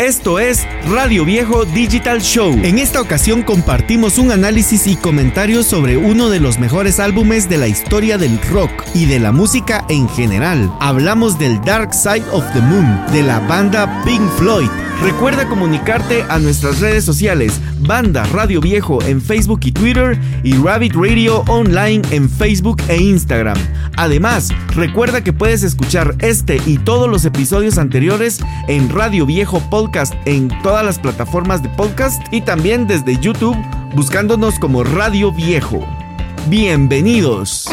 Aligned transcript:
Esto 0.00 0.38
es 0.38 0.66
Radio 0.88 1.26
Viejo 1.26 1.66
Digital 1.66 2.22
Show. 2.22 2.58
En 2.62 2.78
esta 2.78 3.02
ocasión 3.02 3.42
compartimos 3.42 4.16
un 4.16 4.32
análisis 4.32 4.86
y 4.86 4.96
comentarios 4.96 5.66
sobre 5.66 5.98
uno 5.98 6.30
de 6.30 6.40
los 6.40 6.58
mejores 6.58 6.98
álbumes 6.98 7.50
de 7.50 7.58
la 7.58 7.68
historia 7.68 8.16
del 8.16 8.40
rock 8.50 8.70
y 8.94 9.04
de 9.04 9.20
la 9.20 9.30
música 9.30 9.84
en 9.90 10.08
general. 10.08 10.74
Hablamos 10.80 11.38
del 11.38 11.60
Dark 11.60 11.92
Side 11.92 12.24
of 12.32 12.50
the 12.54 12.62
Moon 12.62 13.12
de 13.12 13.22
la 13.22 13.40
banda 13.40 14.02
Pink 14.06 14.26
Floyd. 14.38 14.70
Recuerda 15.02 15.48
comunicarte 15.48 16.24
a 16.28 16.38
nuestras 16.38 16.80
redes 16.80 17.04
sociales, 17.04 17.58
Banda 17.80 18.24
Radio 18.32 18.60
Viejo 18.60 19.02
en 19.02 19.20
Facebook 19.22 19.60
y 19.64 19.72
Twitter 19.72 20.18
y 20.42 20.54
Rabbit 20.54 20.94
Radio 20.94 21.42
Online 21.48 22.02
en 22.10 22.28
Facebook 22.28 22.82
e 22.88 22.98
Instagram. 22.98 23.56
Además, 23.96 24.50
recuerda 24.74 25.24
que 25.24 25.32
puedes 25.32 25.62
escuchar 25.62 26.16
este 26.18 26.60
y 26.66 26.76
todos 26.76 27.08
los 27.08 27.24
episodios 27.24 27.78
anteriores 27.78 28.40
en 28.68 28.90
Radio 28.90 29.24
Viejo 29.24 29.60
Podcast 29.70 29.89
en 30.24 30.48
todas 30.62 30.84
las 30.84 31.00
plataformas 31.00 31.64
de 31.64 31.68
podcast 31.70 32.22
y 32.30 32.42
también 32.42 32.86
desde 32.86 33.18
YouTube 33.18 33.56
buscándonos 33.92 34.56
como 34.60 34.84
Radio 34.84 35.32
Viejo. 35.32 35.84
Bienvenidos. 36.46 37.68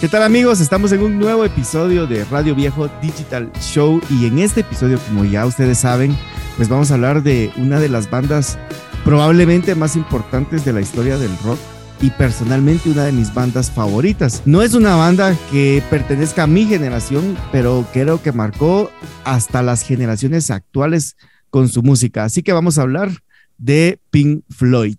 ¿Qué 0.00 0.08
tal 0.08 0.24
amigos? 0.24 0.60
Estamos 0.60 0.90
en 0.90 1.02
un 1.02 1.20
nuevo 1.20 1.44
episodio 1.44 2.08
de 2.08 2.24
Radio 2.24 2.56
Viejo 2.56 2.88
Digital 3.00 3.52
Show 3.60 4.00
y 4.10 4.26
en 4.26 4.40
este 4.40 4.62
episodio, 4.62 4.98
como 5.06 5.24
ya 5.24 5.46
ustedes 5.46 5.78
saben, 5.78 6.16
pues 6.56 6.68
vamos 6.68 6.90
a 6.90 6.94
hablar 6.94 7.22
de 7.22 7.52
una 7.56 7.78
de 7.78 7.88
las 7.88 8.10
bandas 8.10 8.58
probablemente 9.04 9.76
más 9.76 9.94
importantes 9.94 10.64
de 10.64 10.72
la 10.72 10.80
historia 10.80 11.16
del 11.16 11.30
rock 11.44 11.60
y 12.00 12.10
personalmente 12.10 12.90
una 12.90 13.04
de 13.04 13.12
mis 13.12 13.32
bandas 13.32 13.70
favoritas. 13.70 14.42
No 14.44 14.62
es 14.62 14.74
una 14.74 14.96
banda 14.96 15.36
que 15.50 15.82
pertenezca 15.90 16.44
a 16.44 16.46
mi 16.46 16.64
generación, 16.64 17.36
pero 17.52 17.86
creo 17.92 18.22
que 18.22 18.32
marcó 18.32 18.90
hasta 19.24 19.62
las 19.62 19.82
generaciones 19.82 20.50
actuales 20.50 21.16
con 21.50 21.68
su 21.68 21.82
música. 21.82 22.24
Así 22.24 22.42
que 22.42 22.52
vamos 22.52 22.78
a 22.78 22.82
hablar 22.82 23.10
de 23.56 24.00
Pink 24.10 24.44
Floyd. 24.50 24.98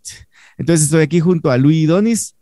Entonces 0.58 0.86
estoy 0.86 1.04
aquí 1.04 1.20
junto 1.20 1.52
a 1.52 1.58
Luis 1.58 1.88
Donis. 1.88 2.36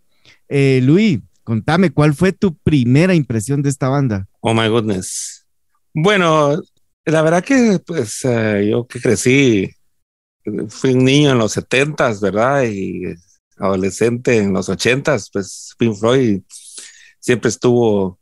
Eh, 0.49 0.79
Luis, 0.83 1.19
contame, 1.43 1.91
¿cuál 1.91 2.13
fue 2.13 2.31
tu 2.31 2.55
primera 2.55 3.13
impresión 3.13 3.61
de 3.61 3.69
esta 3.69 3.89
banda? 3.89 4.27
Oh 4.39 4.53
my 4.53 4.67
goodness. 4.67 5.45
Bueno, 5.93 6.61
la 7.05 7.21
verdad 7.21 7.43
que 7.43 7.79
pues 7.85 8.19
eh, 8.23 8.67
yo 8.71 8.87
que 8.87 8.99
crecí, 8.99 9.69
fui 10.69 10.91
un 10.93 11.05
niño 11.05 11.31
en 11.31 11.37
los 11.37 11.51
setentas, 11.51 12.21
¿verdad? 12.21 12.63
Y 12.63 13.15
adolescente 13.59 14.37
en 14.37 14.53
los 14.53 14.69
ochentas, 14.69 15.29
pues 15.31 15.73
Pink 15.77 15.95
Floyd 15.95 16.41
siempre 17.19 17.49
estuvo, 17.49 18.19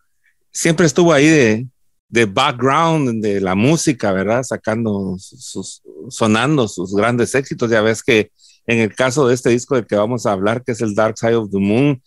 siempre 0.52 0.86
estuvo 0.86 1.14
ahí 1.14 1.28
de, 1.28 1.68
de 2.10 2.26
background 2.26 3.22
de 3.22 3.42
la 3.42 3.56
música, 3.56 4.12
¿verdad? 4.12 4.44
Sacando 4.44 5.16
sus, 5.18 5.82
sonando 6.10 6.68
sus 6.68 6.94
grandes 6.96 7.36
éxitos. 7.36 7.70
Ya 7.70 7.82
ves 7.82 8.04
que 8.04 8.32
en 8.68 8.80
el 8.80 8.96
caso 8.96 9.28
de 9.28 9.36
este 9.36 9.50
disco 9.50 9.76
del 9.76 9.86
que 9.86 9.96
vamos 9.96 10.26
a 10.26 10.32
hablar, 10.32 10.64
que 10.64 10.72
es 10.72 10.82
el 10.82 10.96
Dark 10.96 11.18
Side 11.18 11.36
of 11.36 11.52
the 11.52 11.60
Moon, 11.60 12.02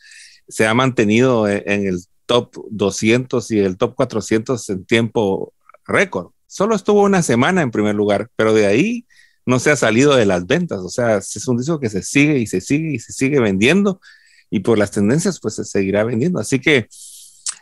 se 0.48 0.66
ha 0.66 0.74
mantenido 0.74 1.46
e, 1.46 1.62
en 1.66 1.86
el 1.86 2.00
top 2.26 2.56
200 2.70 3.50
y 3.50 3.60
el 3.60 3.76
top 3.76 3.94
400 3.94 4.68
en 4.70 4.84
tiempo 4.84 5.52
récord. 5.86 6.30
Solo 6.46 6.74
estuvo 6.74 7.02
una 7.02 7.22
semana 7.22 7.62
en 7.62 7.70
primer 7.70 7.94
lugar, 7.94 8.30
pero 8.36 8.54
de 8.54 8.66
ahí 8.66 9.06
no 9.48 9.58
se 9.58 9.70
ha 9.70 9.76
salido 9.76 10.14
de 10.14 10.26
las 10.26 10.46
ventas. 10.46 10.80
O 10.80 10.90
sea, 10.90 11.16
es 11.16 11.48
un 11.48 11.56
disco 11.56 11.80
que 11.80 11.88
se 11.88 12.02
sigue 12.02 12.38
y 12.38 12.46
se 12.46 12.60
sigue 12.60 12.92
y 12.92 12.98
se 12.98 13.14
sigue 13.14 13.40
vendiendo 13.40 13.98
y 14.50 14.60
por 14.60 14.76
las 14.76 14.90
tendencias 14.90 15.40
pues 15.40 15.54
se 15.54 15.64
seguirá 15.64 16.04
vendiendo. 16.04 16.38
Así 16.38 16.58
que 16.58 16.86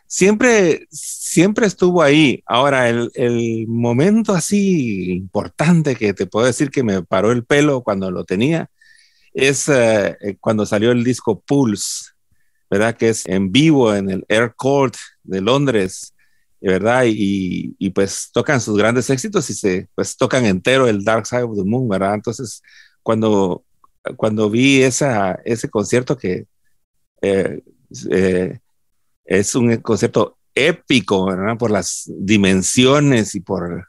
siempre, 0.09 0.89
siempre 0.91 1.65
estuvo 1.65 2.03
ahí. 2.03 2.43
Ahora, 2.45 2.89
el, 2.89 3.13
el 3.15 3.69
momento 3.69 4.35
así 4.35 5.13
importante 5.13 5.95
que 5.95 6.13
te 6.13 6.27
puedo 6.27 6.47
decir 6.47 6.73
que 6.73 6.83
me 6.83 7.05
paró 7.05 7.31
el 7.31 7.45
pelo 7.45 7.83
cuando 7.83 8.11
lo 8.11 8.25
tenía 8.25 8.69
es 9.33 9.69
eh, 9.69 10.17
cuando 10.41 10.67
salió 10.67 10.91
el 10.91 11.05
disco 11.05 11.41
Pulse, 11.47 12.11
¿verdad? 12.69 12.97
Que 12.97 13.11
es 13.11 13.25
en 13.27 13.53
vivo 13.53 13.95
en 13.95 14.11
el 14.11 14.25
Air 14.29 14.55
Court 14.57 14.97
de 15.23 15.41
Londres 15.41 16.16
¿verdad? 16.61 17.05
Y, 17.07 17.75
y, 17.79 17.91
pues 17.91 18.31
tocan 18.33 18.61
sus 18.61 18.77
grandes 18.77 19.11
éxitos 19.11 19.49
y 19.51 19.55
se 19.55 19.89
pues 19.95 20.17
tocan 20.17 20.47
entero 20.47 20.89
el 20.89 21.05
Dark 21.05 21.27
Side 21.27 21.43
of 21.43 21.57
the 21.57 21.65
Moon, 21.65 21.89
¿verdad? 21.89 22.15
Entonces, 22.15 22.63
cuando, 23.03 23.65
cuando 24.17 24.51
vi 24.51 24.83
esa, 24.83 25.39
ese 25.45 25.69
concierto 25.69 26.17
que 26.17 26.47
eh, 27.23 27.63
eh, 28.11 28.59
es 29.25 29.55
un 29.55 29.77
concierto 29.79 30.39
épico, 30.55 31.27
¿verdad? 31.27 31.57
Por 31.59 31.71
las 31.71 32.11
dimensiones 32.19 33.35
y 33.35 33.41
por, 33.41 33.89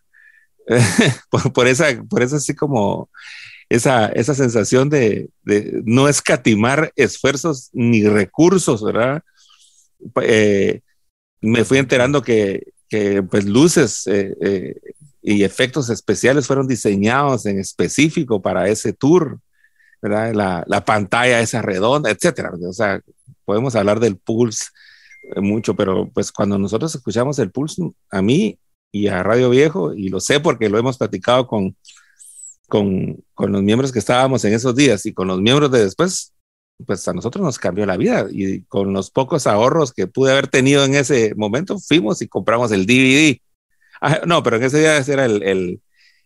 por, 1.30 1.54
por, 1.54 1.68
esa, 1.68 1.86
por 2.10 2.22
esa 2.22 2.38
así 2.38 2.56
como 2.56 3.10
esa, 3.70 4.08
esa 4.08 4.36
sensación 4.36 4.90
de, 4.90 5.30
de 5.44 5.82
no 5.86 6.08
escatimar 6.08 6.92
esfuerzos 6.96 7.70
ni 7.74 8.04
recursos, 8.08 8.84
¿verdad? 8.84 9.22
Eh, 10.22 10.82
me 11.48 11.64
fui 11.64 11.78
enterando 11.78 12.22
que, 12.22 12.74
que 12.90 13.24
pues 13.24 13.46
luces 13.46 14.06
eh, 14.08 14.36
eh, 14.42 14.76
y 15.22 15.44
efectos 15.44 15.90
especiales 15.90 16.48
fueron 16.48 16.68
diseñados 16.68 17.46
en 17.46 17.60
específico 17.60 18.42
para 18.42 18.68
ese 18.68 18.94
tour, 18.94 19.40
¿verdad? 20.02 20.34
La, 20.34 20.64
la 20.68 20.86
pantalla 20.86 21.40
esa 21.42 21.62
redonda, 21.62 22.12
etcétera. 22.12 22.52
O 22.62 22.74
sea, 22.74 23.02
podemos 23.46 23.76
hablar 23.76 24.00
del 24.00 24.18
Pulse 24.18 24.66
eh, 25.36 25.42
mucho, 25.42 25.76
pero 25.76 26.10
pues 26.14 26.32
cuando 26.32 26.58
nosotros 26.58 26.94
escuchamos 26.94 27.40
el 27.40 27.52
Pulse, 27.52 27.82
a 28.12 28.22
mí 28.22 28.60
y 28.92 29.08
a 29.08 29.24
Radio 29.24 29.50
Viejo, 29.50 29.94
y 29.94 30.10
lo 30.10 30.20
sé 30.20 30.40
porque 30.40 30.70
lo 30.70 30.78
hemos 30.78 30.98
platicado 30.98 31.48
con, 31.48 31.76
con, 32.68 33.24
con 33.34 33.52
los 33.52 33.64
miembros 33.64 33.92
que 33.92 34.00
estábamos 34.00 34.44
en 34.46 34.54
esos 34.54 34.76
días 34.76 35.06
y 35.06 35.14
con 35.14 35.28
los 35.28 35.40
miembros 35.40 35.72
de 35.72 35.84
después, 35.84 36.34
pues 36.86 37.08
a 37.08 37.14
nosotros 37.14 37.44
nos 37.44 37.58
cambió 37.60 37.86
la 37.86 37.98
vida 37.98 38.28
y 38.30 38.62
con 38.64 38.94
los 38.94 39.10
pocos 39.10 39.48
ahorros 39.48 39.94
que 39.94 40.08
pude 40.08 40.32
haber 40.32 40.48
tenido 40.48 40.86
en 40.86 40.96
ese 40.96 41.34
momento, 41.36 41.80
fuimos 41.80 42.22
y 42.22 42.28
compramos 42.28 42.72
el 42.72 42.86
DVD. 42.86 43.40
Ah, 44.02 44.22
no, 44.26 44.44
pero 44.44 44.58
en 44.58 44.64
ese 44.64 44.80
día 44.80 44.98
era 44.98 45.26
el, 45.26 45.42
el, 45.42 45.82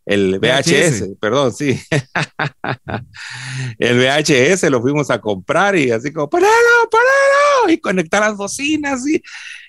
el 0.06 0.40
VHS, 0.40 1.16
perdón, 1.20 1.54
sí. 1.54 1.80
el 3.80 3.98
VHS 3.98 4.70
lo 4.70 4.82
fuimos 4.82 5.10
a 5.10 5.22
comprar 5.22 5.78
y 5.78 5.92
así 5.92 6.12
como, 6.12 6.30
¡paralo, 6.30 6.52
paralo! 6.90 7.72
Y 7.72 7.80
conectar 7.80 8.22
las 8.22 8.36
bocinas 8.36 9.08
y, 9.08 9.22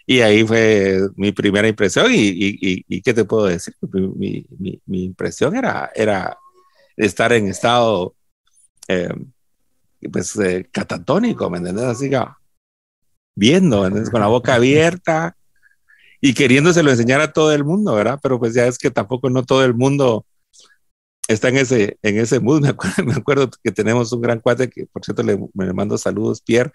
y 0.05 0.21
ahí 0.21 0.45
fue 0.45 0.99
mi 1.15 1.31
primera 1.31 1.69
impresión 1.69 2.13
y, 2.13 2.29
y, 2.29 2.85
y 2.89 3.03
¿qué 3.03 3.15
te 3.15 3.25
puedo 3.25 3.47
decir? 3.47 3.75
Mi, 3.93 4.45
mi, 4.59 4.81
mi, 4.87 5.05
impresión 5.05 5.55
era, 5.55 5.91
era 5.95 6.37
estar 6.97 7.33
en 7.33 7.49
estado... 7.49 8.15
Eh, 8.89 9.15
pues 10.11 10.37
eh, 10.39 10.69
catatónico, 10.73 11.51
¿me 11.51 11.59
entiendes? 11.59 11.85
Así 11.85 12.11
que 12.11 12.21
viendo, 13.35 13.89
con 14.11 14.21
la 14.21 14.27
boca 14.27 14.55
abierta 14.55 15.37
y 16.21 16.35
queriéndoselo 16.35 16.91
enseñar 16.91 17.21
a 17.21 17.33
todo 17.33 17.53
el 17.53 17.65
mundo, 17.65 17.95
¿verdad? 17.95 18.19
Pero 18.23 18.39
pues 18.39 18.55
ya 18.55 18.67
es 18.67 18.79
que 18.79 18.91
tampoco 18.91 19.31
no 19.31 19.45
todo 19.45 19.65
el 19.65 19.75
mundo 19.75 20.25
está 21.29 21.49
en 21.49 21.57
ese, 21.57 21.99
en 22.03 22.19
ese 22.19 22.41
mood. 22.41 22.61
Me 22.63 22.69
acuerdo, 22.69 23.05
me 23.05 23.15
acuerdo 23.15 23.51
que 23.63 23.73
tenemos 23.73 24.13
un 24.13 24.21
gran 24.21 24.41
cuate 24.41 24.69
que, 24.69 24.87
por 24.87 25.05
cierto, 25.05 25.23
le, 25.23 25.39
me 25.55 25.73
mando 25.73 25.99
saludos, 25.99 26.41
Pierre, 26.41 26.73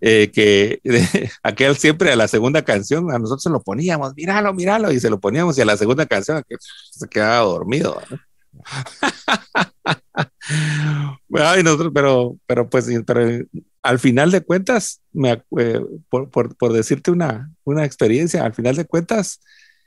eh, 0.00 0.30
que 0.32 0.80
aquel 1.42 1.76
siempre 1.76 2.12
a 2.12 2.16
la 2.16 2.28
segunda 2.28 2.62
canción, 2.62 3.10
a 3.10 3.18
nosotros 3.18 3.42
se 3.42 3.50
lo 3.50 3.62
poníamos, 3.62 4.14
míralo, 4.14 4.54
míralo, 4.54 4.92
y 4.92 5.00
se 5.00 5.10
lo 5.10 5.18
poníamos, 5.18 5.58
y 5.58 5.62
a 5.62 5.64
la 5.64 5.76
segunda 5.76 6.06
canción 6.06 6.42
se 6.90 7.08
quedaba 7.08 7.44
dormido. 7.46 8.00
¿no? 8.10 8.18
Ay, 11.34 11.62
nosotros, 11.62 11.92
pero, 11.94 12.36
pero 12.46 12.68
pues, 12.68 12.88
pero 13.06 13.46
al 13.82 13.98
final 13.98 14.30
de 14.30 14.42
cuentas, 14.42 15.00
me, 15.12 15.42
eh, 15.58 15.80
por, 16.08 16.30
por, 16.30 16.56
por, 16.56 16.72
decirte 16.72 17.10
una, 17.10 17.50
una 17.64 17.84
experiencia, 17.84 18.44
al 18.44 18.54
final 18.54 18.76
de 18.76 18.84
cuentas, 18.84 19.40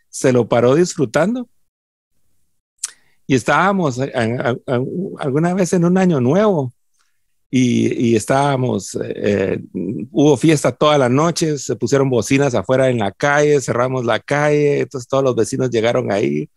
se 0.10 0.32
lo 0.32 0.48
paró 0.48 0.76
disfrutando. 0.76 1.50
Y 3.28 3.36
estábamos 3.36 4.00
alguna 5.20 5.54
vez 5.54 5.72
en 5.72 5.86
un 5.86 5.98
año 5.98 6.20
nuevo 6.20 6.74
y, 7.50 8.10
y 8.10 8.16
estábamos, 8.16 8.98
eh, 9.02 9.62
hubo 10.12 10.36
fiesta 10.36 10.74
toda 10.74 10.98
la 10.98 11.08
noche, 11.08 11.58
se 11.58 11.76
pusieron 11.78 12.10
bocinas 12.10 12.56
afuera 12.56 12.90
en 12.90 12.98
la 12.98 13.12
calle, 13.12 13.62
cerramos 13.62 14.06
la 14.06 14.20
calle, 14.20 14.82
entonces 14.82 15.08
todos 15.08 15.24
los 15.24 15.36
vecinos 15.36 15.70
llegaron 15.70 16.12
ahí 16.12 16.50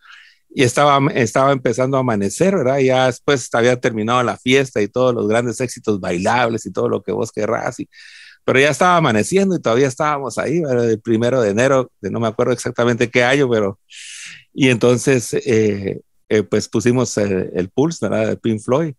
y 0.57 0.63
estaba, 0.63 1.05
estaba 1.13 1.51
empezando 1.51 1.97
a 1.97 1.99
amanecer, 1.99 2.55
¿verdad? 2.55 2.79
Ya 2.79 3.07
después 3.07 3.49
había 3.51 3.77
terminado 3.77 4.23
la 4.23 4.37
fiesta 4.37 4.81
y 4.81 4.87
todos 4.87 5.13
los 5.13 5.27
grandes 5.27 5.59
éxitos 5.59 5.99
bailables 5.99 6.65
y 6.65 6.71
todo 6.71 6.87
lo 6.87 7.03
que 7.03 7.11
vos 7.11 7.29
querrás, 7.33 7.77
y, 7.81 7.89
pero 8.45 8.59
ya 8.59 8.69
estaba 8.69 8.95
amaneciendo 8.95 9.57
y 9.57 9.61
todavía 9.61 9.87
estábamos 9.87 10.37
ahí, 10.37 10.61
¿verdad? 10.61 10.89
El 10.89 11.01
primero 11.01 11.41
de 11.41 11.49
enero, 11.49 11.91
de 11.99 12.09
no 12.09 12.21
me 12.21 12.27
acuerdo 12.27 12.53
exactamente 12.53 13.09
qué 13.09 13.23
año, 13.23 13.49
pero... 13.49 13.79
Y 14.53 14.69
entonces, 14.69 15.33
eh, 15.33 16.01
eh, 16.29 16.43
pues 16.43 16.69
pusimos 16.69 17.17
el, 17.17 17.51
el, 17.53 17.69
Pulse, 17.69 18.07
¿verdad? 18.07 18.29
De 18.29 18.37
Pink 18.37 18.61
Floyd. 18.61 18.93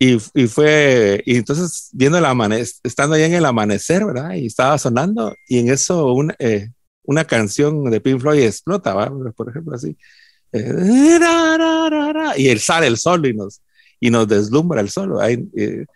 Y, 0.00 0.14
y, 0.34 0.46
fue, 0.48 1.22
y 1.26 1.36
entonces 1.36 1.90
viendo 1.92 2.18
el 2.18 2.24
amanecer, 2.24 2.74
estando 2.82 3.14
ahí 3.14 3.22
en 3.22 3.34
el 3.34 3.44
amanecer, 3.44 4.04
¿verdad? 4.04 4.32
Y 4.34 4.46
estaba 4.46 4.78
sonando, 4.78 5.32
y 5.46 5.58
en 5.60 5.70
eso 5.70 6.12
un, 6.12 6.34
eh, 6.40 6.70
una 7.04 7.24
canción 7.24 7.84
de 7.88 8.00
Pink 8.00 8.20
Floyd 8.20 8.42
explota, 8.42 8.96
¿verdad? 8.96 9.32
Por 9.36 9.50
ejemplo, 9.50 9.76
así 9.76 9.96
y 10.52 12.48
él 12.48 12.60
sale 12.60 12.86
el 12.86 12.96
sol 12.96 13.26
y 13.26 13.34
nos, 13.34 13.60
y 14.00 14.10
nos 14.10 14.26
deslumbra 14.26 14.80
el 14.80 14.90
sol. 14.90 15.18
Eh, 15.22 15.86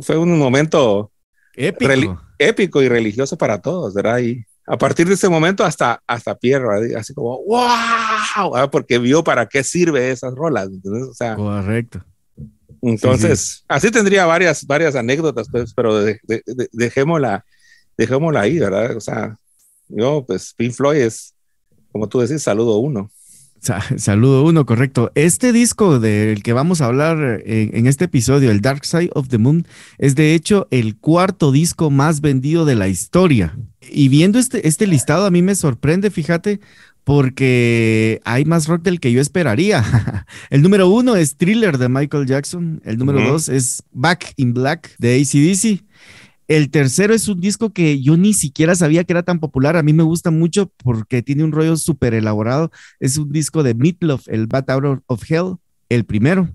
fue 0.00 0.18
un 0.18 0.38
momento 0.38 1.10
épico. 1.54 2.20
épico 2.38 2.82
y 2.82 2.88
religioso 2.88 3.38
para 3.38 3.60
todos, 3.60 3.94
¿verdad? 3.94 4.18
Y 4.18 4.44
a 4.66 4.76
partir 4.76 5.08
de 5.08 5.14
ese 5.14 5.28
momento 5.28 5.64
hasta, 5.64 6.02
hasta 6.06 6.34
Pierre, 6.36 6.94
así 6.96 7.14
como, 7.14 7.42
wow, 7.44 8.68
porque 8.70 8.98
vio 8.98 9.24
para 9.24 9.46
qué 9.46 9.64
sirve 9.64 10.10
esas 10.10 10.34
rolas. 10.34 10.68
O 10.84 11.14
sea, 11.14 11.36
Correcto. 11.36 12.04
Entonces, 12.82 13.64
así 13.66 13.90
tendría 13.90 14.26
varias, 14.26 14.64
varias 14.66 14.94
anécdotas, 14.94 15.48
pues, 15.50 15.72
pero 15.74 16.04
dejémosla, 16.72 17.44
dejémosla 17.96 18.40
ahí, 18.40 18.58
¿verdad? 18.58 18.96
O 18.96 19.00
sea, 19.00 19.36
yo, 19.88 20.24
pues, 20.26 20.54
Pink 20.54 20.72
Floyd 20.72 21.00
es, 21.00 21.34
como 21.90 22.08
tú 22.08 22.20
decís, 22.20 22.42
saludo 22.42 22.76
uno. 22.78 23.10
Saludo 23.60 24.44
uno, 24.44 24.66
correcto. 24.66 25.10
Este 25.14 25.52
disco 25.52 26.00
del 26.00 26.42
que 26.42 26.52
vamos 26.52 26.80
a 26.80 26.86
hablar 26.86 27.42
en, 27.44 27.86
este 27.86 28.06
episodio, 28.06 28.50
el 28.50 28.60
Dark 28.60 28.84
Side 28.84 29.10
of 29.14 29.28
the 29.28 29.38
Moon, 29.38 29.66
es 29.98 30.14
de 30.14 30.34
hecho 30.34 30.68
el 30.70 30.96
cuarto 30.96 31.52
disco 31.52 31.90
más 31.90 32.20
vendido 32.20 32.64
de 32.64 32.74
la 32.74 32.88
historia. 32.88 33.56
Y 33.90 34.08
viendo 34.08 34.38
este, 34.38 34.66
este 34.68 34.86
listado, 34.86 35.26
a 35.26 35.30
mí 35.30 35.42
me 35.42 35.54
sorprende, 35.54 36.10
fíjate, 36.10 36.60
porque 37.04 38.20
hay 38.24 38.44
más 38.44 38.66
rock 38.66 38.82
del 38.82 39.00
que 39.00 39.12
yo 39.12 39.20
esperaría. 39.20 39.82
el 40.50 40.60
número 40.60 40.90
uno 40.90 41.16
es 41.16 41.36
Thriller 41.36 41.78
de 41.78 41.88
Michael 41.88 42.26
Jackson. 42.26 42.82
El 42.84 42.98
número 42.98 43.22
dos 43.26 43.48
es 43.48 43.82
Back 43.92 44.34
in 44.36 44.52
Black 44.52 44.94
de 44.98 45.14
ACDC. 45.14 45.87
El 46.48 46.70
tercero 46.70 47.14
es 47.14 47.28
un 47.28 47.40
disco 47.40 47.72
que 47.74 48.00
yo 48.00 48.16
ni 48.16 48.32
siquiera 48.32 48.74
sabía 48.74 49.04
que 49.04 49.12
era 49.12 49.22
tan 49.22 49.38
popular. 49.38 49.76
A 49.76 49.82
mí 49.82 49.92
me 49.92 50.02
gusta 50.02 50.30
mucho 50.30 50.72
porque 50.78 51.22
tiene 51.22 51.44
un 51.44 51.52
rollo 51.52 51.76
súper 51.76 52.14
elaborado. 52.14 52.70
Es 52.98 53.18
un 53.18 53.30
disco 53.30 53.62
de 53.62 53.74
Meatloaf, 53.74 54.26
el 54.28 54.46
Bat 54.46 54.70
Out 54.70 55.02
of 55.06 55.30
Hell, 55.30 55.56
el 55.90 56.04
primero, 56.04 56.50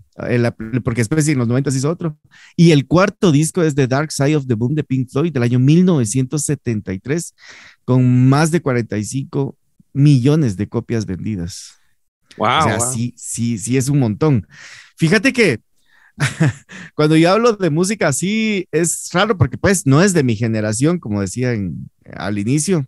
porque 0.84 1.02
después 1.02 1.28
en 1.28 1.38
los 1.38 1.48
90 1.48 1.70
hizo 1.70 1.90
otro. 1.90 2.18
Y 2.56 2.72
el 2.72 2.88
cuarto 2.88 3.32
disco 3.32 3.62
es 3.62 3.76
The 3.76 3.88
Dark 3.88 4.12
Side 4.12 4.36
of 4.36 4.48
the 4.48 4.56
Moon 4.56 4.76
de 4.76 4.84
Pink 4.84 5.10
Floyd 5.10 5.32
del 5.32 5.44
año 5.44 5.60
1973, 5.60 7.36
con 7.86 8.30
más 8.30 8.50
de 8.52 8.62
45 8.62 9.56
millones 9.94 10.58
de 10.58 10.68
copias 10.68 11.06
vendidas. 11.06 11.76
Wow. 12.38 12.48
O 12.48 12.64
sea, 12.64 12.80
sí, 12.80 13.14
sí, 13.16 13.60
sí 13.60 13.78
es 13.78 13.90
un 13.90 14.00
montón. 14.00 14.48
Fíjate 14.98 15.34
que 15.34 15.62
cuando 16.96 17.16
yo 17.16 17.32
hablo 17.32 17.54
de 17.54 17.70
música 17.70 18.08
así, 18.08 18.68
es 18.72 19.10
raro 19.14 19.38
porque 19.38 19.58
pues 19.58 19.86
no 19.86 20.02
es 20.02 20.14
de 20.14 20.24
mi 20.24 20.36
generación, 20.36 21.00
como 21.00 21.22
decía 21.22 21.54
al 22.16 22.38
inicio. 22.38 22.86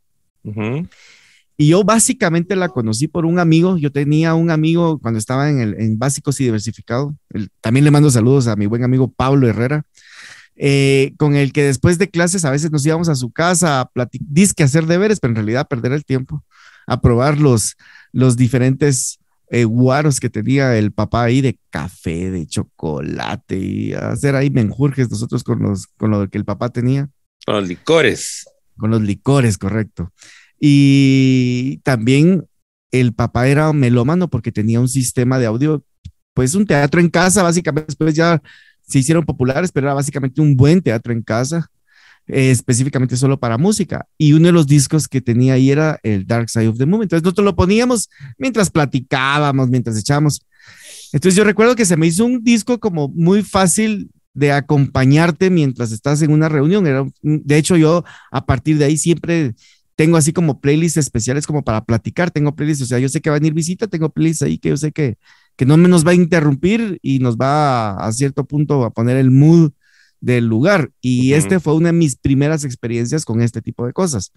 Y 1.57 1.69
yo 1.69 1.83
básicamente 1.83 2.55
la 2.55 2.69
conocí 2.69 3.07
por 3.07 3.25
un 3.25 3.39
amigo. 3.39 3.77
Yo 3.77 3.91
tenía 3.91 4.33
un 4.33 4.51
amigo 4.51 4.99
cuando 4.99 5.17
estaba 5.17 5.49
en, 5.49 5.59
el, 5.59 5.79
en 5.79 5.97
Básicos 5.97 6.39
y 6.39 6.43
Diversificado. 6.43 7.15
también 7.61 7.85
le 7.85 7.91
mando 7.91 8.11
saludos 8.11 8.47
a 8.47 8.55
mi 8.55 8.65
buen 8.65 8.83
amigo 8.83 9.11
Pablo 9.11 9.47
Herrera, 9.47 9.85
eh, 10.57 11.13
con 11.17 11.35
el 11.35 11.53
que 11.53 11.63
después 11.63 11.97
de 11.97 12.09
clases 12.09 12.45
a 12.45 12.51
veces 12.51 12.71
nos 12.71 12.85
íbamos 12.85 13.09
a 13.09 13.15
su 13.15 13.31
casa 13.31 13.81
a 13.81 13.89
platicar, 13.89 14.27
disque 14.29 14.63
hacer 14.63 14.85
deberes, 14.85 15.19
pero 15.19 15.31
en 15.31 15.35
realidad 15.35 15.67
perder 15.67 15.93
el 15.93 16.05
tiempo, 16.05 16.43
a 16.87 17.01
probar 17.01 17.39
los, 17.39 17.75
los 18.11 18.37
diferentes 18.37 19.19
eh, 19.55 19.63
guaros 19.63 20.19
que 20.19 20.29
tenía 20.29 20.77
el 20.77 20.91
papá 20.91 21.23
ahí 21.23 21.39
de 21.39 21.57
café, 21.69 22.29
de 22.29 22.45
chocolate 22.45 23.57
y 23.57 23.93
hacer 23.93 24.35
ahí 24.35 24.49
menjurjes 24.49 25.09
nosotros 25.09 25.45
con, 25.45 25.59
los, 25.59 25.87
con 25.87 26.11
lo 26.11 26.29
que 26.29 26.37
el 26.37 26.43
papá 26.43 26.67
tenía. 26.67 27.09
Con 27.45 27.55
los 27.55 27.67
licores. 27.69 28.49
Con 28.75 28.91
los 28.91 29.01
licores, 29.01 29.57
correcto. 29.57 30.11
Y 30.59 31.77
también 31.83 32.45
el 32.91 33.13
papá 33.13 33.47
era 33.47 33.71
melómano 33.71 34.29
porque 34.29 34.51
tenía 34.51 34.81
un 34.81 34.89
sistema 34.89 35.39
de 35.39 35.45
audio, 35.45 35.85
pues 36.33 36.53
un 36.53 36.65
teatro 36.65 36.99
en 36.99 37.09
casa, 37.09 37.41
básicamente 37.41 37.87
después 37.87 38.13
ya 38.13 38.41
se 38.81 38.99
hicieron 38.99 39.23
populares, 39.23 39.71
pero 39.71 39.87
era 39.87 39.93
básicamente 39.93 40.41
un 40.41 40.57
buen 40.57 40.81
teatro 40.81 41.13
en 41.13 41.21
casa 41.21 41.71
eh, 42.27 42.49
específicamente 42.49 43.17
solo 43.17 43.39
para 43.39 43.57
música. 43.57 44.07
Y 44.17 44.33
uno 44.33 44.47
de 44.47 44.51
los 44.51 44.65
discos 44.65 45.07
que 45.07 45.21
tenía 45.21 45.53
ahí 45.53 45.69
era 45.69 45.99
el 46.01 46.25
Dark 46.25 46.49
Side 46.49 46.67
of 46.67 46.77
the 46.77 46.85
Moon. 46.85 47.03
Entonces 47.03 47.23
nosotros 47.23 47.45
lo 47.45 47.55
poníamos 47.55 48.09
mientras 48.37 48.69
platicábamos, 48.69 49.69
mientras 49.69 49.97
echábamos. 49.97 50.41
Entonces 51.13 51.35
yo 51.35 51.43
recuerdo 51.43 51.75
que 51.75 51.85
se 51.85 51.97
me 51.97 52.07
hizo 52.07 52.25
un 52.25 52.43
disco 52.43 52.79
como 52.79 53.09
muy 53.09 53.43
fácil 53.43 54.09
de 54.33 54.51
acompañarte 54.51 55.49
mientras 55.49 55.91
estás 55.91 56.21
en 56.23 56.31
una 56.31 56.49
reunión. 56.49 56.87
Era, 56.87 57.05
de 57.21 57.57
hecho, 57.57 57.77
yo 57.77 58.03
a 58.31 58.45
partir 58.45 58.77
de 58.77 58.85
ahí 58.85 58.97
siempre 58.97 59.53
tengo 59.95 60.17
así 60.17 60.33
como 60.33 60.59
playlists 60.59 60.97
especiales 60.97 61.45
como 61.45 61.63
para 61.63 61.85
platicar. 61.85 62.31
Tengo 62.31 62.55
playlists, 62.55 62.83
o 62.83 62.87
sea, 62.87 62.99
yo 62.99 63.07
sé 63.07 63.21
que 63.21 63.29
va 63.29 63.35
a 63.35 63.39
venir 63.39 63.53
visita, 63.53 63.87
tengo 63.87 64.09
playlists 64.09 64.41
ahí 64.41 64.57
que 64.57 64.69
yo 64.69 64.77
sé 64.77 64.91
que, 64.91 65.17
que 65.55 65.65
no 65.65 65.77
nos 65.77 66.05
va 66.05 66.11
a 66.11 66.15
interrumpir 66.15 66.97
y 67.01 67.19
nos 67.19 67.37
va 67.37 67.91
a, 67.91 68.07
a 68.07 68.11
cierto 68.11 68.45
punto 68.45 68.83
a 68.83 68.91
poner 68.91 69.17
el 69.17 69.29
mood 69.29 69.71
del 70.21 70.47
lugar. 70.47 70.91
Y 71.01 71.33
este 71.33 71.59
fue 71.59 71.75
una 71.75 71.89
de 71.89 71.93
mis 71.93 72.15
primeras 72.15 72.63
experiencias 72.63 73.25
con 73.25 73.41
este 73.41 73.61
tipo 73.61 73.85
de 73.85 73.93
cosas. 73.93 74.31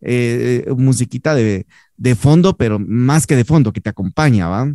Eh, 0.00 0.64
eh, 0.66 0.72
musiquita 0.74 1.34
de, 1.34 1.66
de, 1.96 2.14
fondo, 2.14 2.56
pero 2.56 2.78
más 2.78 3.26
que 3.26 3.36
de 3.36 3.44
fondo, 3.44 3.72
que 3.72 3.80
te 3.80 3.90
acompaña, 3.90 4.48
¿va? 4.48 4.72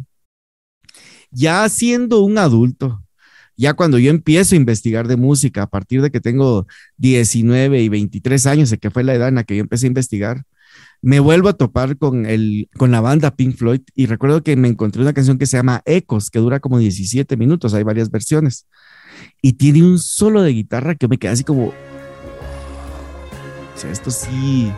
Ya 1.31 1.67
siendo 1.69 2.21
un 2.21 2.37
adulto, 2.37 3.03
ya 3.55 3.73
cuando 3.73 3.97
yo 3.99 4.11
empiezo 4.11 4.55
a 4.55 4.57
investigar 4.57 5.07
de 5.07 5.15
música, 5.15 5.63
a 5.63 5.67
partir 5.67 6.01
de 6.01 6.11
que 6.11 6.19
tengo 6.19 6.67
19 6.97 7.81
y 7.81 7.89
23 7.89 8.45
años, 8.47 8.75
que 8.79 8.91
fue 8.91 9.03
la 9.03 9.13
edad 9.13 9.29
en 9.29 9.35
la 9.35 9.43
que 9.43 9.55
yo 9.55 9.61
empecé 9.61 9.87
a 9.87 9.87
investigar, 9.87 10.43
me 11.01 11.19
vuelvo 11.19 11.49
a 11.49 11.53
topar 11.53 11.97
con, 11.97 12.25
el, 12.25 12.69
con 12.77 12.91
la 12.91 13.01
banda 13.01 13.35
Pink 13.35 13.57
Floyd 13.57 13.81
y 13.95 14.05
recuerdo 14.05 14.43
que 14.43 14.55
me 14.55 14.69
encontré 14.69 15.01
una 15.01 15.13
canción 15.13 15.37
que 15.37 15.45
se 15.45 15.57
llama 15.57 15.81
Ecos, 15.85 16.29
que 16.29 16.39
dura 16.39 16.59
como 16.59 16.79
17 16.79 17.37
minutos, 17.37 17.73
hay 17.73 17.83
varias 17.83 18.09
versiones 18.09 18.67
y 19.41 19.53
tiene 19.53 19.83
un 19.83 19.99
solo 19.99 20.41
de 20.41 20.51
guitarra 20.51 20.95
que 20.95 21.07
me 21.07 21.17
queda 21.17 21.31
así 21.31 21.43
como. 21.43 21.67
O 21.67 21.73
sea, 23.75 23.91
esto 23.91 24.11
sí. 24.11 24.71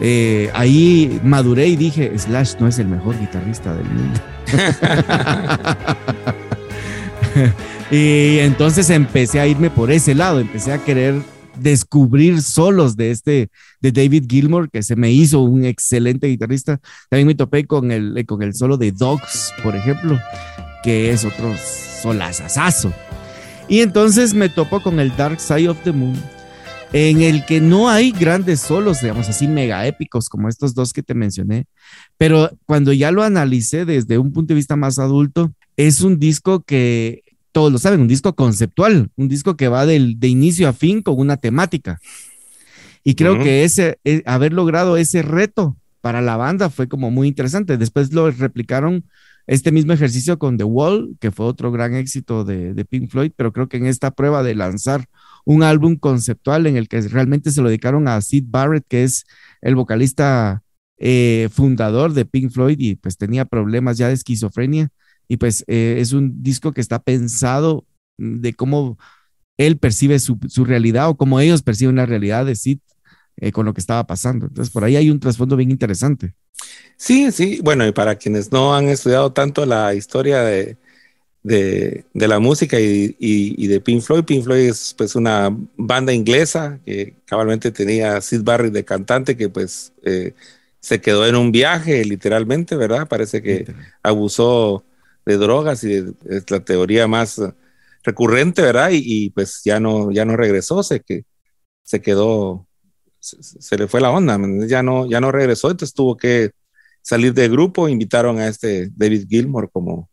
Eh, 0.00 0.50
ahí 0.54 1.20
maduré 1.22 1.68
y 1.68 1.76
dije: 1.76 2.18
Slash 2.18 2.54
no 2.60 2.68
es 2.68 2.78
el 2.78 2.88
mejor 2.88 3.18
guitarrista 3.18 3.74
del 3.74 3.86
mundo. 3.86 4.20
y 7.90 8.38
entonces 8.38 8.90
empecé 8.90 9.40
a 9.40 9.46
irme 9.46 9.70
por 9.70 9.90
ese 9.90 10.14
lado, 10.14 10.40
empecé 10.40 10.72
a 10.72 10.84
querer 10.84 11.22
descubrir 11.58 12.42
solos 12.42 12.96
de 12.96 13.10
este, 13.10 13.50
de 13.80 13.92
David 13.92 14.26
Gilmour, 14.28 14.70
que 14.70 14.82
se 14.82 14.96
me 14.96 15.10
hizo 15.10 15.40
un 15.40 15.64
excelente 15.64 16.28
guitarrista. 16.28 16.80
También 17.08 17.26
me 17.26 17.34
topé 17.34 17.66
con 17.66 17.90
el, 17.90 18.24
con 18.26 18.42
el 18.42 18.54
solo 18.54 18.76
de 18.76 18.92
Dogs, 18.92 19.52
por 19.62 19.74
ejemplo, 19.74 20.18
que 20.82 21.10
es 21.10 21.24
otro 21.24 21.54
solazazazo. 22.02 22.92
Y 23.68 23.80
entonces 23.80 24.32
me 24.32 24.48
topo 24.48 24.80
con 24.80 25.00
el 25.00 25.14
Dark 25.16 25.40
Side 25.40 25.68
of 25.68 25.82
the 25.82 25.92
Moon, 25.92 26.14
en 26.92 27.20
el 27.22 27.44
que 27.44 27.60
no 27.60 27.90
hay 27.90 28.12
grandes 28.12 28.60
solos, 28.60 29.00
digamos 29.00 29.28
así, 29.28 29.48
mega 29.48 29.86
épicos 29.86 30.28
como 30.28 30.48
estos 30.48 30.74
dos 30.74 30.92
que 30.92 31.02
te 31.02 31.14
mencioné, 31.14 31.66
pero 32.16 32.50
cuando 32.64 32.92
ya 32.92 33.10
lo 33.10 33.24
analicé 33.24 33.84
desde 33.84 34.18
un 34.18 34.32
punto 34.32 34.54
de 34.54 34.56
vista 34.56 34.76
más 34.76 35.00
adulto, 35.00 35.52
es 35.76 36.00
un 36.00 36.18
disco 36.20 36.62
que 36.62 37.22
todos 37.50 37.72
lo 37.72 37.78
saben, 37.78 38.00
un 38.00 38.08
disco 38.08 38.34
conceptual, 38.34 39.10
un 39.16 39.28
disco 39.28 39.56
que 39.56 39.68
va 39.68 39.84
del, 39.84 40.20
de 40.20 40.28
inicio 40.28 40.68
a 40.68 40.72
fin 40.72 41.02
con 41.02 41.18
una 41.18 41.36
temática. 41.36 41.98
Y 43.02 43.14
creo 43.14 43.38
que 43.38 43.64
ese, 43.64 43.98
eh, 44.04 44.22
haber 44.26 44.52
logrado 44.52 44.96
ese 44.96 45.22
reto 45.22 45.76
para 46.00 46.20
la 46.20 46.36
banda 46.36 46.70
fue 46.70 46.88
como 46.88 47.10
muy 47.10 47.28
interesante. 47.28 47.78
Después 47.78 48.12
lo 48.12 48.30
replicaron 48.30 49.04
este 49.46 49.70
mismo 49.72 49.92
ejercicio 49.92 50.38
con 50.38 50.56
The 50.56 50.64
Wall, 50.64 51.16
que 51.20 51.30
fue 51.30 51.46
otro 51.46 51.70
gran 51.70 51.94
éxito 51.94 52.44
de, 52.44 52.84
Pink 52.84 53.10
Floyd, 53.10 53.32
pero 53.36 53.52
creo 53.52 53.68
que 53.68 53.76
en 53.76 53.86
esta 53.86 54.10
prueba 54.10 54.42
de 54.42 54.54
lanzar 54.54 55.06
un 55.44 55.62
álbum 55.62 55.96
conceptual 55.96 56.66
en 56.66 56.76
el 56.76 56.88
que 56.88 57.00
realmente 57.02 57.50
se 57.50 57.62
lo 57.62 57.68
dedicaron 57.68 58.08
a 58.08 58.20
Sid 58.20 58.44
Barrett, 58.48 58.84
que 58.88 59.04
es 59.04 59.24
el 59.60 59.76
vocalista 59.76 60.62
eh, 60.98 61.48
fundador 61.52 62.12
de 62.12 62.24
Pink 62.24 62.50
Floyd 62.50 62.78
y 62.80 62.96
pues 62.96 63.16
tenía 63.16 63.44
problemas 63.44 63.98
ya 63.98 64.08
de 64.08 64.14
esquizofrenia. 64.14 64.88
Y 65.28 65.36
pues 65.36 65.64
eh, 65.68 65.96
es 65.98 66.12
un 66.12 66.42
disco 66.42 66.72
que 66.72 66.80
está 66.80 67.00
pensado 67.00 67.86
de 68.18 68.54
cómo 68.54 68.98
él 69.56 69.78
percibe 69.78 70.18
su, 70.18 70.38
realidad 70.64 71.08
o 71.08 71.16
cómo 71.16 71.40
ellos 71.40 71.62
perciben 71.62 71.96
la 71.96 72.06
realidad 72.06 72.46
de 72.46 72.56
Sid 72.56 72.78
eh, 73.38 73.52
con 73.52 73.66
lo 73.66 73.74
que 73.74 73.80
estaba 73.80 74.06
pasando. 74.06 74.46
Entonces 74.46 74.72
por 74.72 74.84
ahí 74.84 74.96
hay 74.96 75.10
un 75.10 75.20
trasfondo 75.20 75.56
bien 75.56 75.70
interesante. 75.70 76.34
Sí, 76.96 77.30
sí, 77.32 77.60
bueno, 77.62 77.86
y 77.86 77.92
para 77.92 78.16
quienes 78.16 78.52
no 78.52 78.74
han 78.74 78.88
estudiado 78.88 79.32
tanto 79.32 79.66
la 79.66 79.94
historia 79.94 80.40
de, 80.40 80.76
de, 81.42 82.04
la 82.14 82.38
música 82.38 82.78
y, 82.80 83.66
de 83.66 83.80
Pink 83.80 84.02
Floyd, 84.02 84.24
Pink 84.24 84.44
Floyd 84.44 84.68
es 84.68 84.94
pues 84.96 85.14
una 85.14 85.54
banda 85.76 86.12
inglesa 86.12 86.80
que 86.84 87.14
cabalmente 87.24 87.70
tenía 87.70 88.20
Sid 88.20 88.42
Barrett 88.42 88.72
de 88.72 88.84
cantante 88.84 89.36
que 89.36 89.48
pues 89.48 89.92
eh, 90.02 90.34
se 90.80 91.00
quedó 91.00 91.26
en 91.26 91.36
un 91.36 91.52
viaje 91.52 92.04
literalmente, 92.04 92.76
¿verdad? 92.76 93.06
Parece 93.08 93.42
que 93.42 93.66
abusó 94.02 94.84
de 95.24 95.36
drogas 95.36 95.84
y 95.84 95.94
es 96.28 96.50
la 96.50 96.60
teoría 96.60 97.06
más 97.06 97.40
recurrente, 98.04 98.62
¿verdad? 98.62 98.90
Y, 98.92 99.30
pues 99.30 99.62
ya 99.64 99.80
no, 99.80 100.10
ya 100.12 100.24
no 100.24 100.36
regresó, 100.36 100.82
sé 100.82 101.00
que 101.00 101.24
se 101.82 102.00
quedó, 102.00 102.65
se, 103.20 103.76
le 103.76 103.88
fue 103.88 104.00
la 104.00 104.10
onda, 104.10 104.38
ya 104.66 104.82
no, 104.82 105.08
ya 105.08 105.20
no 105.20 105.32
regresó, 105.32 105.70
entonces 105.70 105.94
tuvo 105.94 106.16
que 106.16 106.50
salir 107.02 107.34
de 107.34 107.48
grupo, 107.48 107.88
invitaron 107.88 108.38
a 108.38 108.48
este 108.48 108.90
David 108.94 109.26
Gilmour 109.28 109.70
como, 109.70 110.10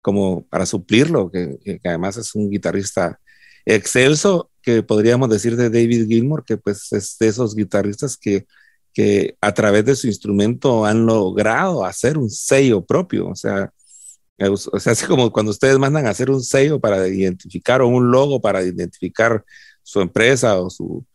como 0.00 0.46
para 0.46 0.66
suplirlo, 0.66 1.30
que, 1.30 1.58
que 1.64 1.88
además 1.88 2.16
es 2.16 2.34
un 2.34 2.50
guitarrista 2.50 3.20
excelso, 3.64 4.50
que 4.62 4.82
podríamos 4.82 5.28
decir 5.30 5.56
de 5.56 5.70
David 5.70 6.06
Gilmour, 6.08 6.44
que 6.44 6.56
pues 6.56 6.92
es 6.92 7.16
de 7.18 7.28
esos 7.28 7.54
guitarristas 7.54 8.16
que, 8.16 8.46
que 8.92 9.36
a 9.40 9.52
través 9.52 9.84
de 9.84 9.96
su 9.96 10.06
instrumento 10.06 10.86
han 10.86 11.06
logrado 11.06 11.84
hacer 11.84 12.16
un 12.18 12.30
sello 12.30 12.84
propio, 12.84 13.28
o 13.28 13.34
sea, 13.36 13.72
o 14.38 14.80
sea, 14.80 14.92
así 14.92 15.06
como 15.06 15.30
cuando 15.32 15.52
ustedes 15.52 15.78
mandan 15.78 16.06
a 16.06 16.10
hacer 16.10 16.30
un 16.30 16.42
sello 16.42 16.80
para 16.80 17.06
identificar 17.08 17.82
o 17.82 17.88
un 17.88 18.10
logo 18.10 18.40
para 18.40 18.62
identificar 18.62 19.44
su 19.82 20.00
empresa 20.00 20.60
o, 20.60 20.70
su, 20.70 21.06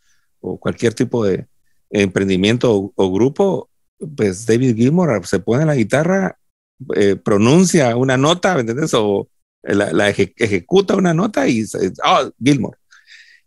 o 0.42 0.60
cualquier 0.60 0.94
tipo 0.94 1.26
de 1.26 1.48
emprendimiento 1.90 2.92
o, 2.96 3.12
grupo, 3.12 3.70
pues 4.16 4.46
David 4.46 4.76
Gilmour 4.76 5.26
se 5.26 5.40
pone 5.40 5.66
la 5.66 5.76
guitarra, 5.76 6.38
eh, 6.96 7.16
pronuncia 7.16 7.96
una 7.96 8.18
nota, 8.18 8.54
¿me 8.56 8.62
entiendes? 8.62 8.94
O 8.94 9.28
la, 9.64 10.10
ejecuta 10.10 10.96
una 10.96 11.14
nota 11.14 11.48
y 11.48 11.66
oh, 12.06 12.32
Gilmour. 12.42 12.78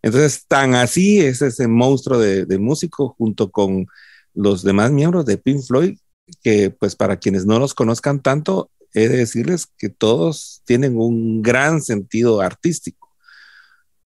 Entonces, 0.02 0.44
tan 0.46 0.74
así 0.74 1.20
es 1.20 1.42
ese 1.42 1.68
monstruo 1.68 2.18
de, 2.18 2.44
de 2.44 2.58
músico 2.58 3.14
junto 3.16 3.50
con 3.50 3.86
los 4.34 4.62
demás 4.62 4.90
miembros 4.90 5.24
de 5.26 5.38
Pink 5.38 5.62
Floyd, 5.62 5.96
que 6.42 6.70
pues 6.70 6.96
para 6.96 7.18
quienes 7.18 7.46
no 7.46 7.58
los 7.58 7.74
conozcan 7.74 8.20
tanto, 8.20 8.70
he 8.94 9.08
de 9.08 9.18
decirles 9.18 9.66
que 9.78 9.88
todos 9.88 10.62
tienen 10.64 10.96
un 10.96 11.42
gran 11.42 11.80
sentido 11.80 12.40
artístico. 12.40 13.08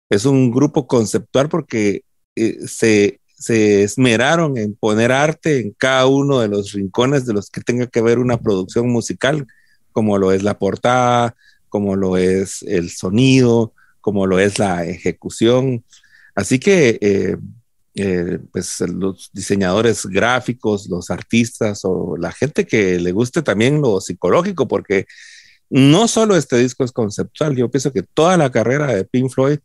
Es 0.09 0.25
un 0.25 0.51
grupo 0.51 0.87
conceptual 0.87 1.49
porque 1.49 2.03
eh, 2.37 2.67
se, 2.67 3.19
se 3.37 3.83
esmeraron 3.83 4.57
en 4.57 4.75
poner 4.75 5.11
arte 5.11 5.59
en 5.59 5.71
cada 5.77 6.07
uno 6.07 6.39
de 6.39 6.47
los 6.47 6.71
rincones 6.71 7.25
de 7.25 7.33
los 7.33 7.49
que 7.49 7.61
tenga 7.61 7.87
que 7.87 8.01
ver 8.01 8.19
una 8.19 8.37
producción 8.37 8.89
musical, 8.89 9.45
como 9.91 10.17
lo 10.17 10.31
es 10.31 10.43
la 10.43 10.57
portada, 10.57 11.35
como 11.69 11.95
lo 11.95 12.17
es 12.17 12.63
el 12.63 12.89
sonido, 12.89 13.73
como 14.01 14.25
lo 14.25 14.39
es 14.39 14.59
la 14.59 14.85
ejecución. 14.85 15.83
Así 16.35 16.59
que 16.59 16.97
eh, 17.01 17.37
eh, 17.95 18.39
pues 18.51 18.79
los 18.81 19.31
diseñadores 19.33 20.05
gráficos, 20.05 20.87
los 20.87 21.09
artistas 21.09 21.81
o 21.83 22.15
la 22.15 22.31
gente 22.31 22.67
que 22.67 22.99
le 22.99 23.11
guste 23.11 23.41
también 23.41 23.81
lo 23.81 23.99
psicológico, 23.99 24.67
porque 24.67 25.07
no 25.69 26.07
solo 26.07 26.37
este 26.37 26.57
disco 26.57 26.83
es 26.83 26.91
conceptual, 26.91 27.55
yo 27.55 27.71
pienso 27.71 27.91
que 27.91 28.03
toda 28.03 28.37
la 28.37 28.51
carrera 28.51 28.87
de 28.93 29.03
Pink 29.03 29.31
Floyd 29.31 29.59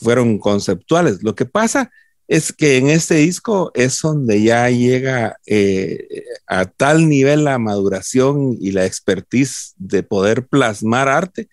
fueron 0.00 0.38
conceptuales. 0.38 1.22
Lo 1.22 1.34
que 1.34 1.46
pasa 1.46 1.90
es 2.28 2.52
que 2.52 2.76
en 2.76 2.88
este 2.88 3.16
disco 3.16 3.72
es 3.74 4.00
donde 4.00 4.42
ya 4.42 4.70
llega 4.70 5.36
eh, 5.46 6.24
a 6.46 6.64
tal 6.64 7.08
nivel 7.08 7.44
la 7.44 7.58
maduración 7.58 8.56
y 8.60 8.70
la 8.70 8.86
expertise 8.86 9.74
de 9.76 10.02
poder 10.02 10.46
plasmar 10.46 11.08
arte, 11.08 11.48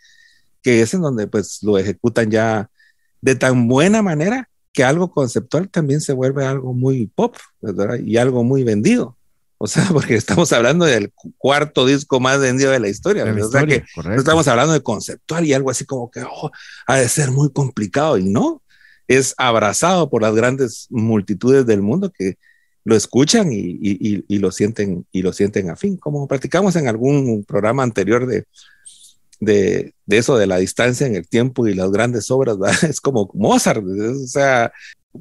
que 0.62 0.82
es 0.82 0.94
en 0.94 1.02
donde 1.02 1.28
pues 1.28 1.64
lo 1.64 1.78
ejecutan 1.78 2.30
ya 2.30 2.70
de 3.22 3.36
tan 3.36 3.68
buena 3.68 4.02
manera 4.02 4.50
que 4.72 4.84
algo 4.84 5.10
conceptual 5.10 5.70
también 5.70 6.02
se 6.02 6.14
vuelve 6.14 6.46
algo 6.46 6.74
muy 6.74 7.08
pop. 7.08 7.36
Y 8.06 8.18
algo 8.18 8.44
muy 8.44 8.64
vendido. 8.64 9.17
O 9.58 9.68
sea, 9.68 9.88
porque 9.94 10.16
estamos 10.16 10.52
hablando 10.54 10.86
del 10.86 11.12
cuarto 11.38 11.86
disco 11.86 12.20
más 12.20 12.40
vendido 12.40 12.72
de 12.72 12.80
la 12.80 12.90
historia. 12.90 13.24
o 13.24 13.50
sea 13.50 13.66
que 13.66 13.84
no 14.04 14.16
estamos 14.16 14.48
hablando 14.48 14.74
de 14.74 14.82
conceptual 14.82 15.46
y 15.46 15.54
algo 15.54 15.70
así 15.70 15.86
como 15.86 16.12
que 16.12 16.22
oh, 16.24 16.52
ha 16.86 16.98
de 16.98 17.10
ser 17.10 17.32
muy 17.32 17.52
complicado. 17.52 18.18
Y 18.18 18.26
no, 18.26 18.62
es 19.08 19.34
abrazado 19.38 20.10
por 20.10 20.22
las 20.22 20.36
grandes 20.36 20.88
multitudes 20.90 21.66
del 21.66 21.82
mundo 21.82 22.12
que 22.12 22.38
lo 22.84 22.96
escuchan 22.96 23.52
y, 23.52 23.58
y, 23.60 24.24
y, 24.30 24.38
lo 24.38 24.50
sienten 24.50 25.06
y 25.12 25.22
lo 25.22 25.34
sienten 25.34 25.70
afín. 25.70 25.98
Como 25.98 26.26
practicamos 26.26 26.76
en 26.78 26.88
algún 26.88 27.44
programa 27.44 27.84
anterior 27.84 28.26
de, 28.26 28.46
de, 29.42 29.94
de, 30.06 30.18
eso, 30.18 30.38
de 30.38 30.48
la 30.48 30.58
distancia 30.58 31.06
en 31.06 31.16
el 31.16 31.28
tiempo 31.28 31.68
y 31.68 31.74
las 31.74 31.92
grandes 31.92 32.32
obras, 32.32 32.58
es 32.84 33.02
como 33.02 33.30
Mozart, 33.34 33.84
o 33.84 34.28
sea, 34.28 34.72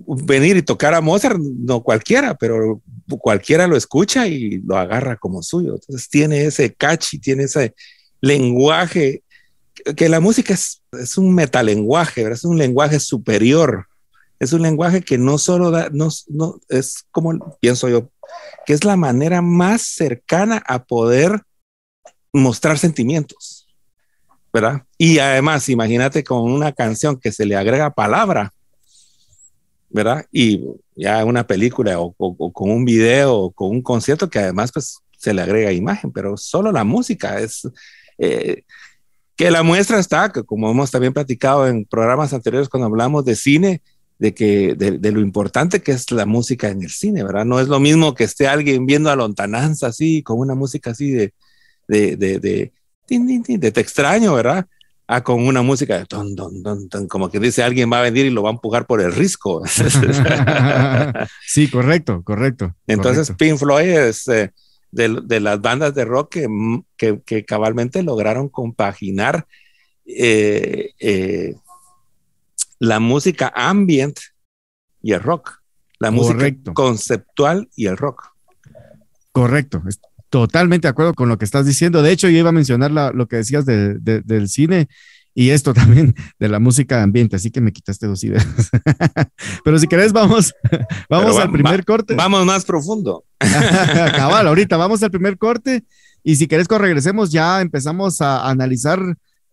venir 0.07 0.57
y 0.57 0.62
tocar 0.62 0.95
a 0.95 1.00
Mozart, 1.00 1.38
no 1.38 1.83
cualquiera, 1.83 2.35
pero 2.35 2.81
cualquiera 3.21 3.67
lo 3.67 3.76
escucha 3.76 4.26
y 4.26 4.59
lo 4.59 4.76
agarra 4.76 5.17
como 5.17 5.43
suyo. 5.43 5.75
Entonces 5.75 6.09
tiene 6.09 6.45
ese 6.45 6.75
catch 6.75 7.15
y 7.15 7.19
tiene 7.19 7.45
ese 7.45 7.75
lenguaje, 8.21 9.23
que 9.97 10.09
la 10.09 10.21
música 10.21 10.55
es, 10.55 10.83
es 10.93 11.19
un 11.19 11.35
metalenguaje, 11.35 12.23
es 12.31 12.45
un 12.45 12.59
lenguaje 12.59 12.99
superior, 12.99 13.87
es 14.38 14.53
un 14.53 14.62
lenguaje 14.62 15.03
que 15.03 15.19
no 15.19 15.38
solo 15.38 15.71
da, 15.71 15.91
no, 15.93 16.09
no, 16.29 16.61
es 16.69 17.05
como 17.11 17.57
pienso 17.61 17.88
yo, 17.88 18.11
que 18.65 18.73
es 18.73 18.85
la 18.85 18.97
manera 18.97 19.43
más 19.43 19.83
cercana 19.83 20.62
a 20.67 20.85
poder 20.85 21.43
mostrar 22.33 22.79
sentimientos 22.79 23.67
¿verdad? 24.57 24.85
Y 24.97 25.19
además, 25.19 25.69
imagínate 25.69 26.25
con 26.25 26.50
una 26.50 26.73
canción 26.73 27.21
que 27.21 27.31
se 27.31 27.45
le 27.45 27.57
agrega 27.57 27.91
palabra, 27.91 28.55
¿verdad? 29.97 30.25
Y 30.31 30.62
ya 30.95 31.25
una 31.25 31.47
película 31.47 31.99
o, 31.99 32.12
con 32.53 32.71
un 32.71 32.85
video 32.85 33.35
o 33.35 33.50
con 33.50 33.71
un 33.71 33.83
concierto 33.83 34.31
que 34.31 34.38
además 34.38 34.71
pues 34.71 35.00
se 35.19 35.35
le 35.35 35.43
agrega 35.43 35.73
imagen, 35.73 36.12
pero 36.12 36.37
solo 36.37 36.71
la 36.71 36.85
música 36.85 37.41
es... 37.41 37.69
Eh, 38.19 38.62
que 39.37 39.50
la 39.50 39.62
muestra 39.62 39.99
está, 39.99 40.33
que 40.33 40.45
como 40.45 40.71
hemos 40.71 40.91
también 40.91 41.12
platicado 41.12 41.69
en 41.69 41.85
programas 41.85 42.33
anteriores 42.33 42.71
cuando 42.71 42.87
hablamos 42.87 43.23
de 43.26 43.37
cine, 43.37 43.83
de 44.19 44.33
que 44.33 44.75
de, 44.75 45.12
lo 45.12 45.21
importante 45.21 45.83
que 45.83 45.93
es 45.93 46.11
la 46.11 46.25
música 46.25 46.71
en 46.71 46.83
el 46.83 46.88
cine, 46.88 47.23
¿verdad? 47.23 47.45
No 47.45 47.61
es 47.61 47.69
lo 47.69 47.79
mismo 47.79 48.15
que 48.15 48.25
esté 48.25 48.49
alguien 48.49 48.87
viendo 48.87 49.11
a 49.11 49.17
lontananza 49.17 49.88
así, 49.88 50.23
con 50.23 50.38
una 50.38 50.55
música 50.55 50.93
así 50.93 51.11
de, 51.11 51.35
de, 51.87 52.17
de, 52.17 52.73
de 53.09 53.71
te 53.73 53.81
extraño, 53.81 54.33
¿verdad? 54.33 54.67
Ah, 55.08 55.22
con 55.22 55.46
una 55.46 55.62
música 55.62 55.98
de 55.98 56.04
ton, 56.04 56.34
ton, 56.34 56.88
ton, 56.88 57.06
como 57.06 57.30
que 57.30 57.38
dice 57.38 57.62
alguien 57.62 57.92
va 57.92 58.00
a 58.00 58.02
venir 58.02 58.26
y 58.26 58.30
lo 58.30 58.42
va 58.42 58.50
a 58.50 58.54
empujar 58.54 58.86
por 58.86 59.00
el 59.00 59.12
risco. 59.12 59.62
sí, 61.46 61.70
correcto, 61.70 62.25
correcto. 62.25 62.75
Entonces, 62.88 63.32
Pink 63.38 63.56
Floyd 63.56 63.88
es 63.88 64.26
eh, 64.26 64.52
de, 64.90 65.40
las 65.40 65.60
bandas 65.60 65.94
de 65.94 66.04
rock 66.04 66.36
que, 66.96 67.20
que, 67.25 67.44
cabalmente 67.44 68.02
lograron 68.02 68.48
compaginar 68.48 69.46
eh, 70.06 70.90
eh, 70.98 71.54
la 72.80 72.98
música 72.98 73.52
ambient 73.54 74.18
y 75.02 75.12
el 75.12 75.20
rock, 75.20 75.62
la 76.00 76.10
música 76.10 76.52
conceptual 76.75 77.68
y 77.76 77.86
el 77.86 77.96
rock. 77.96 78.34
Correcto, 79.30 79.82
Totalmente 80.37 80.87
de 80.87 80.90
acuerdo 80.90 81.14
con 81.14 81.31
lo 81.31 81.38
que 81.38 81.47
estás 81.47 81.64
diciendo. 81.64 82.02
De 82.02 82.12
hecho, 82.12 82.28
yo 82.28 82.37
iba 82.37 82.50
a 82.50 82.52
mencionar 82.52 82.90
lo 82.90 83.26
que 83.26 83.37
decías 83.37 83.64
del 83.64 84.49
cine 84.50 84.87
y 85.35 85.49
esto 85.49 85.73
también 85.75 86.14
de 86.38 86.49
la 86.50 86.59
música 86.59 86.99
de 86.99 87.05
ambiente, 87.05 87.37
así 87.37 87.50
que 87.50 87.62
me 87.62 87.73
quitaste 87.73 88.07
dos 88.07 88.23
ideas. 88.23 88.47
Pero 89.64 89.78
si 89.78 89.87
querés, 89.87 90.12
vamos, 90.12 90.52
vamos 91.09 91.38
al 91.38 91.50
primer 91.50 91.87
corte. 91.87 92.16
Vamos 92.16 92.45
más 92.45 92.66
profundo. 92.66 93.25
Cabal, 93.38 94.47
ahorita 94.47 94.76
vamos 94.76 95.02
al 95.02 95.11
primer 95.11 95.38
corte 95.38 95.85
y 96.23 96.37
si 96.37 96.47
querés, 96.47 96.69
cuando 96.69 96.85
regresemos, 96.85 97.33
ya 97.33 97.62
empezamos 97.62 98.21
a 98.21 98.47
analizar 98.47 99.00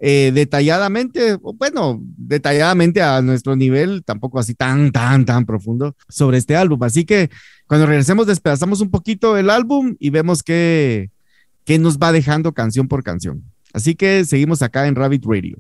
eh, 0.05 0.33
detalladamente, 0.33 1.37
bueno, 1.57 2.01
detalladamente 2.17 3.01
a 3.01 3.21
nuestro 3.21 3.55
nivel, 3.55 4.03
tampoco 4.03 4.37
así 4.37 4.53
tan, 4.53 4.91
tan, 4.91 5.23
tan 5.23 5.45
profundo 5.45 5.95
sobre 6.09 6.39
este 6.39 6.57
álbum. 6.57 6.83
Así 6.83 7.05
que 7.05 7.29
cuando 7.67 7.85
regresemos, 7.85 8.27
despedazamos 8.27 8.81
un 8.81 8.91
poquito 8.91 9.37
el 9.37 9.49
álbum 9.49 9.95
y 9.99 10.09
vemos 10.09 10.43
qué, 10.43 11.09
qué 11.63 11.79
nos 11.79 11.99
va 11.99 12.11
dejando 12.11 12.51
canción 12.51 12.89
por 12.89 13.01
canción. 13.01 13.45
Así 13.71 13.95
que 13.95 14.25
seguimos 14.25 14.61
acá 14.61 14.87
en 14.87 14.95
Rabbit 14.95 15.23
Radio. 15.25 15.59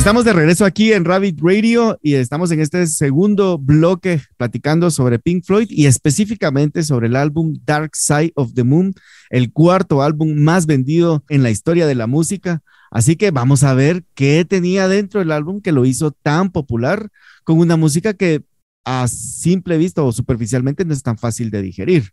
Estamos 0.00 0.24
de 0.24 0.32
regreso 0.32 0.64
aquí 0.64 0.94
en 0.94 1.04
Rabbit 1.04 1.38
Radio 1.42 1.98
y 2.02 2.14
estamos 2.14 2.50
en 2.50 2.60
este 2.60 2.86
segundo 2.86 3.58
bloque 3.58 4.22
platicando 4.38 4.90
sobre 4.90 5.18
Pink 5.18 5.44
Floyd 5.44 5.66
y 5.68 5.84
específicamente 5.84 6.84
sobre 6.84 7.08
el 7.08 7.16
álbum 7.16 7.52
Dark 7.66 7.90
Side 7.94 8.32
of 8.34 8.54
the 8.54 8.64
Moon, 8.64 8.94
el 9.28 9.52
cuarto 9.52 10.00
álbum 10.00 10.36
más 10.36 10.64
vendido 10.64 11.22
en 11.28 11.42
la 11.42 11.50
historia 11.50 11.86
de 11.86 11.96
la 11.96 12.06
música. 12.06 12.62
Así 12.90 13.16
que 13.16 13.30
vamos 13.30 13.62
a 13.62 13.74
ver 13.74 14.02
qué 14.14 14.46
tenía 14.46 14.88
dentro 14.88 15.20
del 15.20 15.32
álbum 15.32 15.60
que 15.60 15.70
lo 15.70 15.84
hizo 15.84 16.12
tan 16.12 16.50
popular 16.50 17.10
con 17.44 17.58
una 17.58 17.76
música 17.76 18.14
que 18.14 18.42
a 18.86 19.06
simple 19.06 19.76
vista 19.76 20.02
o 20.02 20.12
superficialmente 20.12 20.86
no 20.86 20.94
es 20.94 21.02
tan 21.02 21.18
fácil 21.18 21.50
de 21.50 21.60
digerir. 21.60 22.12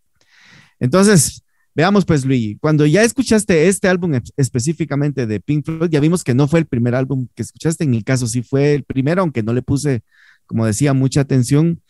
Entonces, 0.82 1.42
Veamos 1.78 2.06
pues, 2.06 2.26
Luigi, 2.26 2.58
cuando 2.60 2.88
ya 2.88 3.04
escuchaste 3.04 3.68
este 3.68 3.88
álbum 3.88 4.20
específicamente 4.36 5.28
de 5.28 5.40
Pink 5.40 5.64
Floyd, 5.64 5.92
ya 5.92 6.00
vimos 6.00 6.24
que 6.24 6.34
no 6.34 6.48
fue 6.48 6.58
el 6.58 6.66
primer 6.66 6.96
álbum 6.96 7.28
que 7.36 7.44
escuchaste, 7.44 7.84
en 7.84 7.92
mi 7.92 8.02
caso 8.02 8.26
sí 8.26 8.42
fue 8.42 8.74
el 8.74 8.84
primero, 8.84 9.22
aunque 9.22 9.44
no 9.44 9.54
le 9.54 9.62
puse, 9.62 10.02
como 10.48 10.66
decía, 10.66 10.94
mucha 10.94 11.22
atención. 11.22 11.84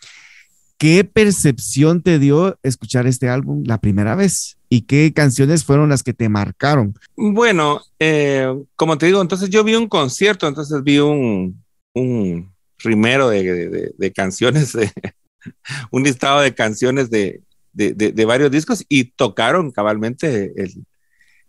¿Qué 0.78 1.06
percepción 1.06 2.04
te 2.04 2.20
dio 2.20 2.60
escuchar 2.64 3.08
este 3.08 3.30
álbum 3.30 3.64
la 3.66 3.78
primera 3.78 4.16
vez? 4.16 4.58
¿Y 4.68 4.82
qué 4.82 5.14
canciones 5.14 5.64
fueron 5.64 5.88
las 5.88 6.04
que 6.04 6.14
te 6.14 6.28
marcaron? 6.28 6.94
Bueno, 7.16 7.80
eh, 7.98 8.46
como 8.76 8.98
te 8.98 9.06
digo, 9.06 9.22
entonces 9.22 9.50
yo 9.50 9.64
vi 9.64 9.76
un 9.76 9.88
concierto, 9.88 10.50
entonces 10.50 10.84
vi 10.84 11.00
un, 11.00 11.64
un 11.94 12.54
rimero 12.80 13.30
de, 13.30 13.94
de, 13.98 14.12
canciones 14.12 14.78
un 15.92 16.04
listado 16.04 16.42
de 16.42 16.54
canciones 16.54 17.10
de, 17.10 17.42
de, 17.78 18.26
varios 18.26 18.52
discos 18.52 18.84
y 18.90 19.06
tocaron 19.12 19.72
cabalmente 19.72 20.52
el, 20.56 20.86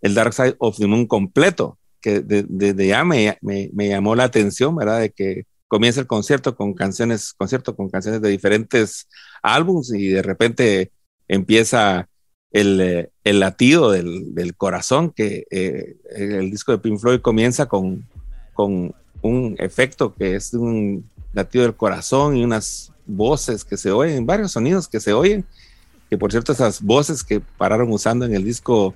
el, 0.03 0.15
Dark 0.15 0.35
Side 0.35 0.57
of 0.59 0.77
the 0.79 0.87
Moon 0.87 1.07
completo, 1.07 1.79
que 2.01 2.21
desde 2.21 2.87
ya 2.87 3.05
me, 3.05 3.39
me, 3.41 3.71
me, 3.73 3.89
llamó 3.89 4.15
la 4.15 4.25
atención, 4.25 4.77
¿verdad? 4.77 5.01
De 5.01 5.11
que 5.11 5.45
comienza 5.67 6.01
el 6.01 6.07
concierto 6.07 6.55
con 6.55 6.75
canciones, 6.75 7.33
concierto 7.33 7.75
con 7.75 7.89
canciones 7.89 8.21
de 8.21 8.29
diferentes 8.29 9.09
álbums 9.43 9.93
y 9.93 10.09
de 10.09 10.23
repente 10.23 10.93
empieza 11.29 12.09
el, 12.51 13.11
el 13.25 13.41
latido 13.41 13.91
del, 13.91 14.35
del, 14.35 14.55
corazón, 14.55 15.11
que 15.11 15.47
eh, 15.51 15.97
el 16.15 16.51
disco 16.51 16.73
de 16.73 16.79
Pink 16.79 16.99
Floyd 16.99 17.21
comienza 17.21 17.67
con, 17.67 18.07
con 18.55 18.95
un 19.23 19.57
efecto 19.59 20.15
que 20.15 20.37
es 20.37 20.55
un 20.55 21.09
latido 21.33 21.65
del 21.65 21.77
corazón 21.77 22.37
y 22.37 22.45
unas 22.45 22.93
voces 23.07 23.65
que 23.65 23.77
se 23.77 23.91
oyen, 23.91 24.27
varios 24.27 24.53
sonidos 24.53 24.89
que 24.89 25.01
se 25.01 25.13
oyen, 25.13 25.45
que 26.09 26.19
por 26.19 26.31
cierto 26.31 26.53
esas 26.53 26.83
voces 26.83 27.23
que 27.23 27.41
pararon 27.41 27.91
usando 27.93 28.25
en 28.25 28.35
el 28.35 28.45
disco 28.45 28.95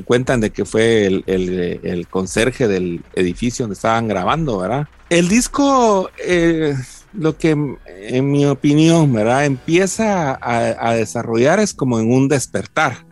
cuentan 0.00 0.40
de 0.40 0.50
que 0.50 0.64
fue 0.64 1.04
el, 1.04 1.24
el, 1.26 2.08
conserje 2.08 2.66
del 2.66 3.04
edificio 3.14 3.64
donde 3.64 3.74
estaban 3.74 4.08
grabando, 4.08 4.56
¿verdad? 4.58 4.88
El 5.10 5.28
disco, 5.28 6.08
eh, 6.24 6.74
lo 7.12 7.36
que 7.36 7.50
en 7.50 8.30
mi 8.30 8.46
opinión, 8.46 9.12
¿verdad? 9.12 9.44
Empieza 9.44 10.38
a, 10.40 10.94
desarrollar 10.94 11.60
es 11.60 11.74
como 11.74 12.00
en 12.00 12.10
un 12.10 12.28
despertar, 12.28 13.04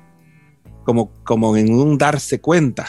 como, 0.84 1.12
como 1.22 1.54
en 1.58 1.74
un 1.74 1.98
darse 1.98 2.40
cuenta. 2.40 2.86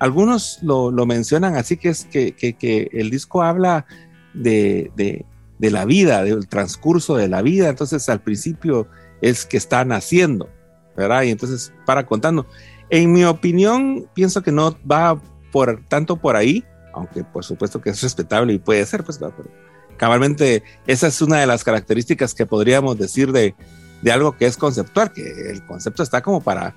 Algunos 0.00 0.58
lo, 0.62 0.90
lo 0.90 1.06
mencionan 1.06 1.54
así 1.54 1.76
que 1.76 1.90
es 1.90 2.06
que, 2.06 2.32
que, 2.32 2.54
que 2.54 2.88
el 2.92 3.10
disco 3.10 3.42
habla 3.42 3.86
de, 4.34 4.90
de, 4.96 5.24
de, 5.58 5.70
la 5.70 5.84
vida, 5.84 6.24
del 6.24 6.48
transcurso 6.48 7.16
de 7.16 7.28
la 7.28 7.42
vida. 7.42 7.68
Entonces 7.68 8.08
al 8.08 8.20
principio 8.20 8.88
es 9.20 9.44
que 9.44 9.56
está 9.56 9.84
naciendo, 9.84 10.48
¿verdad? 10.96 11.22
Y 11.22 11.30
entonces 11.30 11.72
para 11.86 12.06
contando. 12.06 12.46
En 12.90 13.12
mi 13.12 13.24
opinión, 13.24 14.08
pienso 14.14 14.42
que 14.42 14.52
no 14.52 14.76
va 14.90 15.20
por 15.52 15.84
tanto 15.88 16.16
por 16.16 16.36
ahí, 16.36 16.64
aunque 16.94 17.24
por 17.24 17.44
supuesto 17.44 17.80
que 17.80 17.90
es 17.90 18.02
respetable 18.02 18.52
y 18.52 18.58
puede 18.58 18.84
ser, 18.86 19.04
pues, 19.04 19.18
pero 19.18 19.50
cabalmente 19.96 20.62
esa 20.86 21.08
es 21.08 21.20
una 21.20 21.38
de 21.38 21.46
las 21.46 21.64
características 21.64 22.34
que 22.34 22.46
podríamos 22.46 22.96
decir 22.98 23.32
de, 23.32 23.54
de 24.02 24.12
algo 24.12 24.36
que 24.36 24.46
es 24.46 24.56
conceptual, 24.56 25.12
que 25.12 25.50
el 25.50 25.64
concepto 25.66 26.02
está 26.02 26.22
como 26.22 26.40
para, 26.40 26.74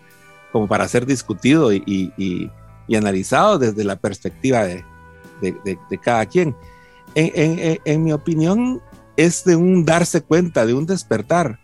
como 0.52 0.68
para 0.68 0.88
ser 0.88 1.06
discutido 1.06 1.72
y, 1.72 1.84
y, 1.86 2.52
y, 2.88 2.96
analizado 2.96 3.58
desde 3.58 3.86
la 3.86 3.96
perspectiva 3.96 4.66
de, 4.66 4.84
de, 5.42 5.78
de 5.90 5.98
cada 5.98 6.26
quien. 6.26 6.56
En, 7.16 7.60
en, 7.60 7.80
en, 7.86 8.04
mi 8.04 8.12
opinión, 8.12 8.82
es 9.16 9.46
de 9.46 9.56
un 9.56 9.86
darse 9.86 10.22
cuenta, 10.22 10.66
de 10.66 10.74
un 10.74 10.86
despertar. 10.86 11.60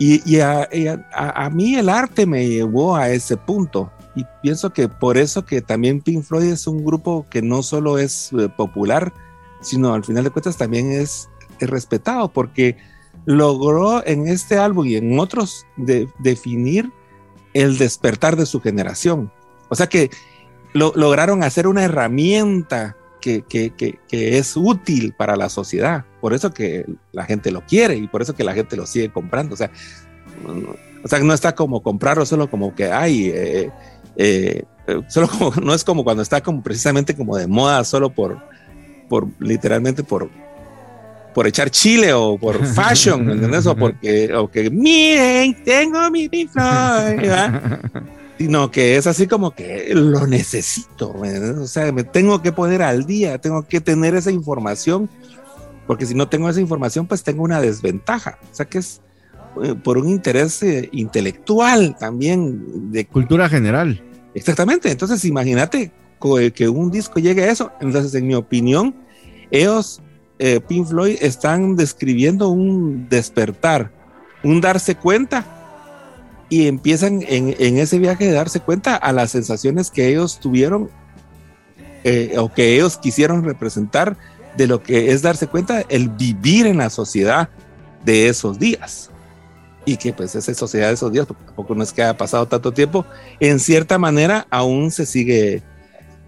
Y, 0.00 0.38
a, 0.38 0.68
a, 1.12 1.50
mí 1.50 1.74
el 1.74 1.88
arte 1.88 2.24
me 2.24 2.48
llevó 2.48 2.94
a 2.94 3.10
ese 3.10 3.36
punto. 3.36 3.90
Y 4.14 4.24
pienso 4.42 4.72
que 4.72 4.88
por 4.88 5.18
eso 5.18 5.44
que 5.44 5.60
también 5.60 6.00
Pink 6.00 6.22
Floyd 6.22 6.52
es 6.52 6.68
un 6.68 6.84
grupo 6.84 7.26
que 7.28 7.42
no 7.42 7.64
solo 7.64 7.98
es 7.98 8.32
eh, 8.32 8.48
popular, 8.48 9.12
sino 9.60 9.94
al 9.94 10.04
final 10.04 10.24
de 10.24 10.30
cuentas 10.30 10.56
también 10.56 10.92
es, 10.92 11.28
respetado, 11.60 12.28
porque 12.28 12.76
logró 13.24 14.06
en 14.06 14.28
este 14.28 14.58
álbum 14.58 14.86
y 14.86 14.94
en 14.94 15.18
otros 15.18 15.66
de, 15.76 16.08
definir 16.20 16.92
el 17.52 17.78
despertar 17.78 18.36
de 18.36 18.46
su 18.46 18.60
generación. 18.60 19.32
O 19.68 19.74
sea 19.74 19.88
que 19.88 20.10
lo, 20.72 20.92
lograron 20.94 21.42
hacer 21.42 21.66
una 21.66 21.82
herramienta 21.82 22.96
que, 23.28 23.42
que, 23.42 23.70
que, 23.76 23.98
que, 24.08 24.38
es 24.38 24.56
útil 24.56 25.12
para 25.12 25.36
la 25.36 25.50
sociedad. 25.50 26.06
Por 26.20 26.32
eso 26.32 26.54
que 26.54 26.86
la 27.12 27.24
gente 27.24 27.50
lo 27.50 27.60
quiere 27.66 27.96
y 27.96 28.06
por 28.08 28.22
eso 28.22 28.34
que 28.34 28.42
la 28.42 28.54
gente 28.54 28.74
lo 28.76 28.86
sigue 28.86 29.10
comprando. 29.10 29.52
O 29.52 29.56
sea, 29.56 29.70
no, 30.42 30.74
o 31.04 31.08
sea, 31.08 31.18
no 31.18 31.34
está 31.34 31.54
como 31.54 31.82
comprarlo 31.82 32.24
solo 32.24 32.48
como 32.48 32.74
que 32.74 32.90
hay, 32.90 33.30
eh, 33.34 33.70
eh, 34.16 34.62
solo 35.08 35.28
como, 35.28 35.50
no 35.62 35.74
es 35.74 35.84
como 35.84 36.04
cuando 36.04 36.22
está 36.22 36.40
como 36.40 36.62
precisamente 36.62 37.14
como 37.14 37.36
de 37.36 37.46
moda 37.46 37.84
solo 37.84 38.10
por, 38.10 38.38
por 39.10 39.28
literalmente 39.40 40.02
por, 40.02 40.30
por 41.34 41.46
echar 41.46 41.70
chile 41.70 42.14
o 42.14 42.38
por 42.38 42.64
fashion, 42.74 43.28
¿entendés? 43.28 43.66
O 43.66 43.76
porque, 43.76 44.32
o 44.34 44.50
que 44.50 44.70
miren, 44.70 45.62
tengo 45.64 46.10
mi 46.10 46.30
Pink 46.30 46.50
sino 48.38 48.70
que 48.70 48.96
es 48.96 49.06
así 49.06 49.26
como 49.26 49.50
que 49.50 49.92
lo 49.94 50.26
necesito, 50.26 51.12
o 51.12 51.66
sea, 51.66 51.90
me 51.90 52.04
tengo 52.04 52.40
que 52.40 52.52
poner 52.52 52.82
al 52.82 53.04
día, 53.04 53.38
tengo 53.38 53.66
que 53.66 53.80
tener 53.80 54.14
esa 54.14 54.30
información, 54.30 55.10
porque 55.88 56.06
si 56.06 56.14
no 56.14 56.28
tengo 56.28 56.48
esa 56.48 56.60
información, 56.60 57.06
pues 57.06 57.24
tengo 57.24 57.42
una 57.42 57.60
desventaja, 57.60 58.38
o 58.50 58.54
sea 58.54 58.66
que 58.66 58.78
es 58.78 59.00
eh, 59.62 59.74
por 59.74 59.98
un 59.98 60.08
interés 60.08 60.62
eh, 60.62 60.88
intelectual 60.92 61.96
también 61.98 62.92
de 62.92 63.06
cultura 63.06 63.48
general. 63.48 64.00
Exactamente, 64.34 64.90
entonces 64.90 65.24
imagínate 65.24 65.90
que 66.54 66.68
un 66.68 66.90
disco 66.92 67.18
llegue 67.18 67.42
a 67.42 67.50
eso, 67.50 67.72
entonces 67.80 68.14
en 68.14 68.26
mi 68.26 68.34
opinión, 68.34 68.94
ellos, 69.50 70.00
eh, 70.38 70.60
Pink 70.60 70.86
Floyd, 70.86 71.16
están 71.20 71.74
describiendo 71.74 72.50
un 72.50 73.08
despertar, 73.08 73.90
un 74.44 74.60
darse 74.60 74.94
cuenta 74.94 75.57
y 76.48 76.66
empiezan 76.66 77.22
en, 77.28 77.54
en, 77.58 77.78
ese 77.78 77.98
viaje 77.98 78.26
de 78.26 78.32
darse 78.32 78.60
cuenta 78.60 78.96
a 78.96 79.12
las 79.12 79.30
sensaciones 79.30 79.90
que 79.90 80.08
ellos 80.08 80.40
tuvieron 80.40 80.90
eh, 82.04 82.34
o 82.38 82.52
que 82.52 82.74
ellos 82.74 82.96
quisieron 82.96 83.44
representar 83.44 84.16
de 84.56 84.66
lo 84.66 84.82
que 84.82 85.12
es 85.12 85.22
darse 85.22 85.46
cuenta 85.46 85.82
el 85.88 86.08
vivir 86.08 86.66
en 86.66 86.78
la 86.78 86.90
sociedad 86.90 87.48
de 88.04 88.28
esos 88.28 88.58
días 88.58 89.10
y 89.84 89.96
que 89.96 90.12
pues 90.12 90.34
esa 90.34 90.52
sociedad 90.54 90.88
de 90.88 90.94
esos 90.94 91.12
días, 91.12 91.26
porque 91.26 91.44
tampoco 91.44 91.74
no 91.74 91.82
es 91.82 91.92
que 91.92 92.02
haya 92.02 92.16
pasado 92.16 92.46
tanto 92.46 92.72
tiempo, 92.72 93.06
en 93.40 93.58
cierta 93.58 93.98
manera 93.98 94.46
aún 94.50 94.90
se 94.90 95.06
sigue 95.06 95.62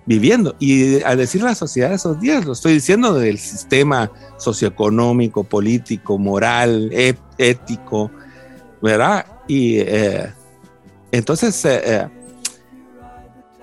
viviendo. 0.06 0.56
Y 0.58 1.02
al 1.02 1.18
decir 1.18 1.42
la 1.42 1.54
sociedad 1.54 1.90
de 1.90 1.96
esos 1.96 2.20
días, 2.20 2.46
lo 2.46 2.52
estoy 2.52 2.72
diciendo 2.72 3.12
del 3.14 3.38
sistema 3.38 4.10
socioeconómico, 4.38 5.44
político, 5.44 6.16
moral, 6.16 6.90
ético, 7.36 8.10
¿verdad? 8.80 9.26
Y 9.46 9.78
eh, 9.78 10.32
entonces, 11.12 11.64
eh, 11.64 11.80
eh, 11.84 12.08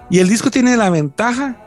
y 0.10 0.20
el 0.20 0.30
disco 0.30 0.52
tiene 0.52 0.78
la 0.78 0.90
ventaja 0.90 1.64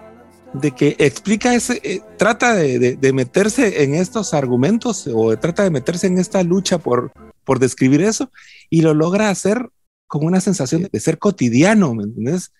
de 0.53 0.73
que 0.73 0.97
explica 0.99 1.55
ese, 1.55 2.03
trata 2.17 2.55
de, 2.55 2.97
de, 2.97 3.13
meterse 3.13 3.85
en 3.85 3.95
estos 3.95 4.35
argumentos 4.35 5.09
o 5.13 5.37
trata 5.39 5.63
de 5.63 5.71
meterse 5.71 6.09
en 6.09 6.19
esta 6.19 6.43
lucha 6.43 6.79
por, 6.79 7.13
por 7.45 7.61
describir 7.61 8.03
eso 8.03 8.31
y 8.69 8.83
lo 8.83 8.95
logra 8.95 9.31
hacer 9.31 9.69
con 10.09 10.25
una 10.25 10.41
sensación 10.41 10.89
de 10.91 11.01
ser 11.01 11.19
cotidiano, 11.19 11.95
¿me 11.95 12.05
entiendes? 12.05 12.53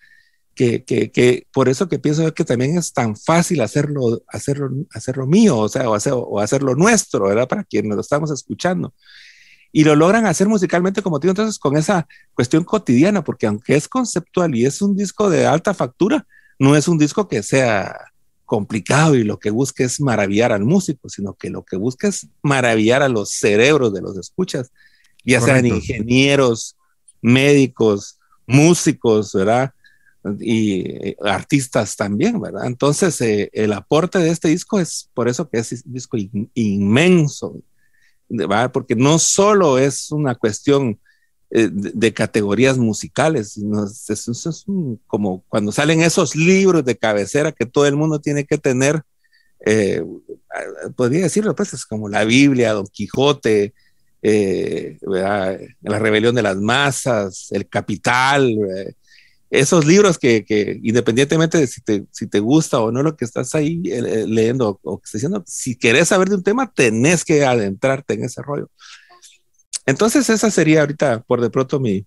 Que, 0.55 0.83
que, 0.83 1.11
que, 1.11 1.47
por 1.53 1.67
eso 1.69 1.89
que 1.89 1.99
pienso 1.99 2.33
que 2.33 2.45
también 2.45 2.77
es 2.77 2.93
tan 2.93 3.15
fácil 3.15 3.61
hacerlo, 3.61 4.21
hacerlo, 4.27 4.69
hacerlo 4.91 5.27
mío, 5.27 5.57
o 5.57 5.69
sea, 5.69 5.89
o, 5.89 5.95
hacer, 5.95 6.13
o 6.15 6.39
hacerlo 6.39 6.75
nuestro, 6.75 7.27
¿verdad? 7.27 7.47
Para 7.47 7.63
quienes 7.63 7.95
lo 7.95 8.01
estamos 8.01 8.31
escuchando 8.31 8.93
y 9.71 9.83
lo 9.83 9.95
logran 9.95 10.25
hacer 10.25 10.47
musicalmente 10.47 11.01
como 11.01 11.19
digo, 11.19 11.31
entonces 11.31 11.57
con 11.57 11.77
esa 11.77 12.07
cuestión 12.33 12.63
cotidiana, 12.63 13.23
porque 13.23 13.47
aunque 13.47 13.75
es 13.75 13.87
conceptual 13.87 14.55
y 14.55 14.65
es 14.65 14.81
un 14.81 14.95
disco 14.95 15.29
de 15.29 15.45
alta 15.45 15.73
factura, 15.73 16.25
no 16.59 16.75
es 16.75 16.87
un 16.87 16.97
disco 16.97 17.27
que 17.27 17.41
sea 17.41 18.11
complicado 18.45 19.15
y 19.15 19.23
lo 19.23 19.39
que 19.39 19.49
busca 19.49 19.83
es 19.83 20.01
maravillar 20.01 20.51
al 20.51 20.65
músico, 20.65 21.07
sino 21.07 21.33
que 21.33 21.49
lo 21.49 21.63
que 21.63 21.77
busca 21.77 22.09
es 22.09 22.27
maravillar 22.43 23.01
a 23.01 23.07
los 23.07 23.31
cerebros 23.31 23.93
de 23.93 24.01
los 24.01 24.17
escuchas, 24.17 24.71
ya 25.23 25.39
sean 25.39 25.65
ingenieros, 25.65 26.75
médicos, 27.21 28.19
músicos, 28.45 29.33
¿verdad? 29.33 29.73
Y 30.39 30.81
eh, 30.81 31.17
artistas 31.23 31.95
también, 31.95 32.39
¿verdad? 32.41 32.65
Entonces, 32.65 33.21
eh, 33.21 33.49
el 33.53 33.71
aporte 33.73 34.19
de 34.19 34.29
este 34.29 34.49
disco 34.49 34.79
es 34.79 35.09
por 35.13 35.29
eso 35.29 35.49
que 35.49 35.59
es 35.59 35.71
un 35.85 35.93
disco 35.93 36.17
inmenso, 36.53 37.55
porque 38.71 38.95
no 38.95 39.19
solo 39.19 39.77
es 39.77 40.11
una 40.11 40.35
cuestión 40.35 40.99
eh, 41.49 41.69
de, 41.71 42.13
categorías 42.13 42.77
musicales, 42.77 43.53
sino 43.53 43.85
es, 43.85 44.65
como 45.07 45.43
cuando 45.49 45.71
salen 45.71 46.01
esos 46.01 46.35
libros 46.35 46.85
de 46.85 46.97
cabecera 46.97 47.51
que 47.51 47.65
todo 47.65 47.85
el 47.85 47.95
mundo 47.95 48.19
tiene 48.19 48.45
que 48.45 48.57
tener, 48.57 49.01
eh, 49.65 50.01
podría 50.95 51.23
decirlo, 51.23 51.53
pues 51.55 51.73
es 51.73 51.85
como 51.85 52.07
la 52.07 52.23
Biblia, 52.23 52.73
Don 52.73 52.87
Quijote, 52.87 53.73
eh, 54.21 54.97
la 55.01 55.99
rebelión 55.99 56.35
de 56.35 56.41
las 56.41 56.57
masas, 56.57 57.47
el 57.51 57.67
capital, 57.67 58.49
esos 59.51 59.85
libros 59.85 60.17
que, 60.17 60.43
que, 60.43 60.79
independientemente 60.81 61.59
de 61.59 61.67
si 61.67 61.81
te, 61.81 62.05
si 62.11 62.25
te 62.27 62.39
gusta 62.39 62.79
o 62.79 62.91
no 62.91 63.03
lo 63.03 63.15
que 63.15 63.25
estás 63.25 63.53
ahí 63.53 63.81
eh, 63.85 63.99
eh, 63.99 64.25
leyendo 64.27 64.79
o 64.81 64.95
estás 64.95 65.13
diciendo, 65.13 65.43
si 65.45 65.75
querés 65.75 66.07
saber 66.07 66.29
de 66.29 66.35
un 66.35 66.43
tema, 66.43 66.71
tenés 66.73 67.23
que 67.23 67.45
adentrarte 67.45 68.13
en 68.13 68.23
ese 68.23 68.41
rollo. 68.41 68.69
Entonces, 69.85 70.29
esa 70.29 70.49
sería 70.49 70.81
ahorita, 70.81 71.21
por 71.23 71.41
de 71.41 71.49
pronto, 71.49 71.79
mi, 71.79 72.05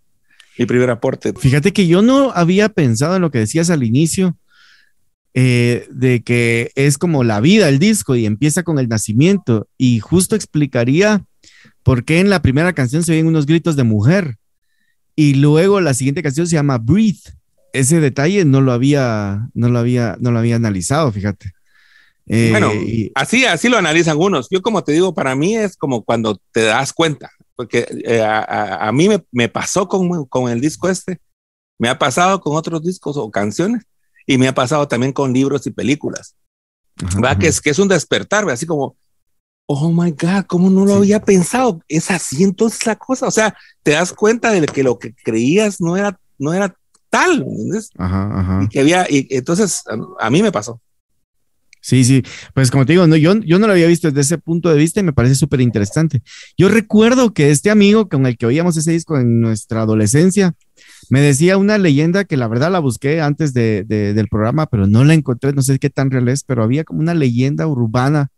mi 0.59 0.67
primer 0.67 0.91
aporte. 0.91 1.33
Fíjate 1.35 1.73
que 1.73 1.87
yo 1.87 2.03
no 2.03 2.33
había 2.33 2.69
pensado 2.71 3.17
en 3.17 3.23
lo 3.23 3.31
que 3.31 3.41
decías 3.41 3.71
al 3.71 3.85
inicio, 3.85 4.37
eh, 5.35 5.87
de 5.91 6.23
que 6.23 6.71
es 6.77 6.97
como 6.97 7.25
la 7.25 7.41
vida 7.41 7.69
el 7.69 7.79
disco 7.79 8.15
y 8.17 8.25
empieza 8.25 8.63
con 8.63 8.79
el 8.79 8.89
nacimiento 8.89 9.69
y 9.77 9.99
justo 9.99 10.37
explicaría 10.37 11.25
¿por 11.83 12.05
qué 12.05 12.21
en 12.21 12.31
la 12.31 12.43
primera 12.43 12.73
canción 12.73 13.05
se 13.05 13.13
oyen 13.13 13.27
unos 13.27 13.47
gritos 13.47 13.77
de 13.77 13.85
mujer? 13.85 14.37
Y 15.17 15.35
luego 15.35 15.81
la 15.81 15.95
siguiente 15.95 16.23
canción 16.23 16.47
se 16.47 16.57
llama 16.57 16.79
Breathe. 16.79 17.33
Ese 17.73 18.01
detalle 18.01 18.45
no 18.45 18.61
lo 18.61 18.73
había, 18.73 19.49
no 19.55 19.69
lo 19.69 19.79
había, 19.79 20.17
no 20.21 20.31
lo 20.31 20.39
había 20.39 20.57
analizado, 20.57 21.11
fíjate. 21.13 21.53
Eh, 22.27 22.51
bueno, 22.51 22.73
así, 23.15 23.45
así 23.45 23.69
lo 23.69 23.77
analizan 23.77 24.17
unos. 24.19 24.49
Yo 24.51 24.63
como 24.63 24.83
te 24.83 24.93
digo, 24.93 25.15
para 25.15 25.35
mí 25.35 25.57
es 25.57 25.77
como 25.77 26.05
cuando 26.05 26.41
te 26.53 26.63
das 26.63 26.93
cuenta, 26.93 27.31
porque 27.55 27.87
eh, 28.05 28.23
a, 28.23 28.91
mí 28.93 29.09
me, 29.33 29.49
pasó 29.49 29.89
con, 29.89 30.25
con, 30.27 30.51
el 30.51 30.61
disco 30.61 30.89
este, 30.89 31.19
me 31.79 31.89
ha 31.89 31.99
pasado 31.99 32.41
con 32.41 32.57
otros 32.57 32.83
discos 32.83 33.17
o 33.17 33.31
canciones, 33.31 33.85
y 34.27 34.39
me 34.39 34.49
ha 34.49 34.55
pasado 34.55 34.89
también 34.89 35.13
con 35.13 35.33
libros 35.33 35.67
y 35.67 35.71
películas. 35.71 36.35
va 37.23 37.39
Que, 37.39 37.49
es, 37.49 37.61
que 37.61 37.71
es 37.71 37.79
un 37.79 37.89
despertar, 37.89 38.49
así 38.49 38.67
como, 38.67 38.97
oh 39.67 39.91
my 39.91 40.11
God, 40.11 40.45
¿cómo 40.47 40.71
no 40.71 40.85
lo 40.85 40.95
había 40.95 41.21
pensado? 41.21 41.81
Es 41.89 42.11
así 42.11 42.45
entonces 42.45 42.87
la 42.87 42.97
cosa, 42.97 43.27
o 43.27 43.31
sea, 43.31 43.57
te 43.83 43.93
das 43.93 44.13
cuenta 44.13 44.51
de 44.51 44.67
que 44.67 44.83
lo 44.83 44.99
que 44.99 45.15
creías 45.15 45.81
no 45.81 45.97
era, 45.97 46.19
no 46.39 46.53
era 46.53 46.75
tal, 47.11 47.43
¿entiendes? 47.43 47.91
Ajá, 47.97 48.41
ajá. 48.41 48.61
Y 48.65 48.69
que 48.69 48.81
había, 48.81 49.07
y 49.09 49.27
entonces 49.31 49.83
a, 50.19 50.31
mí 50.31 50.43
me 50.43 50.53
pasó. 50.53 50.81
Sí, 51.81 52.03
sí, 52.03 52.23
pues 52.55 52.71
como 52.71 52.87
te 52.87 52.95
digo, 52.95 53.07
no, 53.07 53.15
yo, 53.15 53.35
yo 53.41 53.59
no 53.59 53.67
lo 53.67 53.75
había 53.75 53.87
visto 53.87 54.09
desde 54.09 54.23
ese 54.23 54.39
punto 54.39 54.71
de 54.71 54.79
vista 54.79 55.01
y 55.01 55.03
me 55.03 55.13
parece 55.13 55.35
súper 55.35 55.61
interesante. 55.61 56.23
Yo 56.57 56.71
recuerdo 56.71 57.35
que 57.35 57.51
este 57.51 57.71
amigo 57.71 58.09
con 58.09 58.25
el 58.25 58.39
que 58.39 58.47
oíamos 58.47 58.77
ese 58.79 58.93
disco 58.93 59.19
en 59.19 59.41
nuestra 59.41 59.83
adolescencia, 59.83 60.55
me 61.11 61.21
decía 61.21 61.59
una 61.59 61.77
leyenda 61.77 62.25
que 62.25 62.39
la 62.39 62.49
verdad 62.49 62.73
la 62.73 62.79
busqué 62.79 63.21
antes 63.21 63.53
de, 63.53 63.85
del 63.85 64.29
programa, 64.29 64.67
pero 64.67 64.87
no 64.87 65.05
la 65.05 65.13
encontré, 65.13 65.53
no 65.53 65.61
sé 65.61 65.79
qué 65.79 65.91
tan 65.91 66.11
real 66.11 66.29
es, 66.29 66.43
pero 66.43 66.63
había 66.63 66.85
como 66.85 67.01
una 67.01 67.15
leyenda 67.15 67.67
urbana 67.67 68.31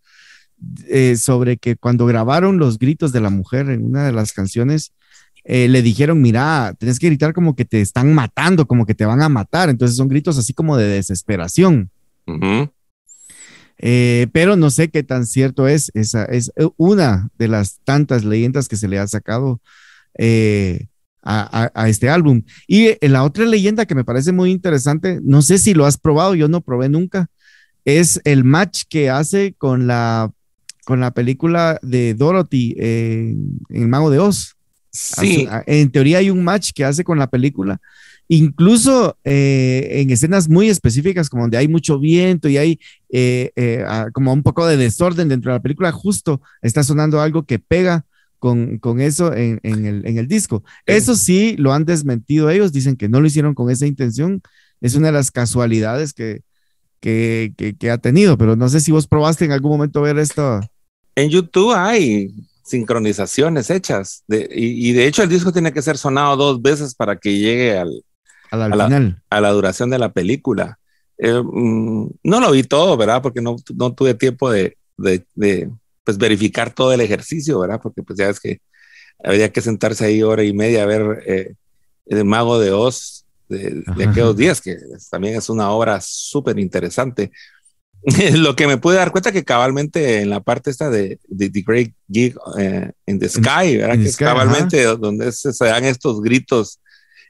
eh, 0.88 1.16
sobre 1.16 1.59
que 1.59 1.77
cuando 1.77 2.07
grabaron 2.07 2.59
los 2.59 2.79
gritos 2.79 3.12
de 3.12 3.21
la 3.21 3.31
mujer 3.31 3.69
en 3.69 3.85
una 3.85 4.07
de 4.07 4.12
las 4.12 4.33
canciones, 4.33 4.92
eh, 5.45 5.69
le 5.69 5.83
dijeron, 5.83 6.21
mira, 6.21 6.75
tienes 6.79 6.99
que 6.99 7.07
gritar 7.07 7.33
como 7.33 7.55
que 7.55 7.64
te 7.64 7.81
están 7.81 8.14
matando, 8.14 8.66
como 8.66 8.87
que 8.87 8.95
te 8.95 9.05
van 9.05 9.23
a 9.23 9.29
matar. 9.29 9.69
Entonces 9.69 9.97
son 9.97 10.09
gritos 10.09 10.38
así 10.38 10.55
como 10.55 10.77
de 10.77 10.87
desesperación. 10.87 11.90
Eh, 13.79 14.27
pero 14.33 14.57
no 14.57 14.71
sé 14.71 14.88
qué 14.88 15.03
tan 15.03 15.27
cierto 15.27 15.69
es. 15.69 15.90
Esa 15.95 16.25
es 16.25 16.51
una 16.77 17.29
de 17.38 17.49
las 17.49 17.79
tantas 17.85 18.25
leyendas 18.25 18.69
que 18.69 18.77
se 18.77 18.88
le 18.88 18.99
ha 18.99 19.07
sacado 19.07 19.61
a, 21.23 21.71
a, 21.75 21.88
este 21.88 22.09
álbum. 22.09 22.42
Y 22.66 22.97
la 23.07 23.23
otra 23.23 23.45
leyenda 23.45 23.87
que 23.87 23.95
me 23.95 24.05
parece 24.05 24.33
muy 24.33 24.51
interesante, 24.51 25.21
no 25.23 25.42
sé 25.42 25.59
si 25.59 25.75
lo 25.75 25.85
has 25.85 25.99
probado, 25.99 26.35
yo 26.35 26.49
no 26.49 26.62
probé 26.62 26.88
nunca, 26.88 27.29
es 27.85 28.21
el 28.25 28.42
match 28.42 28.83
que 28.88 29.11
hace 29.11 29.55
con 29.57 29.87
la 29.87 30.33
con 30.87 31.01
la 31.01 31.11
película 31.11 31.81
de 31.83 32.14
Dorothy 32.14 32.77
en 32.79 33.59
El 33.70 33.88
Mago 33.88 34.09
de 34.09 34.20
Oz. 34.20 34.55
Sí. 34.92 35.49
En 35.66 35.90
teoría 35.90 36.18
hay 36.18 36.31
un 36.31 36.44
match 36.44 36.70
que 36.72 36.85
hace 36.85 37.03
con 37.03 37.18
la 37.18 37.27
película, 37.27 37.81
incluso 38.29 39.18
eh, 39.25 39.88
en 39.90 40.11
escenas 40.11 40.49
muy 40.49 40.68
específicas, 40.68 41.29
como 41.29 41.42
donde 41.42 41.59
hay 41.59 41.66
mucho 41.66 41.99
viento 41.99 42.49
y 42.49 42.57
hay 42.57 42.81
eh, 43.11 43.51
eh, 43.57 43.85
como 44.12 44.33
un 44.33 44.44
poco 44.44 44.64
de 44.64 44.77
desorden 44.77 45.29
dentro 45.29 45.51
de 45.51 45.59
la 45.59 45.62
película, 45.62 45.90
justo 45.90 46.40
está 46.62 46.85
sonando 46.85 47.20
algo 47.20 47.42
que 47.42 47.59
pega 47.59 48.07
con, 48.38 48.79
con 48.79 49.01
eso 49.01 49.35
en, 49.35 49.59
en, 49.64 49.87
el, 49.87 50.07
en, 50.07 50.18
el, 50.18 50.29
disco. 50.29 50.62
Eso 50.87 51.16
sí, 51.16 51.57
lo 51.59 51.72
han 51.72 51.85
desmentido 51.85 52.49
ellos, 52.49 52.72
dicen 52.72 52.94
que 52.94 53.09
no 53.09 53.20
lo 53.20 53.27
hicieron 53.27 53.55
con 53.55 53.70
esa 53.70 53.87
intención. 53.87 54.40
Es 54.81 54.94
una 54.94 55.09
de 55.09 55.14
las 55.14 55.33
casualidades 55.33 56.12
que, 56.12 56.42
que, 57.01 57.55
que, 57.57 57.75
que 57.75 57.90
ha 57.90 57.99
tenido, 57.99 58.38
pero 58.38 58.55
no 58.55 58.68
sé 58.68 58.81
si 58.81 58.92
vos 58.92 59.09
probaste 59.09 59.44
en 59.44 59.53
algún 59.53 59.72
momento 59.72 60.01
ver 60.01 60.16
esto 60.18 60.61
en 61.16 61.31
YouTube 61.31 61.72
hay 61.74 62.33
sincronizaciones 62.62 63.70
hechas 63.70 64.24
y, 64.29 64.92
de 64.92 65.07
hecho 65.07 65.22
el 65.22 65.29
disco 65.29 65.52
tiene 65.52 65.72
que 65.72 65.83
ser 65.83 65.98
sonado 65.98 66.37
dos 66.37 66.62
veces 66.62 66.94
para 66.94 67.16
que 67.16 67.38
llegue 67.38 67.79
al, 67.79 68.05
a, 68.50 69.40
la, 69.40 69.50
duración 69.50 69.90
de 69.90 69.98
la 69.98 70.12
película. 70.12 70.79
Eh, 71.18 71.42
mm, 71.42 72.09
no 72.22 72.40
lo 72.40 72.50
vi 72.50 72.62
todo, 72.62 72.96
¿verdad? 72.96 73.22
Porque 73.22 73.40
no, 73.40 73.57
tuve 73.57 74.14
tiempo 74.14 74.50
de, 74.50 74.76
pues, 74.96 76.18
verificar 76.18 76.72
todo 76.72 76.92
el 76.92 77.00
ejercicio, 77.00 77.59
¿verdad? 77.61 77.81
Porque 77.83 78.02
pues 78.02 78.18
ya 78.18 78.29
es 78.29 78.38
que 78.38 78.61
había 79.24 79.50
que 79.50 79.62
sentarse 79.62 80.05
ahí 80.05 80.22
hora 80.22 80.44
y 80.44 80.52
media 80.52 80.83
a 80.83 80.87
ver 80.87 81.22
eh, 81.26 81.55
El 82.07 82.24
Mago 82.24 82.59
de 82.59 82.72
Oz 82.72 83.24
de, 83.48 83.85
aquellos 84.07 84.37
días, 84.37 84.61
que 84.61 84.76
también 85.11 85.37
es 85.37 85.48
una 85.48 85.70
obra 85.70 86.00
súper 86.00 86.59
interesante. 86.59 87.31
lo 88.35 88.55
que 88.55 88.69
me 88.69 88.77
pude 88.77 88.97
dar 88.97 89.11
cuenta 89.11 89.33
que 89.33 89.45
cabalmente 89.45 90.21
en 90.21 90.31
la 90.31 90.38
parte 90.40 90.71
esta 90.71 90.90
de, 90.90 91.19
The 91.37 91.51
Great 91.66 91.92
Gig 92.09 92.37
eh, 92.57 92.92
in 93.07 93.19
the 93.19 93.29
Sky, 93.29 93.79
¿verdad? 93.79 93.97
que 93.97 94.05
es 94.05 94.16
cabalmente 94.16 94.85
donde 94.85 95.33
se, 95.33 95.53
dan 95.64 95.85
estos 95.85 96.21
gritos, 96.21 96.79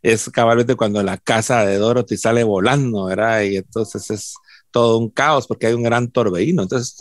es 0.02 0.28
cabalmente 0.28 0.74
cuando 0.74 1.02
la 1.02 1.16
casa 1.16 1.64
de 1.64 1.78
Dorothy 1.78 2.18
sale 2.18 2.44
volando, 2.44 3.06
¿verdad? 3.06 3.40
Y 3.42 3.56
entonces 3.56 4.10
es 4.10 4.34
todo 4.70 4.98
un 4.98 5.08
caos 5.08 5.46
porque 5.46 5.68
hay 5.68 5.72
un 5.72 5.82
gran 5.82 6.10
torbellino. 6.10 6.64
Entonces, 6.64 6.98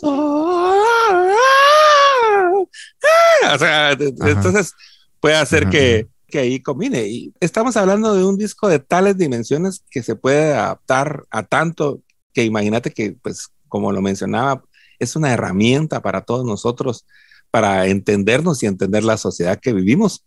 entonces 4.24 4.72
puede 5.20 5.36
hacer 5.36 5.68
que, 5.68 6.08
que 6.28 6.38
ahí 6.38 6.62
combine. 6.62 7.06
Y 7.06 7.34
estamos 7.40 7.76
hablando 7.76 8.14
de 8.14 8.24
un 8.24 8.38
disco 8.38 8.68
de 8.68 8.78
tales 8.78 9.18
dimensiones 9.18 9.84
que 9.90 10.02
se 10.02 10.16
puede 10.16 10.54
adaptar 10.54 11.24
a 11.30 11.42
tanto 11.42 12.00
que 12.32 12.44
imagínate 12.44 12.90
que 12.90 13.16
pues 13.22 13.50
como 13.68 13.92
lo 13.92 14.02
mencionaba, 14.02 14.62
es 14.98 15.16
una 15.16 15.32
herramienta 15.32 16.00
para 16.02 16.22
todos 16.22 16.44
nosotros 16.44 17.04
para 17.50 17.86
entendernos 17.86 18.62
y 18.62 18.66
entender 18.66 19.04
la 19.04 19.16
sociedad 19.16 19.58
que 19.60 19.72
vivimos. 19.72 20.24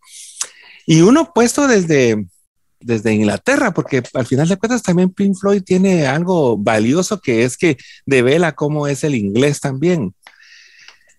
Y 0.86 1.02
uno 1.02 1.32
puesto 1.32 1.68
desde, 1.68 2.26
desde 2.80 3.12
Inglaterra, 3.12 3.72
porque 3.72 4.02
al 4.14 4.26
final 4.26 4.48
de 4.48 4.56
cuentas 4.56 4.82
también 4.82 5.10
Pink 5.10 5.36
Floyd 5.38 5.62
tiene 5.62 6.06
algo 6.06 6.56
valioso 6.56 7.20
que 7.20 7.44
es 7.44 7.56
que 7.56 7.76
devela 8.06 8.52
cómo 8.56 8.86
es 8.86 9.04
el 9.04 9.14
inglés 9.14 9.60
también. 9.60 10.14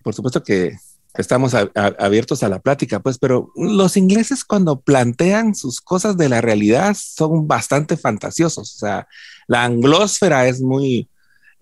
Por 0.02 0.14
supuesto 0.14 0.42
que 0.42 0.76
estamos 1.14 1.54
abiertos 1.54 2.42
a 2.42 2.48
la 2.48 2.58
plática, 2.58 3.00
pues, 3.00 3.18
pero 3.18 3.52
los 3.54 3.96
ingleses 3.96 4.44
cuando 4.44 4.80
plantean 4.80 5.54
sus 5.54 5.80
cosas 5.80 6.16
de 6.16 6.28
la 6.28 6.40
realidad 6.40 6.96
son 6.98 7.46
bastante 7.46 7.96
fantasiosos. 7.96 8.74
O 8.74 8.78
sea, 8.78 9.06
la 9.46 9.64
anglósfera 9.64 10.48
es 10.48 10.60
muy, 10.60 11.08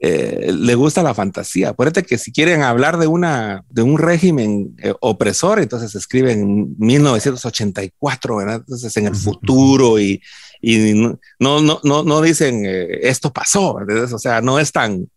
eh, 0.03 0.51
le 0.55 0.75
gusta 0.77 1.03
la 1.03 1.13
fantasía. 1.13 1.69
Acuérdate 1.69 2.05
que 2.05 2.17
si 2.17 2.33
quieren 2.33 2.63
hablar 2.63 2.97
de, 2.97 3.07
una, 3.07 3.65
de 3.69 3.83
un 3.83 3.99
régimen 3.99 4.75
eh, 4.83 4.95
opresor, 5.01 5.61
entonces 5.61 5.95
escriben 5.95 6.75
1984, 6.79 8.37
¿verdad? 8.37 8.57
Entonces 8.57 8.97
en 8.97 9.09
el 9.09 9.15
futuro 9.15 9.99
y, 10.01 10.23
y 10.63 10.95
no, 10.95 11.61
no, 11.61 11.81
no, 11.85 12.03
no 12.03 12.21
dicen 12.23 12.65
eh, 12.65 13.01
esto 13.03 13.31
pasó, 13.31 13.77
O 14.13 14.19
sea, 14.19 14.41
no 14.41 14.59
es 14.59 14.73
tan, 14.73 15.11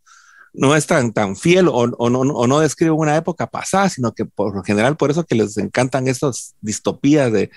no 0.52 0.76
es 0.76 0.86
tan, 0.86 1.14
tan 1.14 1.38
fiel 1.38 1.70
o, 1.70 1.72
o, 1.72 2.10
no, 2.10 2.20
o 2.20 2.46
no 2.46 2.60
describe 2.60 2.92
una 2.92 3.16
época 3.16 3.48
pasada, 3.48 3.88
sino 3.88 4.14
que 4.14 4.26
por 4.26 4.54
lo 4.54 4.64
general 4.64 4.98
por 4.98 5.12
eso 5.12 5.24
que 5.24 5.36
les 5.36 5.58
encantan 5.58 6.10
estas 6.10 6.56
distopías 6.60 7.32
de, 7.32 7.52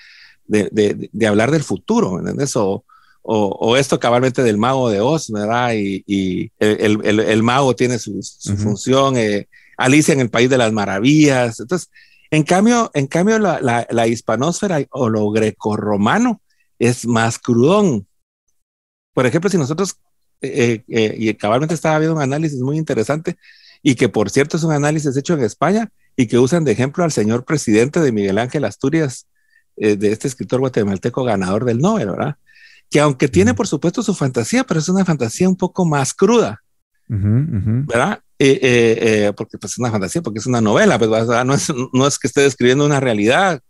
de, 0.45 0.69
de, 0.71 1.09
de 1.11 1.27
hablar 1.27 1.51
del 1.51 1.63
futuro, 1.63 2.19
¿entendés? 2.19 2.55
O, 2.55 2.85
o, 3.29 3.75
esto 3.75 3.99
cabalmente 3.99 4.41
del 4.41 4.57
mago 4.57 4.89
de 4.89 5.01
Oz, 5.01 5.29
¿verdad? 5.29 5.73
Y, 5.75 6.49
el, 6.59 7.43
mago 7.43 7.75
tiene 7.75 7.99
su, 7.99 8.21
función, 8.57 9.17
eh, 9.17 9.49
Alicia 9.77 10.13
en 10.13 10.21
el 10.21 10.29
País 10.29 10.49
de 10.49 10.57
las 10.57 10.71
Maravillas. 10.71 11.59
Entonces, 11.59 11.89
en 12.31 12.43
cambio, 12.43 12.89
en 12.93 13.07
cambio 13.07 13.37
la, 13.37 13.85
la, 13.89 14.07
hispanósfera 14.07 14.79
o 14.91 15.09
lo 15.09 15.29
grecorromano 15.29 16.41
es 16.79 17.05
más 17.05 17.37
crudón. 17.37 18.07
Por 19.13 19.25
ejemplo, 19.25 19.49
si 19.49 19.57
nosotros, 19.57 19.97
eh, 20.41 20.83
eh, 20.87 21.15
y 21.17 21.33
cabalmente 21.33 21.75
estaba 21.75 21.99
viendo 21.99 22.15
un 22.15 22.21
análisis 22.21 22.61
muy 22.61 22.77
interesante, 22.77 23.37
y 23.83 23.95
que 23.95 24.07
por 24.07 24.29
cierto 24.29 24.55
es 24.55 24.63
un 24.63 24.71
análisis 24.71 25.17
hecho 25.17 25.33
en 25.33 25.43
España, 25.43 25.91
y 26.15 26.27
que 26.27 26.39
usan 26.39 26.63
de 26.63 26.71
ejemplo 26.71 27.03
al 27.03 27.11
señor 27.11 27.43
presidente 27.43 27.99
de 27.99 28.13
Miguel 28.13 28.37
Ángel 28.37 28.63
Asturias, 28.63 29.27
de 29.75 30.11
este 30.11 30.27
escritor 30.27 30.59
guatemalteco 30.59 31.23
ganador 31.23 31.63
del 31.63 31.77
Nobel, 31.77 32.09
¿verdad? 32.09 32.37
Que 32.89 32.99
aunque 32.99 33.27
tiene 33.27 33.53
por 33.53 33.67
supuesto 33.67 34.01
su 34.03 34.13
fantasía, 34.13 34.63
pero 34.63 34.79
es 34.79 34.89
una 34.89 35.05
fantasía 35.05 35.49
un 35.49 35.57
poco 35.57 35.85
más 35.85 36.13
cruda, 36.13 36.61
¿verdad? 37.07 38.19
Eh, 38.39 38.59
eh, 38.61 38.97
eh, 39.01 39.33
porque 39.35 39.57
pues, 39.57 39.73
es 39.73 39.79
una 39.79 39.89
fantasía, 39.89 40.21
porque 40.21 40.39
es 40.39 40.45
una 40.45 40.61
novela, 40.61 40.99
pues, 40.99 41.09
no, 41.09 41.53
es, 41.53 41.73
no 41.93 42.07
es 42.07 42.19
que 42.19 42.27
esté 42.27 42.41
describiendo 42.41 42.85
una 42.85 42.99
realidad, 42.99 43.61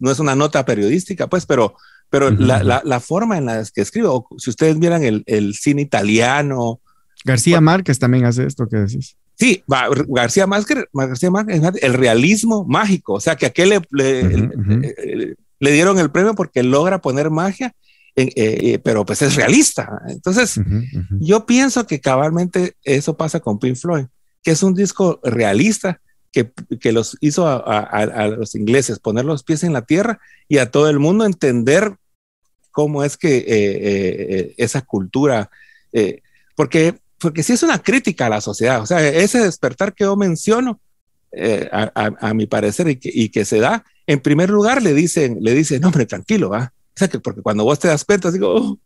no 0.00 0.10
es 0.10 0.18
una 0.18 0.34
nota 0.34 0.64
periodística, 0.64 1.28
pues, 1.28 1.46
pero, 1.46 1.76
pero 2.10 2.30
la, 2.30 2.82
la, 2.84 3.00
forma 3.00 3.38
en 3.38 3.46
la 3.46 3.64
que 3.72 3.82
escribe, 3.82 4.08
o 4.08 4.26
si 4.38 4.50
ustedes 4.50 4.78
vieran 4.78 5.04
el, 5.04 5.22
el 5.26 5.54
cine 5.54 5.82
italiano. 5.82 6.80
García 7.24 7.60
Márquez 7.60 7.98
también 7.98 8.24
hace 8.24 8.46
esto 8.46 8.66
que 8.68 8.78
decís. 8.78 9.16
Sí, 9.36 9.62
García 10.08 10.48
Márquez, 10.48 10.88
García 10.92 11.30
Márquez, 11.30 11.62
el 11.80 11.94
realismo 11.94 12.64
mágico, 12.64 13.14
o 13.14 13.20
sea 13.20 13.36
que 13.36 13.46
a 13.46 13.50
qué 13.50 13.66
le, 13.66 13.82
le, 13.92 15.36
le 15.60 15.72
dieron 15.72 15.98
el 16.00 16.10
premio 16.10 16.34
porque 16.34 16.64
logra 16.64 17.00
poner 17.00 17.30
magia 17.30 17.72
eh, 18.20 18.72
eh, 18.72 18.78
pero 18.80 19.06
pues 19.06 19.22
es 19.22 19.36
realista. 19.36 20.02
Entonces, 20.08 20.60
yo 21.20 21.46
pienso 21.46 21.86
que 21.86 22.00
cabalmente 22.00 22.74
eso 22.82 23.16
pasa 23.16 23.38
con 23.38 23.60
Pink 23.60 23.76
Floyd, 23.76 24.06
que 24.42 24.50
es 24.50 24.62
un 24.64 24.74
disco 24.74 25.20
realista, 25.22 26.00
que, 26.32 26.50
que 26.80 26.90
los 26.90 27.16
hizo 27.20 27.46
a, 27.46 27.56
a, 27.56 27.82
a, 27.82 28.26
los 28.26 28.56
ingleses 28.56 28.98
poner 28.98 29.24
los 29.24 29.44
pies 29.44 29.62
en 29.62 29.72
la 29.72 29.82
tierra 29.82 30.18
y 30.48 30.58
a 30.58 30.70
todo 30.70 30.90
el 30.90 30.98
mundo 30.98 31.24
entender 31.24 31.94
cómo 32.72 33.04
es 33.04 33.16
que 33.16 33.44
eh, 33.46 34.54
esa 34.56 34.82
cultura, 34.82 35.48
porque, 36.56 36.98
porque 37.18 37.44
sí 37.44 37.52
es 37.52 37.62
una 37.62 37.80
crítica 37.80 38.26
a 38.26 38.30
la 38.30 38.40
sociedad, 38.40 38.82
o 38.82 38.86
sea, 38.86 39.06
ese 39.06 39.40
despertar 39.40 39.94
que 39.94 40.04
yo 40.04 40.16
menciono, 40.16 40.80
a, 41.70 42.10
a, 42.20 42.34
mi 42.34 42.46
parecer, 42.46 42.88
y 42.88 42.96
que, 42.96 43.10
y 43.12 43.28
que, 43.28 43.44
se 43.44 43.60
da, 43.60 43.84
en 44.06 44.20
primer 44.20 44.50
lugar 44.50 44.82
le 44.82 44.92
dicen, 44.92 45.38
le 45.40 45.54
dicen, 45.54 45.84
hombre, 45.84 46.04
tranquilo, 46.04 46.50
¿va? 46.50 46.72
O 46.98 47.00
sea, 47.00 47.08
que 47.08 47.20
porque 47.20 47.42
cuando 47.42 47.62
vos 47.62 47.78
te 47.78 47.86
das 47.86 48.04
cuenta, 48.04 48.32
digo, 48.32 48.52
oh, 48.52 48.78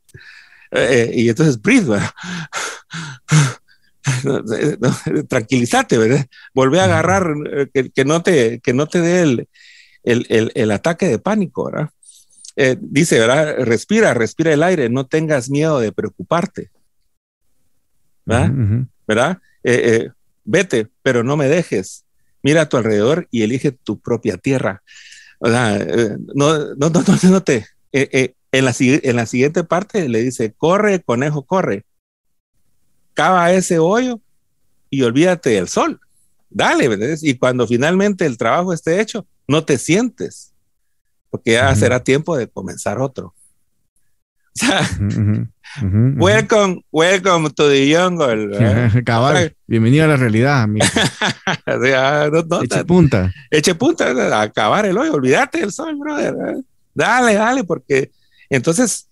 y 1.15 1.31
entonces 1.31 1.61
breathe, 1.61 1.89
¿verdad? 1.89 2.11
tranquilízate, 5.29 5.97
¿verdad? 5.97 6.27
Volvé 6.53 6.81
a 6.81 6.85
agarrar, 6.85 7.35
que, 7.73 7.91
que, 7.91 8.05
no 8.05 8.23
te, 8.23 8.61
que 8.61 8.75
no 8.75 8.87
te 8.87 9.01
dé 9.01 9.23
el, 9.23 9.49
el, 10.03 10.27
el, 10.29 10.53
el 10.55 10.71
ataque 10.71 11.07
de 11.07 11.19
pánico, 11.19 11.65
¿verdad? 11.65 11.91
Eh, 12.57 12.77
dice, 12.81 13.19
¿verdad? 13.19 13.57
Respira, 13.61 14.13
respira 14.13 14.53
el 14.53 14.63
aire, 14.63 14.91
no 14.91 15.07
tengas 15.07 15.49
miedo 15.49 15.81
de 15.81 15.93
preocuparte. 15.93 16.71
¿Verdad? 18.27 18.51
Uh 18.51 18.55
-huh. 18.55 18.89
¿Verdad? 19.09 19.39
Eh, 19.65 19.83
eh, 19.85 20.11
vete, 20.45 20.89
pero 21.03 21.25
no 21.25 21.37
me 21.37 21.49
dejes. 21.49 22.05
Mira 22.43 22.63
a 22.63 22.69
tu 22.69 22.77
alrededor 22.77 23.27
y 23.31 23.43
elige 23.43 23.73
tu 23.73 24.01
propia 24.01 24.37
tierra. 24.37 24.83
O 25.39 25.49
sea, 25.49 25.79
no, 26.35 26.59
no, 26.77 26.91
no, 26.91 26.91
no, 26.91 27.31
no 27.31 27.43
te. 27.43 27.67
En, 27.93 28.65
la, 28.65 28.75
en 28.79 29.17
la 29.17 29.27
siguiente 29.27 29.65
parte 29.65 30.09
le 30.09 30.23
dice: 30.23 30.53
corre, 30.57 31.01
conejo, 31.03 31.43
corre. 31.43 31.85
Cava 33.15 33.53
ese 33.53 33.79
hoyo 33.79 34.21
y 34.91 35.03
olvídate 35.03 35.51
del 35.51 35.69
sol. 35.69 36.01
Dale, 36.49 36.89
¿verdad? 36.89 37.17
Y 37.21 37.35
cuando 37.35 37.67
finalmente 37.67 38.27
el 38.27 38.37
trabajo 38.37 38.73
esté 38.73 39.01
hecho, 39.01 39.27
no 39.47 39.65
te 39.65 39.79
sientes 39.79 40.53
porque 41.33 41.53
ya 41.53 41.71
uh 41.71 41.73
-huh. 41.73 41.77
será 41.77 42.05
tiempo 42.05 42.37
de 42.37 42.47
comenzar 42.47 43.01
otro. 43.01 43.35
O 44.55 44.59
sea, 44.59 44.81
uh 44.83 45.07
-huh, 45.07 45.49
uh 45.49 45.83
-huh, 45.83 46.21
welcome, 46.21 46.85
welcome 46.93 47.49
to 47.49 47.71
the 47.71 47.97
jungle. 47.97 48.51
¿eh? 48.53 49.03
Cabal, 49.07 49.57
bienvenido 49.67 50.05
a 50.05 50.09
la 50.09 50.17
realidad. 50.19 50.69
o 51.67 51.81
sea, 51.83 52.29
no, 52.31 52.43
no, 52.43 52.63
eche 52.63 52.85
punta. 52.85 53.33
Eche 53.51 53.75
punta, 53.75 54.43
acabar 54.43 54.85
el 54.85 54.99
hoyo, 54.99 55.15
olvídate 55.15 55.61
del 55.61 55.73
sol, 55.73 55.97
brother. 55.99 56.35
¿eh? 56.35 56.63
Dale, 56.95 57.35
dale, 57.35 57.65
porque 57.65 58.11
entonces, 58.51 59.09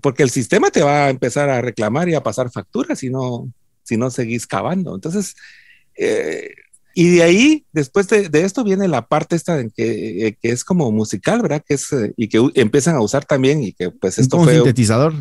porque 0.00 0.22
el 0.22 0.30
sistema 0.30 0.70
te 0.70 0.82
va 0.82 1.06
a 1.06 1.10
empezar 1.10 1.48
a 1.48 1.60
reclamar 1.60 2.08
y 2.08 2.14
a 2.14 2.22
pasar 2.22 2.50
facturas 2.50 3.00
si 3.00 3.10
no, 3.10 3.52
si 3.82 3.96
no 3.96 4.10
seguís 4.10 4.46
cavando. 4.46 4.94
Entonces, 4.94 5.34
eh, 5.96 6.50
y 6.98 7.10
de 7.10 7.22
ahí, 7.22 7.66
después 7.72 8.08
de, 8.08 8.30
de, 8.30 8.44
esto, 8.44 8.64
viene 8.64 8.88
la 8.88 9.06
parte 9.06 9.36
esta 9.36 9.60
en 9.60 9.70
que, 9.70 10.28
eh, 10.28 10.38
que, 10.40 10.48
es 10.48 10.64
como 10.64 10.90
musical, 10.90 11.42
¿verdad? 11.42 11.62
Que 11.66 11.74
es, 11.74 11.92
eh, 11.92 12.14
y 12.16 12.28
que 12.28 12.40
empiezan 12.54 12.96
a 12.96 13.02
usar 13.02 13.26
también, 13.26 13.62
y 13.62 13.74
que 13.74 13.90
pues 13.90 14.18
esto 14.18 14.38
como 14.38 14.44
fue. 14.44 14.54
sintetizador. 14.54 15.12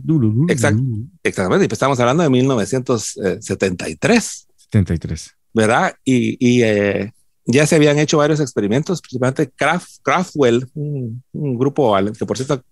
Exact, 0.47 0.79
exactamente, 1.21 1.65
y 1.65 1.67
pues 1.67 1.75
estamos 1.75 1.99
hablando 1.99 2.23
de 2.23 2.29
1973. 2.29 4.47
73. 4.71 5.31
¿Verdad? 5.53 5.93
Y, 6.05 6.37
y 6.39 6.63
eh, 6.63 7.11
ya 7.45 7.65
se 7.67 7.75
habían 7.75 7.99
hecho 7.99 8.17
varios 8.17 8.39
experimentos, 8.39 9.01
principalmente 9.01 9.49
Kraft, 9.49 9.97
Kraftwell, 10.01 10.67
un, 10.73 11.23
un, 11.33 11.57
grupo 11.57 11.95
que 12.17 12.25
por 12.25 12.37
cierto 12.37 12.63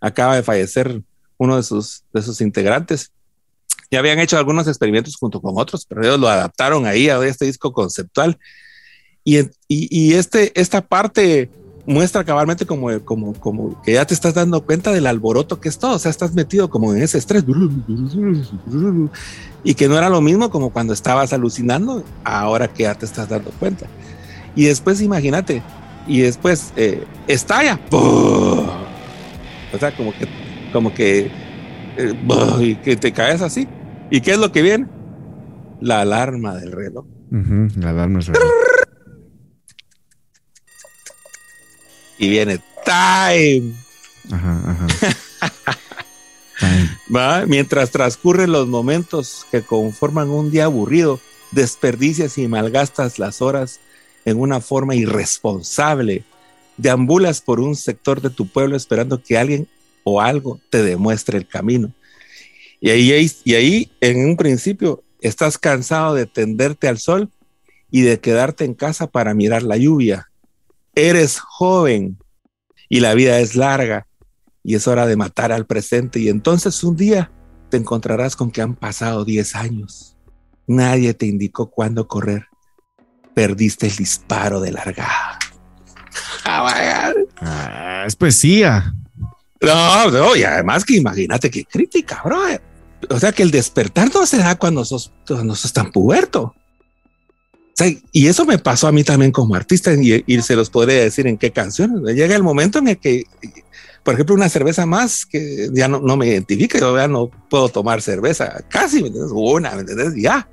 acaba 0.00 0.36
de 0.36 0.42
fallecer 0.42 1.02
uno 1.38 1.56
de 1.56 1.62
sus, 1.62 2.02
de 2.12 2.22
sus 2.22 2.40
integrantes 2.40 3.12
ya 3.90 3.98
habían 4.00 4.18
hecho 4.18 4.36
algunos 4.36 4.66
experimentos 4.66 5.16
junto 5.16 5.40
con 5.40 5.54
otros, 5.56 5.86
pero 5.86 6.02
ellos 6.02 6.18
lo 6.18 6.28
adaptaron 6.28 6.86
ahí 6.86 7.08
a 7.08 7.24
este 7.24 7.44
disco 7.44 7.72
conceptual. 7.72 8.38
Y, 9.24 9.38
y, 9.38 9.48
y 9.68 10.14
este, 10.14 10.58
esta 10.60 10.80
parte 10.80 11.50
muestra 11.84 12.24
cabalmente 12.24 12.66
como, 12.66 12.88
como, 13.04 13.32
como 13.34 13.80
que 13.82 13.92
ya 13.94 14.04
te 14.04 14.14
estás 14.14 14.34
dando 14.34 14.60
cuenta 14.62 14.92
del 14.92 15.06
alboroto 15.06 15.60
que 15.60 15.68
es 15.68 15.78
todo, 15.78 15.94
o 15.94 15.98
sea, 16.00 16.10
estás 16.10 16.34
metido 16.34 16.68
como 16.68 16.92
en 16.92 17.00
ese 17.02 17.18
estrés 17.18 17.44
y 19.62 19.74
que 19.74 19.88
no 19.88 19.96
era 19.96 20.08
lo 20.08 20.20
mismo 20.20 20.50
como 20.50 20.70
cuando 20.70 20.92
estabas 20.92 21.32
alucinando, 21.32 22.04
ahora 22.24 22.66
que 22.66 22.84
ya 22.84 22.94
te 22.96 23.06
estás 23.06 23.28
dando 23.28 23.50
cuenta. 23.52 23.86
Y 24.56 24.64
después 24.64 25.00
imagínate, 25.00 25.62
y 26.08 26.20
después 26.20 26.72
eh, 26.76 27.04
estalla, 27.28 27.78
o 29.76 29.78
sea, 29.78 29.94
como 29.94 30.12
que, 30.12 30.26
como 30.72 30.94
que 30.94 31.30
eh, 31.96 32.14
y 32.60 32.76
que 32.76 32.96
te 32.96 33.12
caes 33.12 33.42
así. 33.42 33.68
¿Y 34.10 34.20
qué 34.20 34.32
es 34.32 34.38
lo 34.38 34.52
que 34.52 34.62
viene? 34.62 34.86
La 35.80 36.00
alarma 36.00 36.54
del 36.54 36.72
reloj. 36.72 37.04
Uh 37.30 37.36
-huh, 37.36 37.76
la 37.76 37.90
alarma 37.90 38.20
del 38.20 38.34
reloj. 38.34 38.50
Y 42.18 42.28
viene 42.30 42.60
time. 42.84 43.74
Ajá, 44.30 44.60
ajá. 44.70 44.86
time. 46.60 46.90
¿Va? 47.14 47.44
Mientras 47.46 47.90
transcurren 47.90 48.52
los 48.52 48.68
momentos 48.68 49.46
que 49.50 49.62
conforman 49.62 50.30
un 50.30 50.50
día 50.50 50.64
aburrido, 50.64 51.20
desperdicias 51.52 52.38
y 52.38 52.48
malgastas 52.48 53.18
las 53.18 53.42
horas 53.42 53.80
en 54.26 54.38
una 54.38 54.60
forma 54.60 54.94
irresponsable. 54.94 56.24
Deambulas 56.76 57.40
por 57.40 57.60
un 57.60 57.74
sector 57.74 58.20
de 58.20 58.28
tu 58.28 58.46
pueblo 58.46 58.76
esperando 58.76 59.22
que 59.22 59.38
alguien 59.38 59.66
o 60.04 60.20
algo 60.20 60.60
te 60.68 60.82
demuestre 60.82 61.38
el 61.38 61.48
camino. 61.48 61.90
Y 62.80 62.90
ahí, 62.90 63.30
y 63.44 63.54
ahí, 63.54 63.90
en 64.02 64.26
un 64.26 64.36
principio, 64.36 65.02
estás 65.22 65.56
cansado 65.56 66.14
de 66.14 66.26
tenderte 66.26 66.88
al 66.88 66.98
sol 66.98 67.30
y 67.90 68.02
de 68.02 68.20
quedarte 68.20 68.64
en 68.64 68.74
casa 68.74 69.06
para 69.06 69.32
mirar 69.32 69.62
la 69.62 69.78
lluvia. 69.78 70.28
Eres 70.94 71.38
joven 71.38 72.18
y 72.88 73.00
la 73.00 73.14
vida 73.14 73.40
es 73.40 73.54
larga 73.54 74.06
y 74.62 74.74
es 74.74 74.86
hora 74.88 75.06
de 75.06 75.16
matar 75.16 75.52
al 75.52 75.66
presente. 75.66 76.18
Y 76.18 76.28
entonces 76.28 76.82
un 76.84 76.96
día 76.96 77.30
te 77.70 77.76
encontrarás 77.76 78.36
con 78.36 78.50
que 78.50 78.60
han 78.60 78.74
pasado 78.74 79.24
10 79.24 79.54
años. 79.54 80.16
Nadie 80.66 81.14
te 81.14 81.26
indicó 81.26 81.70
cuándo 81.70 82.08
correr. 82.08 82.46
Perdiste 83.36 83.86
el 83.86 83.96
disparo 83.96 84.62
de 84.62 84.72
largada. 84.72 85.38
Ah, 87.38 88.04
es 88.06 88.16
poesía. 88.16 88.94
No, 89.60 90.10
no, 90.10 90.34
y 90.34 90.42
además 90.42 90.86
que 90.86 90.96
imagínate 90.96 91.50
qué 91.50 91.66
crítica, 91.66 92.22
bro. 92.24 92.40
O 93.10 93.20
sea, 93.20 93.32
que 93.32 93.42
el 93.42 93.50
despertar 93.50 94.08
no 94.14 94.24
se 94.24 94.38
da 94.38 94.54
cuando 94.54 94.86
sos, 94.86 95.12
cuando 95.28 95.54
sos 95.54 95.70
tan 95.70 95.92
puberto. 95.92 96.44
O 96.44 97.74
sea, 97.74 97.92
y 98.10 98.26
eso 98.26 98.46
me 98.46 98.56
pasó 98.56 98.88
a 98.88 98.92
mí 98.92 99.04
también 99.04 99.32
como 99.32 99.54
artista 99.54 99.92
y, 99.92 100.24
y, 100.26 100.40
se 100.40 100.56
los 100.56 100.70
podría 100.70 101.02
decir 101.02 101.26
en 101.26 101.36
qué 101.36 101.50
canciones. 101.50 102.16
Llega 102.16 102.34
el 102.34 102.42
momento 102.42 102.78
en 102.78 102.88
el 102.88 102.96
que, 102.96 103.24
por 104.02 104.14
ejemplo, 104.14 104.34
una 104.34 104.48
cerveza 104.48 104.86
más 104.86 105.26
que 105.26 105.68
ya 105.74 105.88
no, 105.88 106.00
no 106.00 106.16
me 106.16 106.26
identifica, 106.26 106.78
yo 106.78 106.96
ya 106.96 107.06
no 107.06 107.30
puedo 107.50 107.68
tomar 107.68 108.00
cerveza, 108.00 108.64
casi, 108.70 109.02
¿me 109.02 109.08
entiendes? 109.08 109.32
Una, 109.34 109.72
¿me 109.72 109.80
entiendes? 109.80 110.14
Ya. 110.16 110.48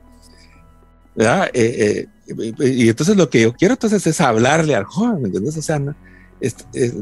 ¿Ya? 1.16 1.46
Eh, 1.54 2.08
eh, 2.28 2.54
y 2.60 2.90
entonces 2.90 3.16
lo 3.18 3.30
que 3.30 3.42
yo 3.42 3.54
quiero 3.54 3.74
entonces 3.74 4.06
es 4.08 4.22
hablarle 4.22 4.76
al 4.76 4.86
joven, 4.86 5.22
¿me 5.22 5.28
entiendes? 5.28 5.58
O 5.58 5.62
sea, 5.62 5.80
no, 5.80 5.94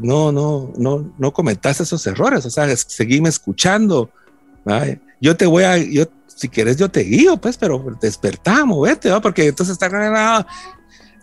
no, 0.02 0.32
no, 0.32 0.72
no, 0.76 1.14
no 1.18 1.32
cometas 1.32 1.80
esos 1.80 2.06
errores, 2.06 2.44
o 2.44 2.50
sea, 2.50 2.74
seguime 2.76 3.28
escuchando. 3.28 4.10
¿vale? 4.64 5.00
Yo 5.20 5.36
te 5.36 5.46
voy 5.46 5.64
a, 5.64 5.78
yo, 5.78 6.04
si 6.26 6.48
quieres, 6.48 6.76
yo 6.76 6.90
te 6.90 7.00
guío, 7.00 7.36
pues, 7.36 7.56
pero 7.56 7.84
despertamos, 8.00 8.82
vete, 8.82 9.08
¿no? 9.08 9.20
porque 9.20 9.46
entonces 9.46 9.74
está, 9.74 10.46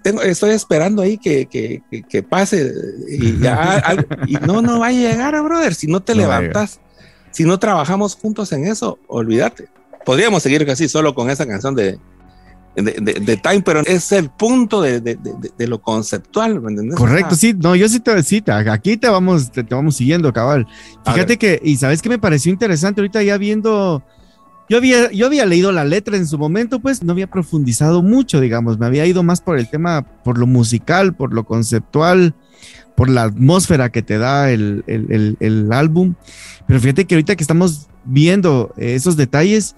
tengo, 0.01 0.21
estoy 0.21 0.51
esperando 0.51 1.01
ahí 1.01 1.17
que, 1.17 1.45
que, 1.45 1.83
que, 1.91 2.03
que 2.03 2.23
pase 2.23 2.73
y 3.07 3.37
ya, 3.39 3.79
algo, 3.79 4.07
y 4.27 4.33
no, 4.35 4.61
no 4.61 4.79
va 4.79 4.87
a 4.87 4.91
llegar, 4.91 5.41
brother, 5.43 5.75
si 5.75 5.87
no 5.87 6.01
te 6.01 6.15
no 6.15 6.21
levantas, 6.21 6.79
si 7.31 7.43
no 7.43 7.59
trabajamos 7.59 8.15
juntos 8.15 8.51
en 8.51 8.65
eso, 8.65 8.97
olvídate. 9.07 9.67
Podríamos 10.05 10.41
seguir 10.41 10.69
así 10.71 10.87
solo 10.87 11.13
con 11.13 11.29
esa 11.29 11.45
canción 11.45 11.75
de, 11.75 11.99
de, 12.81 12.93
de, 12.99 13.13
de, 13.19 13.37
time, 13.37 13.61
pero 13.61 13.81
es 13.81 14.11
el 14.11 14.29
punto 14.29 14.81
de, 14.81 14.99
de 15.01 15.67
lo 15.67 15.81
conceptual, 15.81 16.61
¿me 16.61 16.69
entiendes? 16.69 16.97
Correcto, 16.97 17.31
ah. 17.33 17.37
sí, 17.37 17.53
no, 17.57 17.75
yo 17.75 17.87
sí 17.89 17.99
te, 17.99 18.21
sí, 18.23 18.43
aquí 18.71 18.97
te 18.97 19.07
vamos, 19.09 19.51
te, 19.51 19.63
te 19.63 19.75
vamos 19.75 19.95
siguiendo, 19.95 20.31
cabal. 20.33 20.67
Fíjate 21.05 21.37
que, 21.37 21.59
y 21.63 21.77
sabes 21.77 22.01
que 22.01 22.09
me 22.09 22.19
pareció 22.19 22.51
interesante 22.51 23.01
ahorita 23.01 23.23
ya 23.23 23.37
viendo, 23.37 24.03
yo 24.69 24.77
había, 24.77 25.11
yo 25.11 25.25
había 25.25 25.45
leído 25.45 25.71
la 25.71 25.85
letra 25.85 26.17
en 26.17 26.27
su 26.27 26.37
momento, 26.37 26.79
pues 26.79 27.03
no 27.03 27.13
había 27.13 27.27
profundizado 27.27 28.01
mucho, 28.01 28.39
digamos, 28.39 28.77
me 28.77 28.85
había 28.85 29.05
ido 29.05 29.23
más 29.23 29.41
por 29.41 29.57
el 29.57 29.69
tema, 29.69 30.03
por 30.23 30.37
lo 30.37 30.47
musical, 30.47 31.15
por 31.15 31.33
lo 31.33 31.43
conceptual, 31.45 32.35
por 32.95 33.09
la 33.09 33.23
atmósfera 33.23 33.91
que 33.91 34.01
te 34.01 34.17
da 34.17 34.51
el, 34.51 34.83
el, 34.87 35.11
el, 35.11 35.37
el 35.39 35.73
álbum, 35.73 36.15
pero 36.67 36.79
fíjate 36.79 37.05
que 37.05 37.15
ahorita 37.15 37.35
que 37.35 37.43
estamos 37.43 37.87
viendo 38.05 38.73
esos 38.77 39.15
detalles, 39.15 39.75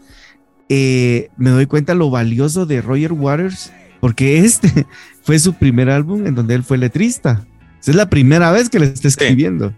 eh, 0.74 1.30
me 1.36 1.50
doy 1.50 1.66
cuenta 1.66 1.94
lo 1.96 2.10
valioso 2.10 2.66
de 2.66 2.82
Roger 2.82 3.12
Waters, 3.12 3.74
porque 4.00 4.40
este 4.40 4.88
fue 5.22 5.38
su 5.38 5.54
primer 5.54 5.90
álbum 5.90 6.26
en 6.26 6.34
donde 6.34 6.56
él 6.56 6.64
fue 6.64 6.78
letrista. 6.78 7.46
Es 7.86 7.94
la 7.94 8.10
primera 8.10 8.52
vez 8.52 8.70
que 8.70 8.80
le 8.80 8.86
está 8.86 9.10
escribiendo 9.10 9.70
sí. 9.70 9.76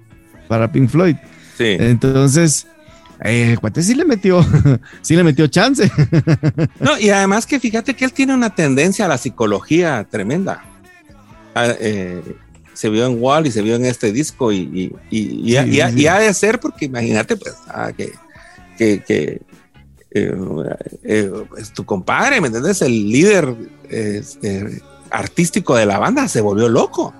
para 0.48 0.72
Pink 0.72 0.90
Floyd. 0.90 1.16
Sí. 1.58 1.78
Entonces, 1.80 2.68
eh, 3.24 3.58
cuate 3.60 3.82
sí 3.82 3.96
le 3.96 4.06
metió, 4.06 4.46
sí 5.02 5.16
le 5.16 5.24
metió 5.24 5.48
chance. 5.48 5.92
no, 6.80 7.00
y 7.00 7.10
además 7.10 7.48
que 7.48 7.60
fíjate 7.60 7.96
que 7.96 8.06
él 8.06 8.14
tiene 8.14 8.36
una 8.36 8.54
tendencia 8.54 9.06
a 9.06 9.08
la 9.08 9.18
psicología 9.18 10.06
tremenda. 10.12 10.64
ah, 11.56 11.74
eh, 11.80 12.22
se 12.74 12.90
vio 12.90 13.08
en 13.08 13.20
Wall 13.20 13.48
y 13.48 13.52
se 13.52 13.64
vio 13.64 13.76
en 13.76 13.86
este 13.86 14.12
disco 14.12 14.52
y, 14.52 14.96
y, 15.10 15.56
ha 15.56 16.20
de 16.20 16.34
ser 16.36 16.60
porque 16.60 16.86
imagínate 16.86 17.36
pues 17.36 17.56
ah, 17.68 17.92
que, 17.96 18.12
que, 18.78 19.02
que 19.02 19.42
eh, 20.13 20.36
eh, 21.04 21.32
es 21.58 21.73
tu 21.73 21.86
compadre, 21.86 22.39
¿me 22.41 22.47
entiendes? 22.47 22.82
El 22.82 23.10
líder 23.10 23.56
este, 23.89 24.82
artístico 25.10 25.76
de 25.76 25.86
la 25.86 25.99
banda 25.99 26.28
se 26.28 26.41
volvió 26.41 26.69
loco. 26.69 27.13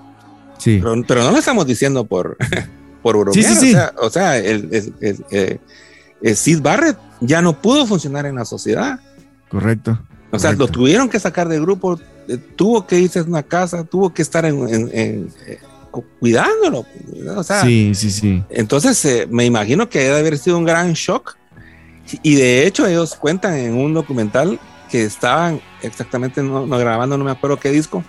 Sí. 0.58 0.80
Pero, 1.06 1.22
no 1.22 1.30
lo 1.30 1.38
estamos 1.38 1.66
diciendo 1.66 2.04
por, 2.04 2.36
por 3.02 3.16
o 3.28 3.32
sea, 3.32 3.92
o 4.00 4.10
sea 4.10 4.38
el, 4.38 4.70
el, 6.20 6.36
Sid 6.36 6.62
Barrett 6.62 6.96
ya 7.20 7.42
no 7.42 7.60
pudo 7.60 7.86
funcionar 7.86 8.26
en 8.26 8.36
la 8.36 8.44
sociedad. 8.44 9.00
Correcto. 9.48 9.98
O 10.30 10.38
sea, 10.38 10.52
lo 10.52 10.66
tuvieron 10.66 11.08
que 11.08 11.20
sacar 11.20 11.48
del 11.48 11.60
grupo, 11.60 11.98
eh, 12.26 12.38
tuvo 12.56 12.86
que 12.86 12.98
irse 12.98 13.20
a 13.20 13.22
una 13.22 13.42
casa, 13.42 13.84
tuvo 13.84 14.12
que 14.12 14.22
estar 14.22 14.44
en, 14.44 14.90
eh, 14.92 15.26
cuidándolo. 16.18 16.84
O 17.36 17.42
sea, 17.44 17.62
sí, 17.62 17.92
sí, 17.94 18.10
sí. 18.10 18.42
Entonces, 18.50 19.04
eh, 19.04 19.28
me 19.30 19.44
imagino 19.44 19.88
que 19.88 20.00
debe 20.00 20.18
haber 20.18 20.38
sido 20.38 20.58
un 20.58 20.64
gran 20.64 20.92
shock. 20.94 21.36
Y 22.22 22.34
de 22.34 22.66
hecho, 22.66 22.86
ellos 22.86 23.14
cuentan 23.14 23.56
en 23.56 23.74
un 23.74 23.94
documental 23.94 24.60
que 24.90 25.04
estaban 25.04 25.60
exactamente 25.82 26.42
no, 26.42 26.66
grabando, 26.66 27.16
no 27.16 27.24
me 27.24 27.30
acuerdo 27.30 27.58
qué 27.58 27.70
disco, 27.70 28.04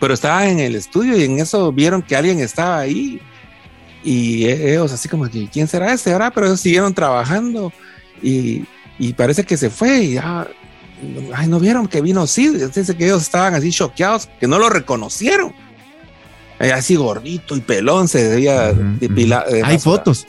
pero 0.00 0.14
estaban 0.14 0.48
en 0.48 0.60
el 0.60 0.74
estudio 0.76 1.16
y 1.16 1.24
en 1.24 1.38
eso 1.38 1.72
vieron 1.72 2.02
que 2.02 2.16
alguien 2.16 2.40
estaba 2.40 2.78
ahí. 2.78 3.20
Y 4.04 4.46
ellos, 4.48 4.92
así 4.92 5.08
como 5.08 5.28
que, 5.28 5.48
¿quién 5.48 5.66
será 5.66 5.92
ese? 5.92 6.12
ahora 6.12 6.30
Pero 6.30 6.46
ellos 6.46 6.60
siguieron 6.60 6.94
trabajando 6.94 7.72
y, 8.22 8.64
y 8.98 9.12
parece 9.12 9.44
que 9.44 9.56
se 9.56 9.70
fue 9.70 9.98
y 9.98 10.14
ya 10.14 10.46
ay, 11.34 11.48
no 11.48 11.60
vieron 11.60 11.86
que 11.86 12.00
vino 12.00 12.26
sí, 12.26 12.48
dice 12.48 12.96
que 12.96 13.06
ellos 13.06 13.22
estaban 13.22 13.54
así 13.54 13.70
choqueados, 13.70 14.28
que 14.40 14.46
no 14.46 14.58
lo 14.58 14.68
reconocieron. 14.68 15.54
Así 16.58 16.96
gordito 16.96 17.56
y 17.56 17.60
pelón, 17.60 18.08
se 18.08 18.28
veía 18.28 18.70
eh, 18.70 19.62
Hay 19.64 19.78
fotos. 19.78 20.26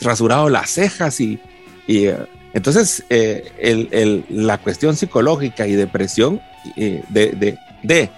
Rasurado 0.00 0.48
las 0.48 0.70
cejas 0.70 1.20
y, 1.20 1.40
eh, 1.88 2.18
entonces 2.52 3.04
eh, 3.10 4.22
la 4.28 4.58
cuestión 4.58 4.96
psicológica 4.96 5.66
y 5.66 5.72
depresión, 5.74 6.40
de, 6.76 7.58
de, 7.82 8.10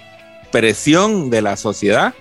presión 0.52 1.30
de 1.30 1.42
la 1.42 1.56
sociedad, 1.56 2.14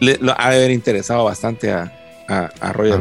le, 0.00 0.18
ha 0.36 0.50
de 0.50 0.56
haber 0.56 0.70
interesado 0.70 1.24
bastante 1.24 1.72
a, 1.72 1.92
a, 2.28 2.72
Roger 2.72 3.00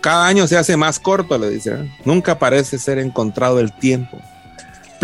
Cada 0.00 0.26
año 0.26 0.46
se 0.46 0.56
hace 0.56 0.76
más 0.76 1.00
corto, 1.00 1.36
le 1.36 1.50
dice. 1.50 1.90
Nunca 2.04 2.38
parece 2.38 2.78
ser 2.78 2.98
encontrado 2.98 3.60
el 3.60 3.72
tiempo 3.72 4.20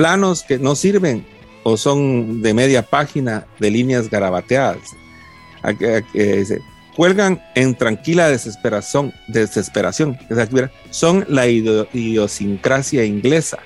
planos 0.01 0.43
que 0.43 0.59
no 0.59 0.75
sirven 0.77 1.27
o 1.63 1.77
son 1.77 2.41
de 2.41 2.55
media 2.55 2.81
página 2.81 3.47
de 3.59 3.71
líneas 3.71 4.09
garabateadas. 4.09 4.79
Cuelgan 7.01 7.41
en 7.55 7.75
tranquila 7.75 8.29
desesperación, 8.29 9.15
desesperación. 9.27 10.19
Son 10.91 11.25
la 11.31 11.47
idiosincrasia 11.47 13.07
inglesa. 13.07 13.61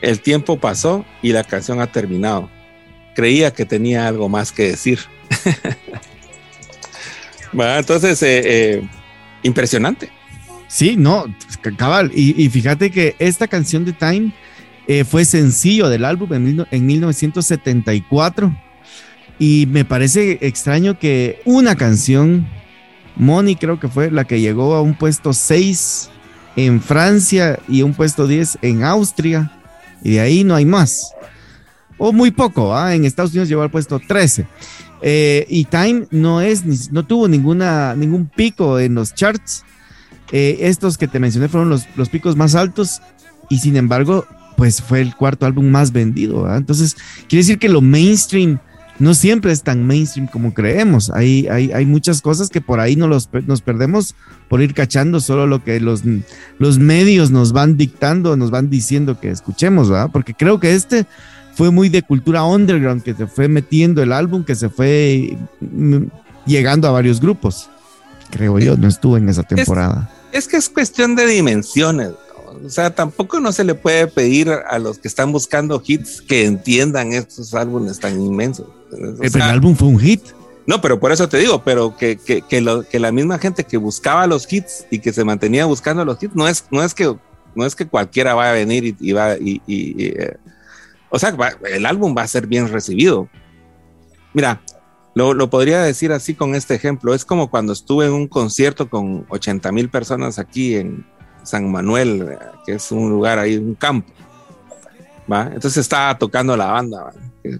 El 0.00 0.20
tiempo 0.20 0.60
pasó 0.60 1.04
y 1.20 1.32
la 1.32 1.42
canción 1.42 1.80
ha 1.80 1.88
terminado. 1.88 2.48
Creía 3.16 3.52
que 3.52 3.66
tenía 3.66 4.06
algo 4.06 4.28
más 4.28 4.52
que 4.52 4.68
decir. 4.68 5.00
entonces, 7.52 8.22
eh, 8.22 8.42
eh, 8.44 8.88
impresionante. 9.42 10.10
Sí, 10.68 10.94
no, 10.96 11.24
cabal. 11.76 12.12
Y, 12.14 12.40
y, 12.40 12.48
fíjate 12.50 12.92
que 12.92 13.16
esta 13.18 13.48
canción 13.48 13.84
de 13.84 13.94
Time 13.94 14.32
eh, 14.86 15.02
fue 15.02 15.24
sencillo 15.24 15.88
del 15.88 16.04
álbum 16.04 16.32
en, 16.34 16.68
en 16.70 16.86
1974 16.86 18.69
y 19.40 19.66
me 19.70 19.86
parece 19.86 20.38
extraño 20.42 20.98
que 20.98 21.40
una 21.46 21.74
canción, 21.74 22.46
Money 23.16 23.56
creo 23.56 23.80
que 23.80 23.88
fue 23.88 24.10
la 24.10 24.24
que 24.24 24.38
llegó 24.38 24.74
a 24.74 24.82
un 24.82 24.94
puesto 24.94 25.32
6 25.32 26.10
en 26.56 26.82
Francia 26.82 27.58
y 27.66 27.80
un 27.80 27.94
puesto 27.94 28.26
10 28.26 28.58
en 28.60 28.84
Austria 28.84 29.50
y 30.04 30.12
de 30.12 30.20
ahí 30.20 30.44
no 30.44 30.54
hay 30.54 30.66
más. 30.66 31.14
O 31.96 32.12
muy 32.12 32.30
poco, 32.30 32.76
¿ah? 32.76 32.94
en 32.94 33.06
Estados 33.06 33.30
Unidos 33.30 33.48
llegó 33.48 33.62
al 33.62 33.70
puesto 33.70 33.98
13. 33.98 34.46
Eh, 35.00 35.46
y 35.48 35.64
Time 35.64 36.06
no 36.10 36.42
es, 36.42 36.92
no 36.92 37.06
tuvo 37.06 37.26
ninguna, 37.26 37.94
ningún 37.96 38.26
pico 38.26 38.78
en 38.78 38.94
los 38.94 39.14
charts. 39.14 39.64
Eh, 40.32 40.58
estos 40.60 40.98
que 40.98 41.08
te 41.08 41.18
mencioné 41.18 41.48
fueron 41.48 41.70
los, 41.70 41.86
los 41.96 42.10
picos 42.10 42.36
más 42.36 42.54
altos 42.54 43.00
y 43.48 43.58
sin 43.58 43.76
embargo 43.76 44.26
pues 44.56 44.82
fue 44.82 45.00
el 45.00 45.16
cuarto 45.16 45.46
álbum 45.46 45.70
más 45.70 45.92
vendido. 45.92 46.54
Entonces, 46.54 46.94
quiere 47.26 47.42
decir 47.42 47.58
que 47.58 47.70
lo 47.70 47.80
mainstream 47.80 48.60
no 49.00 49.14
siempre 49.14 49.50
es 49.50 49.62
tan 49.62 49.86
mainstream 49.86 50.28
como 50.28 50.52
creemos. 50.52 51.10
Hay, 51.10 51.48
hay, 51.48 51.72
hay 51.72 51.86
muchas 51.86 52.20
cosas 52.20 52.50
que 52.50 52.60
por 52.60 52.80
ahí 52.80 52.96
no 52.96 53.08
los, 53.08 53.30
nos 53.46 53.62
perdemos 53.62 54.14
por 54.48 54.60
ir 54.60 54.74
cachando 54.74 55.20
solo 55.20 55.46
lo 55.46 55.64
que 55.64 55.80
los, 55.80 56.02
los 56.58 56.78
medios 56.78 57.30
nos 57.30 57.52
van 57.52 57.78
dictando, 57.78 58.36
nos 58.36 58.50
van 58.50 58.68
diciendo 58.68 59.18
que 59.18 59.30
escuchemos, 59.30 59.88
¿verdad? 59.88 60.10
Porque 60.12 60.34
creo 60.34 60.60
que 60.60 60.74
este 60.74 61.06
fue 61.54 61.70
muy 61.70 61.88
de 61.88 62.02
cultura 62.02 62.44
underground, 62.44 63.02
que 63.02 63.14
se 63.14 63.26
fue 63.26 63.48
metiendo 63.48 64.02
el 64.02 64.12
álbum, 64.12 64.44
que 64.44 64.54
se 64.54 64.68
fue 64.68 65.34
mm, 65.60 66.04
llegando 66.44 66.86
a 66.86 66.90
varios 66.90 67.20
grupos. 67.20 67.70
Creo 68.30 68.58
yo, 68.58 68.76
no 68.76 68.86
estuve 68.86 69.18
en 69.18 69.30
esa 69.30 69.42
temporada. 69.42 70.10
Es, 70.30 70.40
es 70.40 70.48
que 70.48 70.56
es 70.58 70.68
cuestión 70.68 71.16
de 71.16 71.26
dimensiones. 71.26 72.10
O 72.64 72.68
sea, 72.68 72.94
tampoco 72.94 73.40
no 73.40 73.50
se 73.52 73.64
le 73.64 73.74
puede 73.74 74.06
pedir 74.08 74.50
a 74.50 74.78
los 74.78 74.98
que 74.98 75.08
están 75.08 75.32
buscando 75.32 75.82
hits 75.84 76.20
que 76.20 76.44
entiendan 76.44 77.14
estos 77.14 77.54
álbumes 77.54 77.98
tan 77.98 78.20
inmensos. 78.20 78.66
El 78.92 79.42
álbum 79.42 79.74
fue 79.74 79.88
un 79.88 79.98
hit. 79.98 80.22
No, 80.66 80.80
pero 80.80 81.00
por 81.00 81.10
eso 81.10 81.28
te 81.28 81.38
digo, 81.38 81.62
pero 81.64 81.96
que, 81.96 82.16
que, 82.16 82.42
que, 82.42 83.00
la 83.00 83.12
misma 83.12 83.38
gente 83.38 83.64
que 83.64 83.76
buscaba 83.76 84.26
los 84.26 84.50
hits 84.52 84.86
y 84.90 85.00
que 85.00 85.12
se 85.12 85.24
mantenía 85.24 85.66
buscando 85.66 86.04
los 86.04 86.22
hits, 86.22 86.36
no 86.36 86.46
es, 86.46 86.64
no 86.70 86.82
es, 86.84 86.94
que, 86.94 87.16
no 87.54 87.66
es 87.66 87.74
que 87.74 87.86
cualquiera 87.86 88.34
vaya 88.34 88.50
a 88.50 88.54
venir 88.54 88.94
y, 89.00 89.12
va 89.12 89.36
y, 89.36 89.60
eh, 89.66 90.36
o 91.08 91.18
sea, 91.18 91.34
el 91.72 91.86
álbum 91.86 92.14
va 92.16 92.22
a 92.22 92.28
ser 92.28 92.46
bien 92.46 92.68
recibido. 92.68 93.28
Mira, 94.32 94.60
lo, 95.14 95.34
lo, 95.34 95.50
podría 95.50 95.82
decir 95.82 96.12
así 96.12 96.34
con 96.34 96.54
este 96.54 96.74
ejemplo. 96.74 97.14
Es 97.14 97.24
como 97.24 97.50
cuando 97.50 97.72
estuve 97.72 98.06
en 98.06 98.12
un 98.12 98.28
concierto 98.28 98.88
con 98.88 99.26
80 99.28 99.72
mil 99.72 99.88
personas 99.88 100.38
aquí 100.38 100.76
en, 100.76 101.04
San 101.42 101.70
Manuel, 101.70 102.38
que 102.66 102.74
es 102.74 102.92
un 102.92 103.10
lugar 103.10 103.38
ahí, 103.38 103.56
un 103.56 103.74
campo. 103.74 104.12
¿va? 105.30 105.44
Entonces 105.46 105.78
estaba 105.78 106.16
tocando 106.18 106.56
la 106.56 106.66
banda 106.66 107.12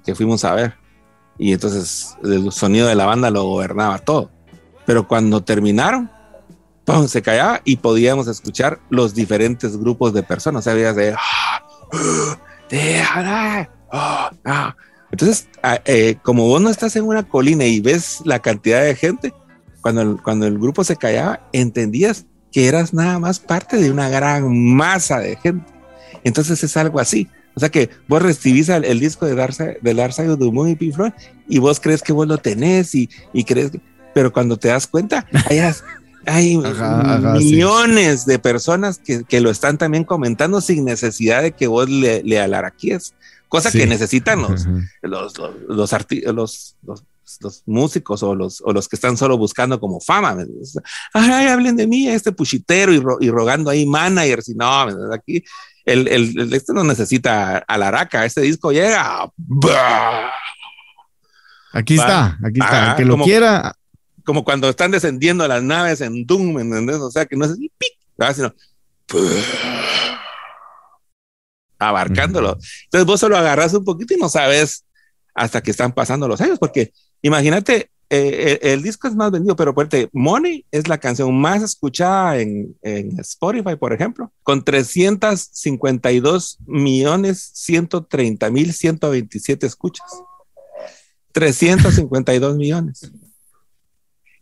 que, 0.04 0.14
fuimos 0.14 0.44
a 0.44 0.54
ver. 0.54 0.74
Y 1.40 1.54
entonces 1.54 2.18
el 2.22 2.52
sonido 2.52 2.86
de 2.86 2.94
la 2.94 3.06
banda 3.06 3.30
lo 3.30 3.44
gobernaba 3.44 3.98
todo. 3.98 4.30
Pero 4.84 5.08
cuando 5.08 5.42
terminaron, 5.42 6.10
se 7.08 7.22
callaba 7.22 7.62
y 7.64 7.76
podíamos 7.76 8.28
escuchar 8.28 8.78
los 8.90 9.14
diferentes 9.14 9.78
grupos 9.78 10.12
de 10.12 10.22
personas. 10.22 10.66
O 10.66 10.70
sea, 10.70 10.92
de... 10.92 11.16
Entonces, 15.10 15.48
eh, 15.86 16.16
como 16.22 16.46
vos 16.46 16.60
no 16.60 16.68
estás 16.68 16.94
en 16.96 17.04
una 17.04 17.26
colina 17.26 17.64
y 17.64 17.80
ves 17.80 18.20
la 18.26 18.40
cantidad 18.40 18.82
de 18.82 18.94
gente, 18.94 19.32
cuando 19.80 20.22
cuando 20.22 20.46
el 20.46 20.58
grupo 20.58 20.84
se 20.84 20.96
callaba, 20.96 21.48
entendías 21.54 22.26
que 22.52 22.68
eras 22.68 22.92
nada 22.92 23.18
más 23.18 23.40
parte 23.40 23.78
de 23.78 23.90
una 23.90 24.10
gran 24.10 24.74
masa 24.74 25.20
de 25.20 25.36
gente. 25.36 25.72
Entonces 26.22 26.62
es 26.62 26.76
algo 26.76 27.00
así. 27.00 27.28
O 27.60 27.62
sea 27.62 27.68
que 27.68 27.90
vos 28.08 28.22
recibís 28.22 28.70
el, 28.70 29.00
disco 29.00 29.26
de 29.26 29.34
Dark, 29.34 29.54
de 29.54 29.94
Dark 29.94 30.14
Side 30.14 30.30
of 30.30 30.38
the 30.38 30.50
Moon 30.50 30.70
y 30.70 30.76
Pink 30.76 30.94
Floyd 30.94 31.12
y 31.46 31.58
vos 31.58 31.78
crees 31.78 32.00
que 32.00 32.14
vos 32.14 32.26
lo 32.26 32.38
tenés 32.38 32.94
y, 32.94 33.10
y 33.34 33.44
crees 33.44 33.70
que, 33.70 33.82
pero 34.14 34.32
cuando 34.32 34.56
te 34.56 34.68
das 34.68 34.86
cuenta, 34.86 35.26
hay, 36.24 36.56
millones 37.36 38.24
de 38.24 38.38
personas 38.38 38.98
que, 38.98 39.24
que, 39.24 39.42
lo 39.42 39.50
están 39.50 39.76
también 39.76 40.04
comentando 40.04 40.62
sin 40.62 40.86
necesidad 40.86 41.42
de 41.42 41.52
que 41.52 41.66
vos 41.66 41.86
le, 41.86 42.22
le 42.22 42.40
alaraquies, 42.40 43.12
cosa 43.46 43.70
que 43.70 43.86
necesitan 43.86 44.40
los, 44.40 44.66
los, 45.02 45.34
los, 45.68 45.92
los, 46.32 46.76
los 46.82 47.04
los 47.40 47.62
músicos 47.66 48.22
o 48.22 48.34
los, 48.34 48.60
o 48.64 48.72
los 48.72 48.88
que 48.88 48.96
están 48.96 49.16
solo 49.16 49.38
buscando 49.38 49.78
como 49.78 50.00
fama. 50.00 50.36
Ay, 51.12 51.46
hablen 51.46 51.76
de 51.76 51.86
mí, 51.86 52.08
este 52.08 52.32
puchitero 52.32 52.92
y, 52.92 53.00
y 53.20 53.30
rogando 53.30 53.70
ahí 53.70 53.86
managers 53.86 54.48
y 54.48 54.54
no, 54.54 54.66
aquí 55.12 55.44
el, 55.92 56.08
el, 56.08 56.54
este 56.54 56.72
no 56.72 56.84
necesita 56.84 57.58
a 57.58 57.78
la 57.78 57.88
araca, 57.88 58.24
este 58.24 58.42
disco 58.42 58.72
llega. 58.72 59.30
Aquí 61.72 61.94
está, 61.94 62.38
aquí 62.44 62.60
está, 62.60 62.94
que 62.96 63.04
lo 63.04 63.18
quiera. 63.18 63.74
Como 64.24 64.44
cuando 64.44 64.68
están 64.68 64.90
descendiendo 64.90 65.46
las 65.48 65.62
naves 65.62 66.00
en 66.00 66.26
Doom, 66.26 66.58
¿entendés? 66.60 66.96
O 66.96 67.10
sea, 67.10 67.26
que 67.26 67.36
no 67.36 67.44
es 67.44 67.56
pic, 67.56 68.34
sino 68.34 68.54
abarcándolo. 71.78 72.58
Entonces 72.84 73.06
vos 73.06 73.18
solo 73.18 73.36
agarras 73.36 73.72
un 73.74 73.84
poquito 73.84 74.14
y 74.14 74.18
no 74.18 74.28
sabes 74.28 74.84
hasta 75.34 75.62
que 75.62 75.70
están 75.70 75.92
pasando 75.92 76.28
los 76.28 76.40
años, 76.40 76.58
porque 76.58 76.92
Imagínate, 77.22 77.90
eh, 78.12 78.58
el, 78.62 78.82
disco 78.82 79.06
es 79.06 79.14
más 79.14 79.30
vendido, 79.30 79.54
pero 79.54 79.72
fuerte. 79.72 80.10
Money 80.12 80.66
es 80.72 80.88
la 80.88 80.98
canción 80.98 81.32
más 81.40 81.62
escuchada 81.62 82.38
en, 82.38 82.76
Spotify, 82.82 83.76
por 83.76 83.92
ejemplo, 83.92 84.32
con 84.42 84.64
352 84.64 86.58
millones 86.66 87.52
130 87.54 88.50
mil 88.50 88.72
127 88.72 89.64
escuchas. 89.64 90.10
352 91.30 92.56
millones. 92.56 93.12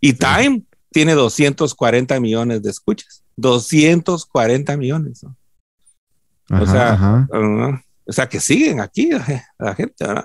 Y 0.01 0.15
Time 0.15 0.63
tiene 0.91 1.13
240 1.13 2.19
millones 2.21 2.63
de 2.63 2.71
escuchas. 2.71 3.23
240 3.37 4.77
millones. 4.79 5.25
o, 6.51 6.67
sea, 6.67 7.29
o 7.31 8.13
sea, 8.13 8.27
que 8.27 8.41
siguen 8.41 8.81
aquí 8.81 9.11
la, 9.59 9.75
gente, 9.75 10.07
¿verdad? 10.07 10.25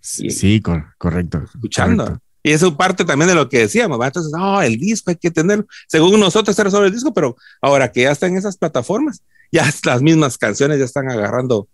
Sí, 0.00 0.60
correcto. 0.60 1.44
Escuchando. 1.44 2.20
Y 2.46 2.52
eso 2.52 2.68
es 2.68 2.74
parte 2.74 3.04
también 3.04 3.28
de 3.28 3.34
lo 3.34 3.48
que 3.48 3.58
decíamos, 3.58 3.98
Entonces, 4.00 4.30
no, 4.30 4.62
el 4.62 4.78
disco 4.78 5.10
hay 5.10 5.16
que 5.16 5.32
tener, 5.32 5.66
según 5.88 6.20
nosotros 6.20 6.56
era 6.56 6.70
solo 6.70 6.86
el 6.86 6.92
disco, 6.92 7.12
pero 7.12 7.36
ahora 7.60 7.90
que 7.90 8.02
ya 8.02 8.12
está 8.12 8.28
en 8.28 8.36
esas 8.36 8.56
plataformas, 8.56 9.20
ya 9.52 9.68
las 9.84 10.00
mismas 10.00 10.38
canciones 10.38 10.78
ya 10.78 10.84
están 10.84 11.10
agarrando 11.10 11.66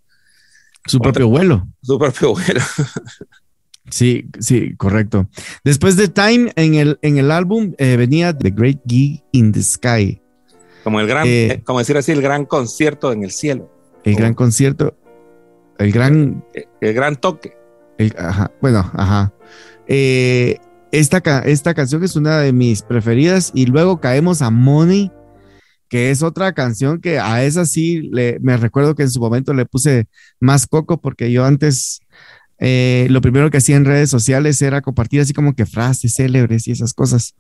su 0.87 0.99
propio 0.99 1.29
vuelo. 1.29 1.69
Su 1.83 1.99
propio 1.99 2.31
vuelo. 2.31 2.63
Sí, 3.91 4.27
sí, 4.39 4.75
correcto. 4.77 5.29
Después 5.65 5.97
de 5.97 6.09
Time, 6.09 6.53
en 6.57 6.77
el, 6.77 6.99
en 7.03 7.19
el 7.19 7.31
álbum 7.31 7.75
eh, 7.77 7.97
venía 7.99 8.35
The 8.35 8.51
Great 8.51 8.81
Gig 8.87 9.23
in 9.33 9.53
the 9.53 9.63
Sky. 9.63 10.23
Como 10.85 11.01
el 11.01 11.07
gran, 11.07 11.27
eh, 11.27 11.47
eh, 11.47 11.63
como 11.63 11.81
decir 11.81 11.99
así, 11.99 12.13
el 12.13 12.23
gran 12.23 12.47
concierto 12.47 13.13
en 13.13 13.23
el 13.23 13.33
cielo. 13.33 13.71
El 14.05 14.15
gran 14.15 14.33
concierto, 14.33 14.97
el 15.79 15.93
gran... 15.93 16.43
El, 16.81 16.95
gran 16.95 17.17
toque. 17.17 17.55
ajá, 18.17 18.51
bueno, 18.63 18.91
ajá. 18.95 19.35
Esta, 19.87 21.41
esta 21.41 21.75
canción 21.75 22.05
es 22.05 22.17
una 22.17 22.39
de 22.39 22.53
mis 22.53 22.83
preferidas 22.83 23.51
y 23.55 23.67
luego 23.67 24.01
caemos 24.01 24.43
a 24.43 24.51
Money, 24.51 25.11
que 25.89 26.11
es 26.11 26.23
otra 26.23 26.53
canción 26.53 27.01
que 27.01 27.19
a 27.19 27.45
esa 27.45 27.67
sí 27.67 28.09
le, 28.13 28.39
me 28.41 28.57
recuerdo 28.57 28.95
que 28.95 29.03
en 29.03 29.11
su 29.11 29.21
momento 29.21 29.55
le 29.55 29.67
puse 29.67 30.07
más 30.41 30.67
coco 30.67 31.01
porque 31.01 31.31
yo 31.31 31.45
antes 31.45 32.01
eh, 32.65 33.09
lo 33.11 33.21
primero 33.21 33.51
que 33.51 33.59
hacía 33.59 33.75
en 33.75 33.85
redes 33.85 34.09
sociales 34.09 34.63
era 34.63 34.83
compartir 34.83 35.21
así 35.21 35.33
como 35.33 35.55
que 35.55 35.67
frases 35.67 36.15
célebres 36.15 36.69
y 36.69 36.71
esas 36.71 36.95
cosas. 36.95 37.35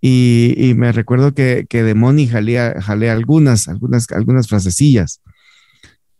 Y, 0.00 0.72
me 0.76 0.92
recuerdo 0.92 1.34
que, 1.34 1.66
de 1.68 1.94
Moni 1.94 2.26
jalé, 2.26 3.10
algunas, 3.10 3.68
algunas, 3.68 4.10
algunas 4.12 4.48
frasecillas. 4.48 5.20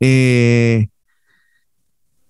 Eh, 0.00 0.88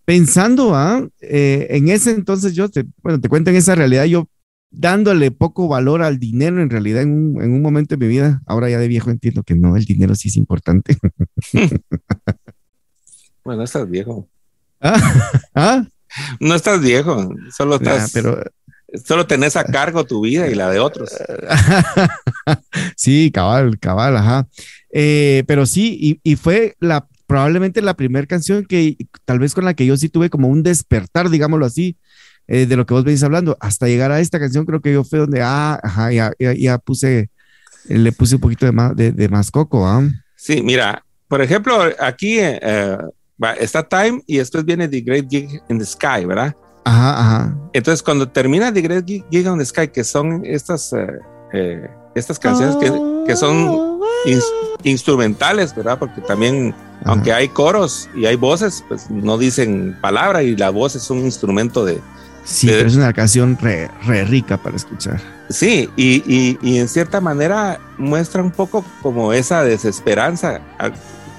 pensando 0.06 0.74
¿ah? 0.74 1.06
eh, 1.20 1.66
en 1.70 1.90
ese 1.90 2.12
entonces, 2.12 2.54
yo 2.54 2.70
te, 2.70 2.86
bueno, 3.02 3.20
te 3.20 3.28
cuento 3.28 3.50
en 3.50 3.56
esa 3.56 3.74
realidad, 3.74 4.04
yo 4.04 4.26
dándole 4.70 5.30
poco 5.30 5.68
valor 5.68 6.02
al 6.02 6.18
dinero 6.18 6.62
en 6.62 6.70
realidad 6.70 7.02
en 7.02 7.12
un, 7.12 7.42
en 7.42 7.52
un 7.52 7.60
momento 7.60 7.96
de 7.96 8.06
mi 8.06 8.10
vida, 8.10 8.40
ahora 8.46 8.70
ya 8.70 8.78
de 8.78 8.88
viejo 8.88 9.10
entiendo 9.10 9.42
que 9.42 9.54
no, 9.54 9.76
el 9.76 9.84
dinero 9.84 10.14
sí 10.14 10.28
es 10.28 10.36
importante. 10.36 10.96
bueno, 13.44 13.62
estás 13.62 13.90
viejo. 13.90 14.26
¿Ah? 14.80 15.40
¿Ah? 15.54 15.86
No 16.40 16.54
estás 16.54 16.80
viejo, 16.80 17.28
solo 17.50 17.76
estás. 17.76 18.12
pero, 18.12 18.42
solo 19.04 19.26
tenés 19.26 19.56
a 19.56 19.64
cargo 19.64 20.04
tu 20.04 20.20
vida 20.20 20.48
y 20.48 20.54
la 20.54 20.70
de 20.70 20.78
otros. 20.78 21.10
sí, 22.96 23.30
cabal, 23.32 23.78
cabal, 23.78 24.16
ajá. 24.16 24.48
Eh, 24.90 25.44
pero 25.46 25.66
sí, 25.66 26.20
y, 26.22 26.36
fue 26.36 26.76
la 26.80 27.06
probablemente 27.26 27.82
la 27.82 27.94
primera 27.94 28.26
canción 28.26 28.64
que 28.64 28.96
tal 29.24 29.38
vez 29.38 29.54
con 29.54 29.64
la 29.64 29.74
que 29.74 29.86
yo 29.86 29.96
sí 29.96 30.08
tuve 30.08 30.30
como 30.30 30.48
un 30.48 30.62
despertar, 30.62 31.28
digámoslo 31.30 31.66
así, 31.66 31.96
eh, 32.46 32.66
de 32.66 32.76
lo 32.76 32.86
que 32.86 32.94
vos 32.94 33.04
venís 33.04 33.22
hablando. 33.22 33.56
Hasta 33.60 33.88
llegar 33.88 34.12
a 34.12 34.20
esta 34.20 34.38
canción, 34.38 34.64
creo 34.64 34.80
que 34.80 34.92
yo 34.92 35.04
fue 35.04 35.18
donde, 35.20 35.42
ah, 35.42 35.78
ajá, 35.82 36.12
ya, 36.12 36.32
ya, 36.38 36.78
puse, 36.78 37.30
le 37.88 38.12
puse 38.12 38.36
un 38.36 38.40
poquito 38.40 38.66
de 38.66 38.72
más, 38.72 38.94
de, 38.94 39.28
más 39.28 39.50
coco, 39.50 39.86
¿ah? 39.86 40.02
Sí, 40.36 40.62
mira, 40.62 41.04
por 41.28 41.42
ejemplo, 41.42 41.76
aquí 41.98 42.38
eh, 42.38 42.98
está 43.58 43.82
Time 43.88 44.22
y 44.26 44.38
después 44.38 44.64
viene 44.64 44.88
The 44.88 45.00
Great 45.00 45.26
Gig 45.28 45.60
in 45.68 45.78
the 45.78 45.84
Sky, 45.84 46.24
¿verdad? 46.24 46.54
Ajá, 46.84 47.20
ajá. 47.20 47.58
Entonces, 47.72 48.02
cuando 48.02 48.28
termina 48.28 48.72
The 48.72 48.80
Great 48.80 49.06
Gig 49.06 49.24
in 49.32 49.58
the 49.58 49.64
Sky, 49.64 49.88
que 49.88 50.04
son 50.04 50.42
estas, 50.44 50.92
eh, 50.92 51.18
eh, 51.52 51.88
estas 52.16 52.38
canciones 52.38 52.76
que, 52.76 52.92
que 53.26 53.36
son 53.36 54.00
instrumentales, 54.82 55.74
¿verdad? 55.74 55.98
Porque 55.98 56.20
también, 56.20 56.74
aunque 57.04 57.32
hay 57.32 57.48
coros 57.48 58.08
y 58.14 58.26
hay 58.26 58.36
voces, 58.36 58.84
pues 58.88 59.10
no 59.10 59.38
dicen 59.38 59.96
palabra 60.00 60.42
y 60.42 60.56
la 60.56 60.70
voz 60.70 60.96
es 60.96 61.10
un 61.10 61.18
instrumento 61.18 61.84
de... 61.84 62.00
Sí, 62.44 62.68
pero 62.68 62.86
es 62.86 62.94
una 62.94 63.12
canción 63.12 63.58
re, 63.60 63.90
rica 64.24 64.56
para 64.56 64.76
escuchar. 64.76 65.20
Sí, 65.50 65.90
y, 65.96 66.22
y, 66.32 66.58
y, 66.62 66.78
en 66.78 66.88
cierta 66.88 67.20
manera 67.20 67.80
muestra 67.98 68.42
un 68.42 68.52
poco 68.52 68.84
como 69.02 69.32
esa 69.32 69.62
desesperanza 69.62 70.60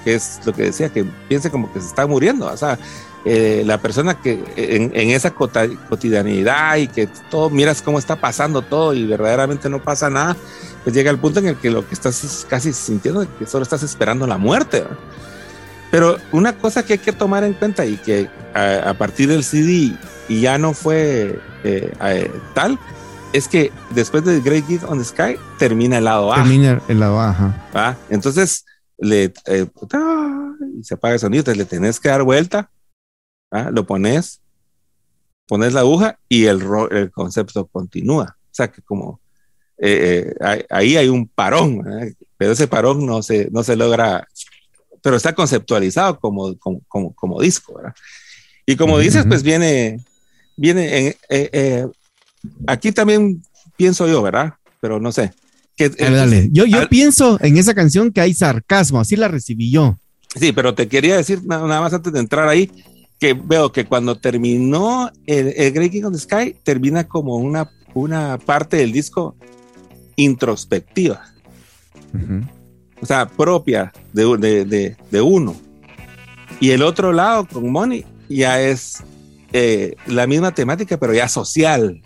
que 0.04 0.14
es 0.14 0.40
lo 0.44 0.52
que 0.52 0.64
decía, 0.64 0.90
que 0.90 1.04
piense 1.28 1.50
como 1.50 1.72
que 1.72 1.80
se 1.80 1.86
está 1.86 2.06
muriendo. 2.06 2.46
O 2.46 2.56
sea, 2.56 2.78
eh, 3.24 3.62
la 3.66 3.78
persona 3.78 4.20
que 4.20 4.42
en, 4.56 5.10
esa 5.10 5.32
cotidianidad 5.32 6.76
y 6.76 6.88
que 6.88 7.08
todo 7.30 7.50
miras 7.50 7.82
cómo 7.82 7.98
está 7.98 8.16
pasando 8.16 8.62
todo 8.62 8.94
y 8.94 9.04
verdaderamente 9.04 9.68
no 9.68 9.82
pasa 9.82 10.08
nada, 10.08 10.36
pues 10.84 10.94
llega 10.94 11.10
el 11.10 11.18
punto 11.18 11.40
en 11.40 11.48
el 11.48 11.56
que 11.56 11.70
lo 11.70 11.86
que 11.86 11.94
estás 11.94 12.46
casi 12.48 12.72
sintiendo 12.72 13.22
es 13.22 13.28
que 13.38 13.46
solo 13.46 13.62
estás 13.62 13.82
esperando 13.82 14.26
la 14.26 14.38
muerte. 14.38 14.84
Pero 15.90 16.18
una 16.32 16.52
cosa 16.54 16.84
que 16.84 16.94
hay 16.94 16.98
que 16.98 17.12
tomar 17.12 17.44
en 17.44 17.54
cuenta 17.54 17.86
y 17.86 17.96
que 17.96 18.28
a, 18.54 18.94
partir 18.94 19.28
del 19.28 19.44
CD 19.44 19.96
y 20.28 20.40
ya 20.40 20.58
no 20.58 20.74
fue 20.74 21.40
eh, 21.64 21.92
eh, 22.02 22.30
tal, 22.54 22.78
es 23.32 23.48
que 23.48 23.72
después 23.90 24.24
de 24.24 24.40
Great 24.40 24.66
Gift 24.66 24.84
on 24.84 24.98
the 24.98 25.04
Sky 25.04 25.36
termina 25.58 25.98
el 25.98 26.04
lado 26.04 26.32
A. 26.32 26.36
Termina 26.36 26.80
el 26.88 27.00
lado 27.00 27.20
A, 27.20 27.30
ajá. 27.30 27.96
Entonces, 28.10 28.64
le, 28.98 29.32
eh, 29.46 29.66
y 30.78 30.84
se 30.84 30.94
apaga 30.94 31.14
el 31.14 31.20
sonido, 31.20 31.40
entonces 31.40 31.58
le 31.58 31.64
tenés 31.64 32.00
que 32.00 32.08
dar 32.08 32.22
vuelta, 32.22 32.70
¿ah? 33.50 33.70
lo 33.72 33.86
pones, 33.86 34.40
pones 35.46 35.72
la 35.72 35.80
aguja 35.80 36.18
y 36.28 36.44
el, 36.44 36.62
el 36.90 37.10
concepto 37.10 37.66
continúa. 37.66 38.36
O 38.44 38.54
sea 38.54 38.68
que 38.68 38.82
como 38.82 39.20
eh, 39.78 40.34
eh, 40.40 40.66
ahí 40.70 40.96
hay 40.96 41.08
un 41.08 41.28
parón, 41.28 41.82
pero 42.36 42.52
ese 42.52 42.66
parón 42.66 43.06
no 43.06 43.22
se, 43.22 43.48
no 43.50 43.62
se 43.62 43.76
logra, 43.76 44.26
pero 45.02 45.16
está 45.16 45.34
conceptualizado 45.34 46.18
como, 46.18 46.56
como, 46.58 47.14
como, 47.14 47.40
disco. 47.40 47.74
¿verdad? 47.76 47.94
Y 48.66 48.76
como 48.76 48.98
dices, 48.98 49.24
pues 49.28 49.42
viene, 49.42 50.00
viene 50.56 51.16
en, 51.28 51.92
aquí 52.66 52.92
también 52.92 53.42
pienso 53.76 54.08
yo, 54.08 54.20
¿verdad? 54.22 54.54
Pero 54.80 55.00
no 55.00 55.12
sé, 55.12 55.32
dale, 55.98 56.48
Yo, 56.50 56.66
yo 56.66 56.88
pienso 56.88 57.38
en 57.40 57.56
esa 57.56 57.74
canción 57.74 58.12
que 58.12 58.20
hay 58.20 58.34
sarcasmo, 58.34 59.00
así 59.00 59.16
la 59.16 59.28
recibí 59.28 59.70
yo. 59.70 59.98
Sí, 60.38 60.52
pero 60.52 60.74
te 60.74 60.88
quería 60.88 61.16
decir 61.16 61.40
nada 61.44 61.80
más 61.80 61.92
antes 61.92 62.12
de 62.12 62.20
entrar 62.20 62.48
ahí, 62.48 62.70
que 63.18 63.34
veo 63.34 63.72
que 63.72 63.84
cuando 63.84 64.16
terminó 64.16 65.10
el, 65.26 65.52
el 65.56 65.72
Great 65.72 65.92
King 65.92 66.04
of 66.04 66.12
the 66.12 66.18
Sky, 66.18 66.56
termina 66.62 67.04
como 67.06 67.36
una, 67.36 67.70
una 67.94 68.38
parte 68.38 68.76
del 68.76 68.92
disco 68.92 69.36
introspectiva. 70.16 71.22
O 73.00 73.06
sea, 73.06 73.26
propia 73.26 73.92
de, 74.12 74.64
de, 74.64 74.96
de, 75.10 75.20
uno. 75.20 75.54
Y 76.60 76.70
el 76.70 76.82
otro 76.82 77.12
lado, 77.12 77.46
con 77.46 77.70
Money, 77.70 78.04
ya 78.28 78.60
es 78.60 79.02
eh, 79.52 79.94
la 80.06 80.26
misma 80.26 80.52
temática, 80.52 80.96
pero 80.96 81.12
ya 81.12 81.28
social. 81.28 82.00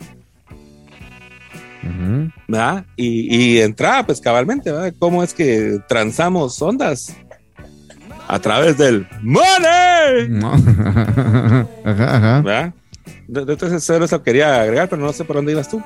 ¿verdad? 2.47 2.85
Y, 2.97 3.35
y 3.35 3.61
entraba 3.61 4.07
pues 4.07 4.21
cabalmente, 4.21 4.71
¿verdad? 4.71 4.95
¿Cómo 4.99 5.23
es 5.23 5.35
que 5.35 5.81
transamos 5.89 6.61
ondas? 6.61 7.17
A 8.29 8.39
través 8.39 8.79
del 8.79 9.07
money. 9.23 10.41
ajá, 11.85 12.17
ajá. 12.17 12.41
¿verdad? 12.41 12.75
Entonces 13.29 13.89
eso 13.89 14.23
quería 14.23 14.63
agregar, 14.63 14.89
pero 14.89 15.03
no 15.03 15.13
sé 15.13 15.25
por 15.25 15.37
dónde 15.37 15.53
ibas 15.53 15.69
tú. 15.69 15.83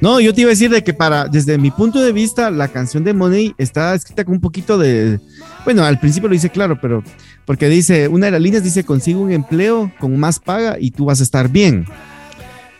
No, 0.00 0.20
yo 0.20 0.34
te 0.34 0.42
iba 0.42 0.48
a 0.48 0.52
decir 0.52 0.70
de 0.70 0.82
que 0.82 0.92
para, 0.92 1.26
desde 1.26 1.56
mi 1.56 1.70
punto 1.70 2.02
de 2.02 2.12
vista, 2.12 2.50
la 2.50 2.68
canción 2.68 3.04
de 3.04 3.14
Money 3.14 3.54
está 3.58 3.94
escrita 3.94 4.24
con 4.24 4.34
un 4.34 4.40
poquito 4.40 4.76
de, 4.76 5.20
bueno, 5.64 5.84
al 5.84 5.98
principio 5.98 6.28
lo 6.28 6.34
dice 6.34 6.50
claro, 6.50 6.78
pero 6.80 7.02
porque 7.44 7.68
dice, 7.68 8.08
una 8.08 8.26
de 8.26 8.32
las 8.32 8.40
líneas 8.40 8.64
dice, 8.64 8.84
consigo 8.84 9.20
un 9.20 9.32
empleo 9.32 9.90
con 9.98 10.18
más 10.18 10.38
paga 10.38 10.76
y 10.78 10.90
tú 10.90 11.06
vas 11.06 11.20
a 11.20 11.22
estar 11.22 11.48
bien. 11.48 11.86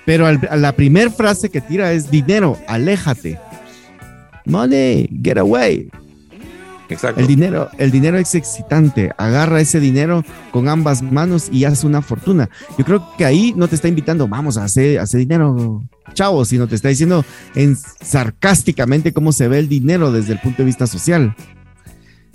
Pero 0.05 0.31
la 0.31 0.73
primera 0.73 1.11
frase 1.11 1.49
que 1.49 1.61
tira 1.61 1.93
es 1.93 2.11
dinero, 2.11 2.59
aléjate. 2.67 3.39
Money, 4.45 5.09
get 5.23 5.39
away. 5.39 5.89
Exacto. 6.89 7.21
El 7.21 7.27
dinero, 7.27 7.69
el 7.79 7.91
dinero 7.91 8.19
es 8.19 8.35
excitante. 8.35 9.11
Agarra 9.17 9.61
ese 9.61 9.81
dinero 9.81 10.25
con 10.51 10.69
ambas 10.69 11.03
manos 11.03 11.49
y 11.51 11.65
haz 11.65 11.85
una 11.85 12.03
fortuna. 12.03 12.51
Yo 12.79 12.85
creo 12.85 13.17
que 13.17 13.25
ahí 13.25 13.53
no 13.57 13.69
te 13.69 13.75
está 13.75 13.89
invitando, 13.89 14.29
vamos 14.29 14.59
a 14.59 14.65
hacer, 14.65 14.99
hacer 14.99 15.21
dinero, 15.21 15.83
chavo, 16.13 16.45
sino 16.45 16.67
te 16.67 16.75
está 16.75 16.89
diciendo 16.89 17.25
en, 17.55 17.77
sarcásticamente 17.77 19.13
cómo 19.13 19.33
se 19.33 19.49
ve 19.49 19.59
el 19.59 19.69
dinero 19.69 20.13
desde 20.13 20.35
el 20.35 20.41
punto 20.41 20.59
de 20.59 20.67
vista 20.67 20.87
social. 20.87 21.35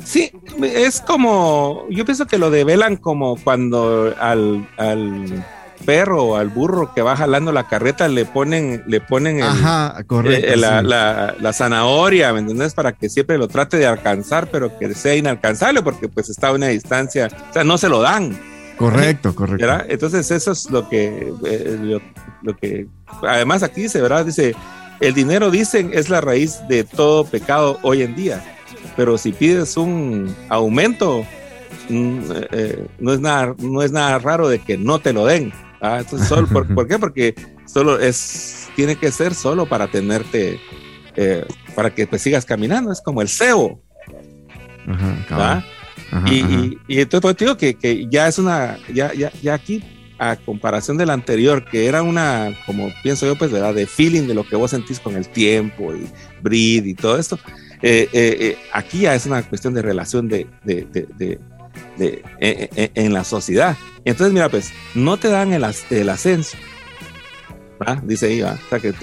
Sí, 0.04 0.32
es 0.64 1.02
como, 1.02 1.86
yo 1.90 2.06
pienso 2.06 2.26
que 2.26 2.38
lo 2.38 2.50
develan 2.50 2.96
como 2.96 3.36
cuando 3.36 4.16
al, 4.20 4.68
al 4.78 5.46
perro 5.80 6.24
o 6.24 6.36
al 6.36 6.50
burro 6.50 6.94
que 6.94 7.02
va 7.02 7.16
jalando 7.16 7.52
la 7.52 7.68
carreta 7.68 8.08
le 8.08 8.26
ponen, 8.26 8.84
le 8.88 9.02
ponen 9.02 9.40
eh, 9.40 10.56
la, 10.56 11.54
zanahoria, 11.54 12.34
¿me? 12.34 12.70
Para 12.70 12.94
que 12.94 13.10
siempre 13.10 13.38
lo 13.38 13.48
trate 13.48 13.78
de 13.78 13.88
alcanzar, 13.88 14.50
pero 14.52 14.78
que 14.78 14.94
sea 14.94 15.16
inalcanzable, 15.16 15.82
porque 15.82 16.08
pues 16.08 16.30
está 16.30 16.50
a 16.50 16.54
una 16.54 16.68
distancia, 16.68 17.30
o 17.50 17.54
sea, 17.54 17.64
no 17.64 17.78
se 17.78 17.90
lo 17.90 18.02
dan. 18.02 18.38
Correcto, 18.78 19.36
correcto. 19.36 19.68
Entonces 19.90 20.32
eso 20.32 20.52
es 20.52 20.70
lo 20.70 20.88
que, 20.88 21.34
eh, 21.46 22.00
lo, 22.42 22.56
que, 22.56 22.88
además 23.22 23.62
aquí 23.62 23.82
dice, 23.82 24.02
¿verdad? 24.02 24.26
Dice, 24.26 24.56
el 25.02 25.14
dinero, 25.14 25.52
dicen, 25.52 25.92
es 25.94 26.10
la 26.10 26.22
raíz 26.22 26.60
de 26.70 26.84
todo 26.84 27.26
pecado 27.26 27.80
hoy 27.82 28.04
en 28.04 28.16
día, 28.16 28.42
pero 28.96 29.18
si 29.18 29.34
pides 29.34 29.76
un 29.76 30.34
aumento, 30.48 31.26
mm, 31.90 32.20
eh, 32.52 32.88
no, 33.00 33.14
es 33.14 33.20
nada, 33.20 33.54
no 33.60 33.82
es 33.82 33.92
nada 33.92 34.18
raro 34.20 34.48
de 34.48 34.60
que 34.60 34.78
no 34.78 35.00
te 35.00 35.12
lo 35.12 35.26
den. 35.26 35.52
¿Ah? 35.82 36.00
Entonces, 36.00 36.28
solo, 36.28 36.48
por, 36.76 36.88
qué? 36.88 37.00
Porque 37.00 37.36
solo 37.66 38.00
es, 38.00 38.70
tiene 38.76 38.96
que 38.96 39.12
ser 39.12 39.34
solo 39.34 39.68
para 39.68 39.88
tenerte, 39.88 40.60
eh, 41.16 41.46
para 41.76 41.94
que 41.94 42.08
pues, 42.08 42.22
sigas 42.22 42.46
caminando, 42.46 42.92
es 42.92 43.02
como 43.02 43.22
el 43.22 43.30
cebo. 43.30 43.82
Ajá, 45.30 45.64
y, 46.26 46.80
y, 46.88 47.00
entonces 47.02 47.22
pues, 47.22 47.36
te 47.36 47.46
digo 47.46 47.58
que, 47.58 47.76
que, 47.76 48.08
ya 48.10 48.28
es 48.28 48.40
una, 48.40 48.80
ya, 48.92 49.14
ya, 49.14 49.32
ya 49.42 49.54
aquí, 49.54 49.84
a 50.18 50.36
comparación 50.36 50.98
del 50.98 51.10
anterior, 51.12 51.66
que 51.66 51.86
era 51.86 52.04
una, 52.04 52.54
como 52.66 52.92
pienso 53.04 53.26
yo, 53.26 53.38
pues, 53.38 53.52
¿verdad? 53.52 53.74
De 53.74 53.86
feeling 53.86 54.28
de 54.28 54.34
lo 54.34 54.46
que 54.46 54.56
vos 54.56 54.72
sentís 54.72 55.00
con 55.00 55.16
el 55.16 55.28
tiempo 55.30 55.94
y 55.96 56.08
breed 56.42 56.86
y 56.86 56.94
todo 56.94 57.18
esto. 57.18 57.40
Eh, 57.82 58.10
eh, 58.12 58.38
eh, 58.40 58.58
aquí 58.74 59.02
ya 59.02 59.16
es 59.16 59.26
una 59.26 59.42
cuestión 59.44 59.74
de 59.74 59.82
relación 59.82 60.28
de, 60.28 60.48
de, 60.66 60.86
de, 60.92 61.08
de 61.18 61.40
en 62.00 63.14
la 63.14 63.24
sociedad. 63.24 63.78
Entonces, 64.06 64.34
mira, 64.34 64.50
pues, 64.50 64.72
no 64.96 65.18
te 65.18 65.30
dan 65.30 65.54
el, 65.54 65.66
el 65.90 66.10
ascenso. 66.10 66.58
Dice 68.04 68.28
ahí, 68.28 68.42
O 68.42 68.58
sea, 68.70 68.80
que 68.80 68.94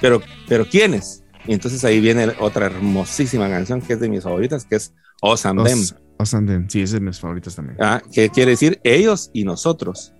pero, 0.00 0.20
pero 0.48 0.68
¿quiénes? 0.68 1.22
Y 1.46 1.52
entonces 1.52 1.84
ahí 1.84 2.00
viene 2.00 2.32
otra 2.40 2.66
hermosísima 2.66 3.48
canción 3.48 3.80
que 3.80 3.94
es 3.94 4.00
de 4.00 4.08
mis 4.08 4.24
favoritas, 4.24 4.64
que 4.64 4.76
es 4.76 4.92
Os 5.20 5.44
and 5.46 6.70
sí, 6.70 6.80
ese 6.80 6.82
es 6.82 6.92
de 6.92 7.00
mis 7.00 7.20
favoritos 7.20 7.54
también. 7.54 7.76
Ah, 7.80 8.02
que 8.12 8.30
quiere 8.30 8.52
decir 8.52 8.80
ellos 8.82 9.30
y 9.32 9.44
nosotros. 9.44 10.14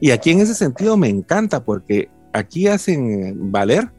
Y 0.00 0.10
aquí 0.10 0.30
en 0.30 0.40
ese 0.40 0.54
sentido 0.54 0.96
me 0.96 1.08
encanta 1.08 1.64
porque 1.64 2.08
aquí 2.32 2.66
hacen 2.66 3.50
valer, 3.52 3.90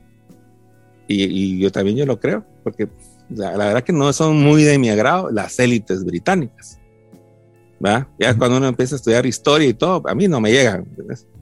y, 1.07 1.59
yo 1.59 1.71
también 1.71 1.97
yo 1.97 2.05
lo 2.05 2.19
creo, 2.19 2.45
porque 2.63 2.89
la, 3.29 3.55
verdad 3.57 3.83
que 3.83 3.93
no 3.93 4.11
son 4.11 4.41
muy 4.41 4.63
de 4.63 4.79
mi 4.79 4.89
agrado 4.89 5.29
las 5.31 5.59
élites 5.59 6.03
británicas. 6.03 6.79
Ya 8.19 8.37
cuando 8.37 8.57
uno 8.57 8.67
empieza 8.67 8.95
a 8.95 8.97
estudiar 8.97 9.25
historia 9.25 9.67
y 9.67 9.73
todo, 9.73 10.01
a 10.07 10.15
mí 10.15 10.27
no 10.27 10.39
me 10.39 10.51
llegan, 10.51 10.85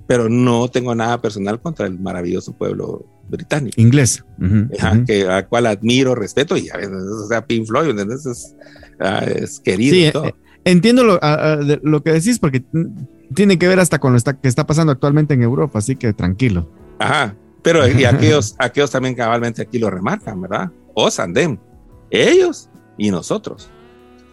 pero 0.08 0.30
no 0.30 0.68
tengo 0.68 0.94
nada 0.96 1.22
personal 1.22 1.62
contra 1.62 1.86
el 1.86 2.00
maravilloso 2.00 2.54
pueblo 2.54 3.06
británico. 3.30 3.80
Inglés. 3.80 4.24
que, 5.08 5.28
a 5.28 5.46
cual 5.48 5.68
admiro, 5.68 6.16
respeto 6.16 6.58
y 6.58 6.70
a 6.70 6.78
veces, 6.78 6.94
o 6.94 7.28
sea, 7.28 7.46
Pink 7.46 7.68
Floyd, 7.68 7.92
¿entendés? 7.92 8.56
Ah, 9.00 9.24
es 9.26 9.60
querido. 9.60 10.26
Eh, 10.26 10.34
entiendo 10.66 11.04
lo, 11.04 11.20
lo, 11.82 12.04
que 12.04 12.14
decís 12.14 12.40
porque 12.40 12.64
tiene 13.34 13.58
que 13.58 13.68
ver 13.68 13.80
hasta 13.80 14.00
con 14.00 14.14
lo 14.14 14.20
que 14.20 14.48
está 14.48 14.66
pasando 14.66 14.92
actualmente 14.92 15.34
en 15.34 15.44
Europa, 15.44 15.80
así 15.80 15.96
que 15.96 16.14
tranquilo. 16.14 16.70
Ajá, 17.00 17.36
pero 17.62 17.88
y 17.88 18.06
aquellos, 18.06 18.56
aquellos 18.60 18.92
también 18.92 19.16
cabalmente 19.16 19.62
aquí 19.62 19.80
lo 19.80 19.90
remarcan, 19.90 20.42
¿verdad? 20.42 20.72
O 20.94 21.10
Sandem, 21.10 21.58
ellos 22.12 22.70
y 22.98 23.10
nosotros, 23.10 23.70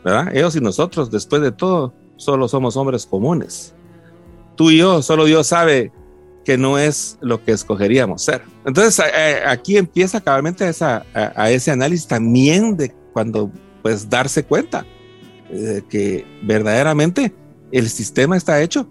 ¿verdad? 0.04 0.34
Ellos 0.34 0.56
y 0.56 0.60
nosotros, 0.60 1.10
después 1.10 1.42
de 1.42 1.52
todo, 1.52 1.94
solo 2.16 2.48
somos 2.48 2.76
hombres 2.76 3.06
comunes. 3.06 3.74
Tú 4.56 4.70
y 4.70 4.78
yo, 4.78 5.02
solo 5.02 5.24
Dios 5.24 5.46
sabe 5.46 5.92
que 6.44 6.58
no 6.58 6.78
es 6.78 7.18
lo 7.20 7.42
que 7.44 7.52
escogeríamos 7.52 8.22
ser. 8.22 8.42
Entonces, 8.64 9.04
aquí 9.46 9.76
empieza 9.76 10.20
cabalmente 10.20 10.68
esa, 10.68 11.04
a 11.14 11.50
ese 11.50 11.70
análisis 11.70 12.06
también 12.06 12.76
de 12.76 12.94
cuando 13.12 13.50
pues 13.82 14.08
darse 14.08 14.44
cuenta 14.44 14.84
de 15.50 15.82
que 15.88 16.24
verdaderamente 16.42 17.34
el 17.72 17.88
sistema 17.88 18.36
está 18.36 18.60
hecho 18.60 18.88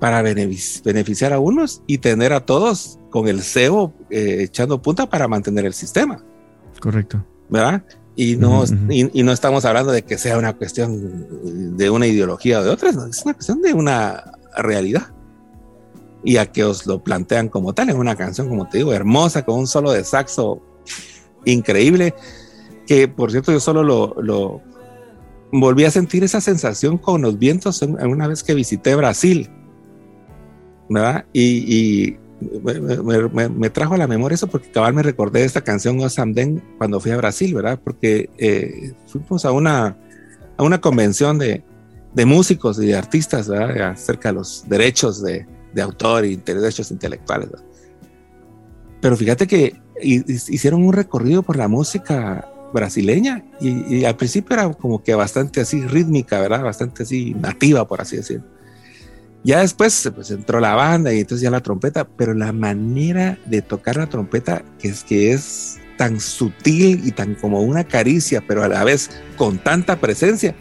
para 0.00 0.22
beneficiar 0.22 1.32
a 1.32 1.40
unos 1.40 1.82
y 1.86 1.98
tener 1.98 2.32
a 2.32 2.40
todos 2.40 2.98
con 3.10 3.26
el 3.26 3.42
cebo 3.42 3.92
eh, 4.10 4.42
echando 4.42 4.80
punta 4.80 5.08
para 5.08 5.26
mantener 5.26 5.66
el 5.66 5.74
sistema. 5.74 6.22
Correcto. 6.80 7.24
¿Verdad? 7.48 7.82
Y 8.18 8.36
no, 8.36 8.64
y, 8.90 9.22
no 9.22 9.30
estamos 9.30 9.64
hablando 9.64 9.92
de 9.92 10.02
que 10.02 10.18
sea 10.18 10.38
una 10.38 10.52
cuestión 10.54 11.76
de 11.76 11.88
una 11.88 12.08
ideología 12.08 12.58
o 12.58 12.64
de 12.64 12.70
otra, 12.70 12.90
es 12.90 13.22
una 13.24 13.34
cuestión 13.34 13.62
de 13.62 13.72
una 13.72 14.32
realidad. 14.56 15.12
Y 16.24 16.38
a 16.38 16.46
que 16.46 16.64
os 16.64 16.84
lo 16.84 17.00
plantean 17.02 17.48
como 17.48 17.74
tal, 17.74 17.90
en 17.90 17.96
una 17.96 18.16
canción, 18.16 18.48
como 18.48 18.68
te 18.68 18.78
digo, 18.78 18.92
hermosa, 18.92 19.44
con 19.44 19.60
un 19.60 19.66
solo 19.68 19.92
de 19.92 20.02
saxo 20.02 20.60
increíble 21.44 22.12
que 22.88 23.06
por 23.06 23.30
cierto 23.30 23.52
yo 23.52 23.60
solo 23.60 23.84
lo, 23.84 24.62
volví 25.52 25.84
a 25.84 25.90
sentir 25.90 26.24
esa 26.24 26.40
sensación 26.40 26.98
con 26.98 27.22
los 27.22 27.38
vientos 27.38 27.82
una 27.82 28.26
vez 28.26 28.42
que 28.42 28.54
visité 28.54 28.96
Brasil, 28.96 29.48
¿verdad? 30.88 31.26
Y, 31.32 32.16
me, 32.40 33.70
trajo 33.70 33.94
a 33.94 33.98
la 33.98 34.06
memoria 34.06 34.34
eso 34.34 34.46
porque 34.46 34.70
cabal 34.70 34.94
me 34.94 35.02
recordé 35.02 35.40
de 35.40 35.46
esta 35.46 35.62
canción 35.62 36.00
Osamden 36.00 36.62
cuando 36.78 37.00
fui 37.00 37.10
a 37.10 37.16
Brasil, 37.16 37.54
¿verdad? 37.54 37.80
Porque 37.82 38.30
eh, 38.38 38.92
fuimos 39.06 39.44
a 39.44 39.52
una, 39.52 39.96
a 40.56 40.62
una 40.62 40.80
convención 40.80 41.38
de, 41.38 41.64
músicos 42.26 42.80
y 42.80 42.86
de 42.86 42.96
artistas, 42.96 43.48
¿verdad? 43.48 43.90
Acerca 43.90 44.30
de 44.30 44.34
los 44.34 44.64
derechos 44.68 45.22
de, 45.22 45.46
autor 45.80 46.24
y 46.24 46.34
derechos 46.36 46.90
intelectuales. 46.90 47.50
Pero 49.00 49.16
fíjate 49.16 49.46
que 49.46 49.80
hicieron 50.02 50.84
un 50.84 50.92
recorrido 50.92 51.42
por 51.42 51.56
la 51.56 51.68
música 51.68 52.50
brasileña 52.72 53.44
y, 53.60 54.04
al 54.04 54.16
principio 54.16 54.54
era 54.54 54.72
como 54.74 55.02
que 55.02 55.14
bastante 55.14 55.60
así 55.60 55.80
rítmica, 55.86 56.40
¿verdad? 56.40 56.62
Bastante 56.62 57.04
así 57.04 57.34
nativa, 57.34 57.86
por 57.86 58.00
así 58.00 58.16
decirlo. 58.16 58.57
Ya 59.44 59.60
después 59.60 60.10
pues, 60.14 60.30
entró 60.30 60.60
la 60.60 60.74
banda 60.74 61.12
y 61.12 61.20
entonces 61.20 61.42
ya 61.42 61.50
la 61.50 61.60
trompeta, 61.60 62.06
pero 62.06 62.34
la 62.34 62.52
manera 62.52 63.38
de 63.46 63.62
tocar 63.62 63.96
la 63.96 64.06
trompeta 64.06 64.62
que 64.78 64.88
es 64.88 65.04
que 65.04 65.32
es 65.32 65.78
tan 65.96 66.20
sutil 66.20 67.02
y 67.04 67.12
tan 67.12 67.34
como 67.34 67.60
una 67.60 67.84
caricia, 67.84 68.42
pero 68.46 68.62
a 68.62 68.68
la 68.68 68.84
vez 68.84 69.10
con 69.36 69.58
tanta 69.58 69.96
presencia, 69.96 70.54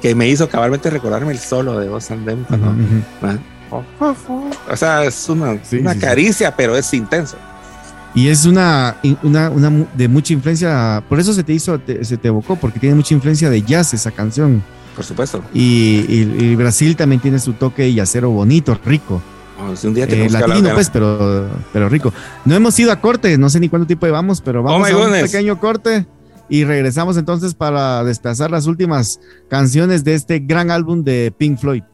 que 0.00 0.14
me 0.14 0.28
hizo 0.28 0.48
cabalmente 0.48 0.90
recordarme 0.90 1.32
el 1.32 1.38
solo 1.38 1.78
de 1.78 1.88
Os 1.88 2.10
and 2.10 2.46
O 3.70 4.76
sea, 4.76 5.04
es 5.04 5.28
una, 5.28 5.58
una 5.72 5.94
caricia, 5.98 6.54
pero 6.56 6.76
es 6.76 6.92
intenso. 6.94 7.36
Y 8.14 8.28
es 8.28 8.46
una, 8.46 8.96
una, 9.22 9.50
una, 9.50 9.86
de 9.94 10.08
mucha 10.08 10.32
influencia, 10.32 11.02
por 11.08 11.20
eso 11.20 11.32
se 11.32 11.44
te 11.44 11.52
hizo, 11.52 11.80
se 12.02 12.16
te 12.16 12.28
evocó, 12.28 12.56
porque 12.56 12.80
tiene 12.80 12.94
mucha 12.94 13.14
influencia 13.14 13.50
de 13.50 13.62
jazz 13.62 13.92
esa 13.94 14.10
canción. 14.10 14.62
Por 14.98 15.04
supuesto. 15.04 15.44
Y, 15.54 16.56
Brasil 16.56 16.96
también 16.96 17.22
tiene 17.22 17.38
su 17.38 17.52
toque 17.52 17.94
yacero 17.94 18.30
bonito, 18.30 18.76
rico. 18.84 19.22
un 19.84 19.94
día 19.94 20.06
eh, 20.08 20.28
latino, 20.28 20.70
pues, 20.74 20.90
pero, 20.90 21.48
pero 21.72 21.88
rico. 21.88 22.12
No 22.44 22.56
hemos 22.56 22.76
ido 22.80 22.90
a 22.90 23.00
corte, 23.00 23.38
no 23.38 23.48
sé 23.48 23.60
ni 23.60 23.68
cuánto 23.68 23.86
tiempo 23.86 24.06
llevamos, 24.06 24.40
pero 24.40 24.64
vamos 24.64 24.90
oh 24.90 24.96
a 24.96 25.06
un 25.06 25.12
pequeño 25.12 25.60
corte 25.60 26.04
y 26.48 26.64
regresamos 26.64 27.16
entonces 27.16 27.54
para 27.54 28.02
desplazar 28.02 28.50
las 28.50 28.66
últimas 28.66 29.20
canciones 29.48 30.02
de 30.02 30.14
este 30.14 30.40
gran 30.40 30.72
álbum 30.72 31.04
de 31.04 31.32
Pink 31.38 31.60
Floyd. 31.60 31.84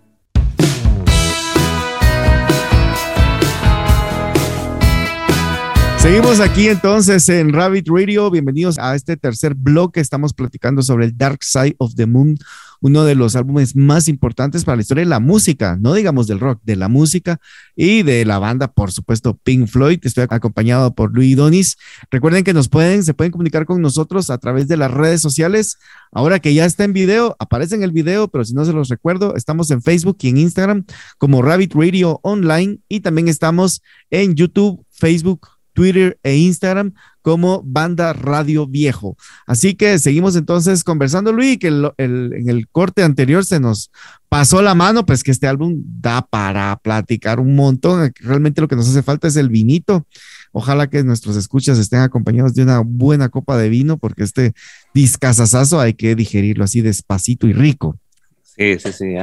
Seguimos 6.05 6.41
aquí 6.41 6.69
entonces 6.69 7.27
en 7.31 7.51
Rabbit 7.55 7.89
Radio. 7.89 8.31
Bienvenidos 8.31 8.79
a 8.79 8.95
este 8.95 9.17
tercer 9.17 9.55
bloque. 9.55 10.01
Estamos 10.01 10.35
platicando 10.35 10.83
sobre 10.83 11.07
el 11.07 11.17
Dark 11.17 11.39
Side 11.43 11.77
of 11.79 11.95
the 11.95 12.05
Moon, 12.05 12.37
uno 12.85 13.05
de 13.05 13.15
los 13.15 13.35
álbumes 13.35 13.75
más 13.75 14.09
importantes 14.09 14.63
para 14.63 14.77
la 14.77 14.83
historia 14.83 15.05
de 15.05 15.09
la 15.09 15.19
música, 15.19 15.79
no 15.81 15.95
digamos 15.95 16.27
del 16.27 16.39
rock, 16.39 16.61
de 16.65 16.77
la 16.77 16.89
música 16.91 17.41
y 17.75 18.03
de 18.03 18.27
la 18.27 18.39
banda, 18.39 18.71
por 18.71 18.93
supuesto, 18.93 19.39
Pink 19.43 19.69
Floyd. 19.69 20.01
Estoy 20.03 20.27
acompañado 20.29 20.95
por 20.95 21.11
Luis 21.15 21.35
Donis. 21.35 21.79
Recuerden 22.11 22.45
que 22.45 22.53
nos 22.53 22.69
pueden, 22.69 23.03
se 23.03 23.15
pueden 23.15 23.31
comunicar 23.31 23.65
con 23.65 23.81
nosotros 23.81 24.29
a 24.29 24.37
través 24.37 24.69
de 24.69 24.77
las 24.77 24.91
redes 24.91 25.23
sociales. 25.23 25.79
Ahora 26.13 26.41
que 26.41 26.53
ya 26.53 26.67
está 26.67 26.85
en 26.85 26.93
video, 26.93 27.35
aparece 27.39 27.75
en 27.75 27.85
el 27.85 27.91
video, 27.91 28.29
pero 28.29 28.45
si 28.45 28.53
no 28.53 28.67
se 28.67 28.75
los 28.75 28.91
recuerdo, 28.91 29.35
estamos 29.35 29.71
en 29.71 29.81
Facebook 29.81 30.19
y 30.21 30.29
en 30.29 30.37
Instagram 30.37 30.85
como 31.17 31.41
Rabbit 31.41 31.73
Radio 31.75 32.21
Online 32.23 32.81
y 32.87 33.01
también 33.01 33.29
estamos 33.29 33.81
en 34.11 34.35
YouTube, 34.35 34.85
Facebook, 34.91 35.54
Twitter 35.75 36.19
e 36.23 36.37
Instagram 36.37 36.95
como 37.21 37.63
Banda 37.65 38.13
Radio 38.13 38.67
Viejo. 38.67 39.17
Así 39.47 39.75
que 39.75 39.99
seguimos 39.99 40.37
entonces 40.37 40.85
conversando, 40.85 41.33
Luis, 41.33 41.59
que 41.59 41.69
en 41.69 42.49
el 42.49 42.69
corte 42.69 43.03
anterior 43.03 43.45
se 43.45 43.61
nos 43.61 43.91
pasó 44.29 44.63
la 44.63 44.75
mano, 44.75 45.05
pues 45.05 45.23
que 45.23 45.31
este 45.31 45.47
álbum 45.47 45.83
da 46.01 46.23
para 46.23 46.77
platicar 46.77 47.41
un 47.41 47.57
montón. 47.57 48.13
Realmente 48.21 48.61
lo 48.61 48.69
que 48.69 48.77
nos 48.77 48.89
hace 48.89 49.03
falta 49.03 49.29
es 49.29 49.37
el 49.37 49.49
vinito. 49.49 50.07
Ojalá 50.53 50.89
que 50.89 51.03
nuestros 51.03 51.37
escuchas 51.37 51.79
estén 51.79 52.01
acompañados 52.01 52.55
de 52.55 52.63
una 52.63 52.81
buena 52.81 53.29
copa 53.29 53.57
de 53.59 53.69
vino, 53.69 53.99
porque 53.99 54.23
este 54.23 54.53
discazazazo 54.95 55.81
hay 55.81 55.95
que 55.95 56.15
digerirlo 56.15 56.65
así 56.65 56.81
despacito 56.81 57.47
y 57.47 57.53
rico. 57.53 57.99
Sí, 58.43 58.79
sí, 58.79 58.93
sí. 58.93 59.15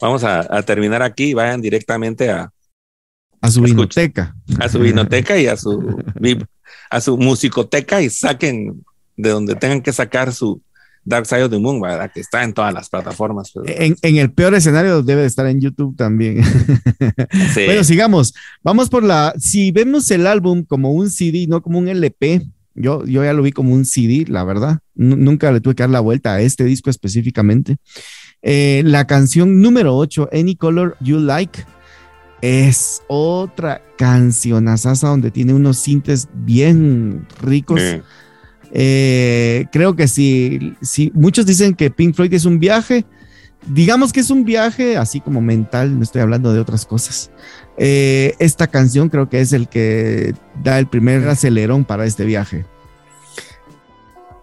Vamos 0.00 0.24
a, 0.24 0.40
a 0.50 0.62
terminar 0.62 1.02
aquí. 1.02 1.32
Vayan 1.34 1.62
directamente 1.62 2.30
a, 2.30 2.50
a 3.44 3.50
su 3.50 3.60
vinoteca. 3.60 4.34
A 4.58 4.68
su 4.70 4.78
vinoteca 4.78 5.38
y 5.38 5.46
a 5.46 5.56
su, 5.56 6.02
a 6.88 7.00
su 7.00 7.18
musicoteca 7.18 8.00
y 8.00 8.08
saquen 8.08 8.82
de 9.16 9.28
donde 9.28 9.54
tengan 9.54 9.82
que 9.82 9.92
sacar 9.92 10.32
su, 10.32 10.62
Dark 11.04 11.26
Side 11.26 11.44
of 11.44 11.50
the 11.50 11.58
Moon, 11.58 11.78
¿verdad? 11.78 12.10
Que 12.10 12.20
está 12.20 12.42
en 12.42 12.54
todas 12.54 12.72
las 12.72 12.88
plataformas. 12.88 13.52
En, 13.66 13.96
en, 14.00 14.16
el 14.16 14.32
peor 14.32 14.54
escenario 14.54 15.02
debe 15.02 15.20
de 15.20 15.26
estar 15.26 15.46
en 15.46 15.60
YouTube 15.60 15.94
también. 15.96 16.42
Bueno, 17.54 17.84
sigamos. 17.84 18.32
Vamos 18.62 18.88
por 18.88 19.02
la. 19.02 19.34
Si 19.38 19.70
vemos 19.70 20.10
el 20.10 20.26
álbum 20.26 20.64
como 20.64 20.92
un 20.92 21.10
CD, 21.10 21.46
no 21.46 21.62
como 21.62 21.78
un 21.78 21.88
LP, 21.88 22.42
yo, 22.74 23.04
yo 23.04 23.22
ya 23.22 23.34
lo 23.34 23.42
vi 23.42 23.52
como 23.52 23.74
un 23.74 23.84
CD, 23.84 24.24
la 24.26 24.44
verdad. 24.44 24.78
nunca 24.94 25.52
le 25.52 25.60
tuve 25.60 25.74
que 25.74 25.82
dar 25.82 25.90
la 25.90 26.00
vuelta 26.00 26.34
a 26.34 26.40
este 26.40 26.64
disco 26.64 26.88
específicamente. 26.88 27.76
Eh, 28.40 28.82
la 28.84 29.06
canción 29.06 29.60
número 29.60 29.96
8, 29.96 30.30
Any 30.32 30.56
Color 30.56 30.96
You 31.00 31.18
Like, 31.18 31.64
es 32.44 33.02
otra 33.08 33.80
canción 33.96 34.68
asasa 34.68 35.08
donde 35.08 35.30
tiene 35.30 35.54
unos 35.54 35.78
sintes 35.78 36.28
bien 36.34 37.26
ricos. 37.40 37.80
Eh, 38.70 39.64
creo 39.72 39.96
que 39.96 40.08
si, 40.08 40.76
si 40.82 41.10
muchos 41.14 41.46
dicen 41.46 41.74
que 41.74 41.90
Pink 41.90 42.14
Floyd 42.14 42.34
es 42.34 42.44
un 42.44 42.58
viaje, 42.58 43.06
digamos 43.66 44.12
que 44.12 44.20
es 44.20 44.28
un 44.28 44.44
viaje 44.44 44.98
así 44.98 45.22
como 45.22 45.40
mental, 45.40 45.96
no 45.96 46.02
estoy 46.02 46.20
hablando 46.20 46.52
de 46.52 46.60
otras 46.60 46.84
cosas. 46.84 47.30
Eh, 47.78 48.34
esta 48.38 48.66
canción 48.66 49.08
creo 49.08 49.30
que 49.30 49.40
es 49.40 49.54
el 49.54 49.66
que 49.66 50.34
da 50.62 50.78
el 50.78 50.86
primer 50.86 51.26
acelerón 51.26 51.86
para 51.86 52.04
este 52.04 52.26
viaje. 52.26 52.66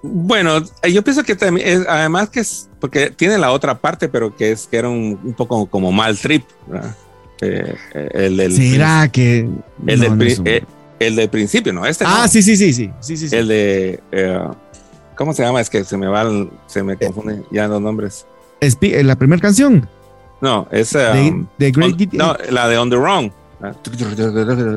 Bueno, 0.02 0.64
yo 0.92 1.04
pienso 1.04 1.24
que 1.24 1.36
también, 1.36 1.86
además 1.88 2.32
que 2.32 2.40
es, 2.40 2.68
porque 2.80 3.12
tiene 3.12 3.38
la 3.38 3.52
otra 3.52 3.78
parte, 3.78 4.10
pero 4.10 4.36
que 4.36 4.54
es 4.54 4.66
que 4.66 4.78
era 4.78 4.90
un, 4.90 5.36
poco 5.38 5.68
como 5.68 5.92
mal 5.92 6.18
trip. 6.18 6.44
Eh, 7.42 7.76
el 8.14 8.38
del, 8.38 8.54
¿Será 8.54 9.10
que 9.10 9.50
el, 9.88 10.00
del, 10.00 10.42
eh, 10.46 10.64
el 11.00 11.16
del 11.16 11.30
principio, 11.30 11.74
no? 11.74 11.86
Este 11.86 12.06
ah, 12.08 12.28
sí, 12.28 12.42
sí, 12.42 12.56
sí, 12.56 12.72
sí, 12.74 12.92
sí, 13.00 13.18
sí, 13.18 13.36
El 13.36 13.48
de 13.48 14.00
¿cómo 15.16 15.34
se 15.34 15.44
llama? 15.44 15.62
Es 15.62 15.70
que 15.70 15.84
se 15.84 15.98
me 15.98 16.08
va, 16.08 16.26
se 16.68 16.84
me 16.84 16.98
confunden 16.98 17.46
ya 17.52 17.68
los 17.68 17.82
nombres. 17.82 18.26
la 19.04 19.16
primera 19.16 19.42
canción. 19.42 19.88
No, 20.42 20.68
es. 20.72 20.96
Um, 20.96 21.48
no, 22.14 22.36
la 22.50 22.68
de 22.68 22.78
On 22.78 22.90
the 22.90 22.98
Wrong. 22.98 23.32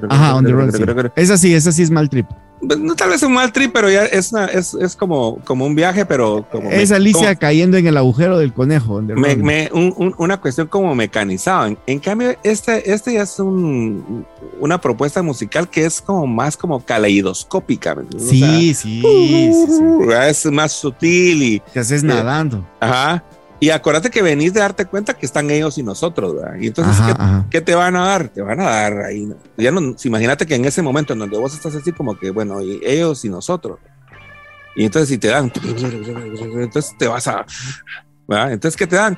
Ajá, 0.08 0.36
On 0.36 0.44
the. 0.44 1.10
Esa 1.16 1.38
sí, 1.38 1.54
esa 1.54 1.72
sí 1.72 1.82
es 1.82 1.90
mal 1.90 2.08
trip. 2.08 2.26
Pues, 2.66 2.78
no 2.78 2.94
tal 2.94 3.10
vez 3.10 3.22
un 3.22 3.32
mal 3.32 3.52
trip, 3.52 3.72
pero 3.72 3.90
ya 3.90 4.04
es, 4.04 4.32
es, 4.52 4.74
es 4.74 4.96
como, 4.96 5.38
como 5.44 5.66
un 5.66 5.74
viaje, 5.74 6.06
pero 6.06 6.46
como. 6.50 6.70
Es 6.70 6.92
Alicia 6.92 7.34
cayendo 7.34 7.76
en 7.76 7.86
el 7.86 7.96
agujero 7.96 8.38
del 8.38 8.52
conejo. 8.52 9.02
Me, 9.02 9.70
un, 9.72 10.14
una 10.18 10.40
cuestión 10.40 10.66
como 10.66 10.94
mecanizada. 10.94 11.74
En, 11.86 11.98
cambio, 11.98 12.36
este, 12.42 12.92
este 12.92 13.14
ya 13.14 13.22
es 13.22 13.38
un, 13.38 14.26
una 14.60 14.80
propuesta 14.80 15.22
musical 15.22 15.68
que 15.68 15.84
es 15.84 16.00
como 16.00 16.26
más 16.26 16.56
como 16.56 16.80
caleidoscópica. 16.80 17.96
Sí, 18.18 18.74
sí, 18.74 18.74
sí, 18.74 19.52
sí, 19.66 19.82
Es 20.28 20.46
más 20.46 20.72
sutil 20.72 21.42
y. 21.42 21.60
Te 21.72 21.80
haces 21.80 22.02
nadando. 22.02 22.66
Ajá. 22.80 23.24
Y 23.64 23.70
acuérdate 23.70 24.10
que 24.10 24.20
venís 24.20 24.52
de 24.52 24.60
darte 24.60 24.84
cuenta 24.84 25.14
que 25.14 25.24
están 25.24 25.50
ellos 25.50 25.78
y 25.78 25.82
nosotros, 25.82 26.34
¿verdad? 26.34 26.56
Y 26.60 26.66
entonces, 26.66 27.02
¿qué, 27.48 27.62
te 27.62 27.74
van 27.74 27.96
a 27.96 28.04
dar? 28.08 28.28
Te 28.28 28.42
van 28.42 28.60
a 28.60 28.64
dar 28.64 28.98
ahí. 28.98 29.26
Ya 29.56 29.70
no, 29.70 29.96
imagínate 30.04 30.44
que 30.44 30.54
en 30.54 30.66
ese 30.66 30.82
momento 30.82 31.14
en 31.14 31.20
donde 31.20 31.38
vos 31.38 31.54
estás 31.54 31.74
así 31.74 31.90
como 31.90 32.18
que, 32.18 32.30
bueno, 32.30 32.60
ellos 32.60 33.24
y 33.24 33.30
nosotros. 33.30 33.78
Y 34.76 34.84
entonces 34.84 35.08
si 35.08 35.16
te 35.16 35.28
dan, 35.28 35.50
entonces 36.56 36.94
te 36.98 37.08
vas 37.08 37.26
a, 37.26 37.46
¿verdad? 38.28 38.52
Entonces, 38.52 38.76
¿qué 38.76 38.86
te 38.86 38.96
dan? 38.96 39.16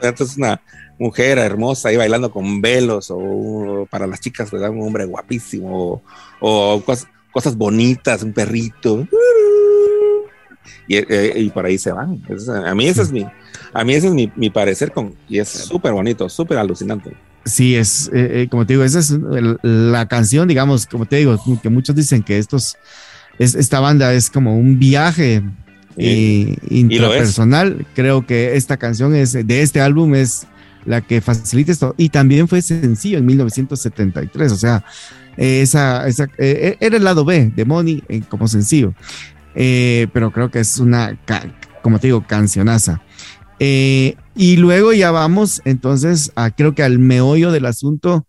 Entonces 0.00 0.36
una 0.36 0.60
mujer 0.98 1.38
hermosa 1.38 1.90
ahí 1.90 1.96
bailando 1.96 2.32
con 2.32 2.60
velos 2.60 3.12
o 3.12 3.86
para 3.88 4.08
las 4.08 4.18
chicas, 4.18 4.50
¿verdad? 4.50 4.70
Un 4.70 4.82
hombre 4.82 5.04
guapísimo 5.04 6.02
o, 6.40 6.82
cosas, 6.84 7.06
cosas 7.30 7.56
bonitas, 7.56 8.24
un 8.24 8.32
perrito 8.32 9.06
eh, 10.88 11.32
y, 11.36 11.50
por 11.50 11.66
ahí 11.66 11.78
se 11.78 11.92
van. 11.92 12.22
a 12.64 12.74
mí 12.74 12.86
ese 12.86 13.02
es 13.02 13.12
mi, 13.12 13.26
a 13.72 13.84
mí 13.84 13.94
ese 13.94 14.08
es 14.08 14.14
mi, 14.14 14.32
mi 14.36 14.50
parecer 14.50 14.92
con, 14.92 15.14
y 15.28 15.38
es 15.38 15.48
súper 15.48 15.92
bonito, 15.92 16.28
súper 16.28 16.58
alucinante. 16.58 17.14
Sí, 17.44 17.76
es, 17.76 18.08
eh, 18.12 18.42
eh, 18.42 18.48
como 18.50 18.66
te 18.66 18.74
digo, 18.74 18.84
esa 18.84 18.98
es 18.98 19.14
la 19.62 20.06
canción, 20.06 20.48
digamos, 20.48 20.86
como 20.86 21.06
te 21.06 21.16
digo, 21.16 21.38
que 21.62 21.70
muchos 21.70 21.96
dicen 21.96 22.22
que 22.22 22.38
estos, 22.38 22.76
es, 23.38 23.54
esta 23.54 23.80
banda 23.80 24.12
es 24.12 24.30
como 24.30 24.56
un 24.58 24.78
viaje 24.78 25.42
intrapersonal. 25.96 27.86
Creo 27.94 28.26
que 28.26 28.56
esta 28.56 28.76
canción 28.76 29.14
es, 29.14 29.32
de 29.32 29.62
este 29.62 29.80
álbum 29.80 30.14
es 30.14 30.46
la 30.84 31.00
que 31.00 31.20
facilita 31.20 31.72
esto. 31.72 31.94
Y 31.96 32.10
también 32.10 32.48
fue 32.48 32.60
sencillo 32.60 33.18
en 33.18 33.26
1973, 33.26 34.52
o 34.52 34.56
sea, 34.56 34.84
esa, 35.36 36.06
esa 36.06 36.28
era 36.36 36.96
el 36.96 37.04
lado 37.04 37.24
B 37.24 37.52
de 37.54 37.64
Money 37.64 38.02
como 38.28 38.46
sencillo. 38.46 38.92
Eh, 39.54 40.08
pero 40.12 40.30
creo 40.32 40.50
que 40.50 40.60
es 40.60 40.78
una, 40.78 41.18
como 41.82 41.98
te 41.98 42.08
digo, 42.08 42.26
cancionaza. 42.26 43.02
Eh, 43.60 44.16
y 44.36 44.56
luego 44.56 44.92
ya 44.92 45.10
vamos 45.10 45.60
entonces 45.64 46.30
a, 46.36 46.50
creo 46.50 46.74
que 46.74 46.84
al 46.84 46.98
meollo 46.98 47.50
del 47.50 47.66
asunto, 47.66 48.26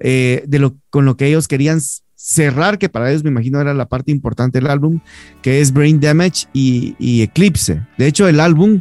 eh, 0.00 0.42
de 0.46 0.58
lo, 0.58 0.76
con 0.90 1.04
lo 1.04 1.16
que 1.16 1.26
ellos 1.26 1.46
querían 1.46 1.80
cerrar, 2.16 2.78
que 2.78 2.88
para 2.88 3.10
ellos 3.10 3.22
me 3.22 3.30
imagino 3.30 3.60
era 3.60 3.74
la 3.74 3.88
parte 3.88 4.10
importante 4.10 4.58
del 4.58 4.70
álbum, 4.70 5.00
que 5.40 5.60
es 5.60 5.72
Brain 5.72 6.00
Damage 6.00 6.46
y, 6.52 7.22
Eclipse. 7.22 7.86
De 7.98 8.06
hecho, 8.06 8.28
el 8.28 8.40
álbum 8.40 8.80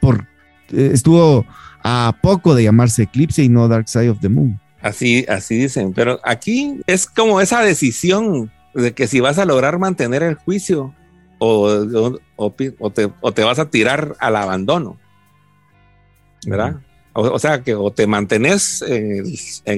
por, 0.00 0.26
estuvo 0.72 1.46
a 1.82 2.16
poco 2.22 2.54
de 2.54 2.64
llamarse 2.64 3.04
Eclipse 3.04 3.44
y 3.44 3.48
no 3.48 3.68
Dark 3.68 3.88
Side 3.88 4.10
of 4.10 4.20
the 4.20 4.28
Moon. 4.28 4.60
Así, 4.82 5.24
así 5.28 5.56
dicen, 5.56 5.92
pero 5.92 6.20
aquí 6.24 6.80
es 6.86 7.06
como 7.06 7.40
esa 7.40 7.62
decisión 7.62 8.52
de 8.74 8.92
que 8.92 9.06
si 9.06 9.20
vas 9.20 9.38
a 9.38 9.44
lograr 9.44 9.78
mantener 9.78 10.22
el 10.22 10.34
juicio, 10.34 10.94
o, 11.38 12.18
o, 12.36 12.50
te, 12.52 13.44
vas 13.44 13.58
a 13.58 13.70
tirar 13.70 14.16
al 14.18 14.36
abandono, 14.36 14.98
¿verdad? 16.46 16.76
o, 17.18 17.38
sea, 17.38 17.62
que 17.62 17.74
o 17.74 17.90
te 17.90 18.06
mantenés 18.06 18.82
en 18.86 19.24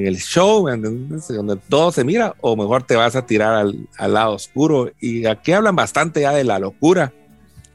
el, 0.07 0.17
show, 0.17 0.69
donde 0.69 1.57
todo 1.69 1.93
se 1.93 2.03
mira, 2.03 2.35
o 2.41 2.57
mejor 2.57 2.83
te 2.83 2.97
vas 2.97 3.15
a 3.15 3.27
tirar 3.27 3.55
al, 3.55 4.13
lado 4.13 4.35
oscuro. 4.35 4.91
Y 5.01 5.25
aquí 5.27 5.53
hablan 5.53 5.77
bastante 5.77 6.23
ya 6.23 6.33
de 6.33 6.43
la 6.43 6.59
locura. 6.59 7.13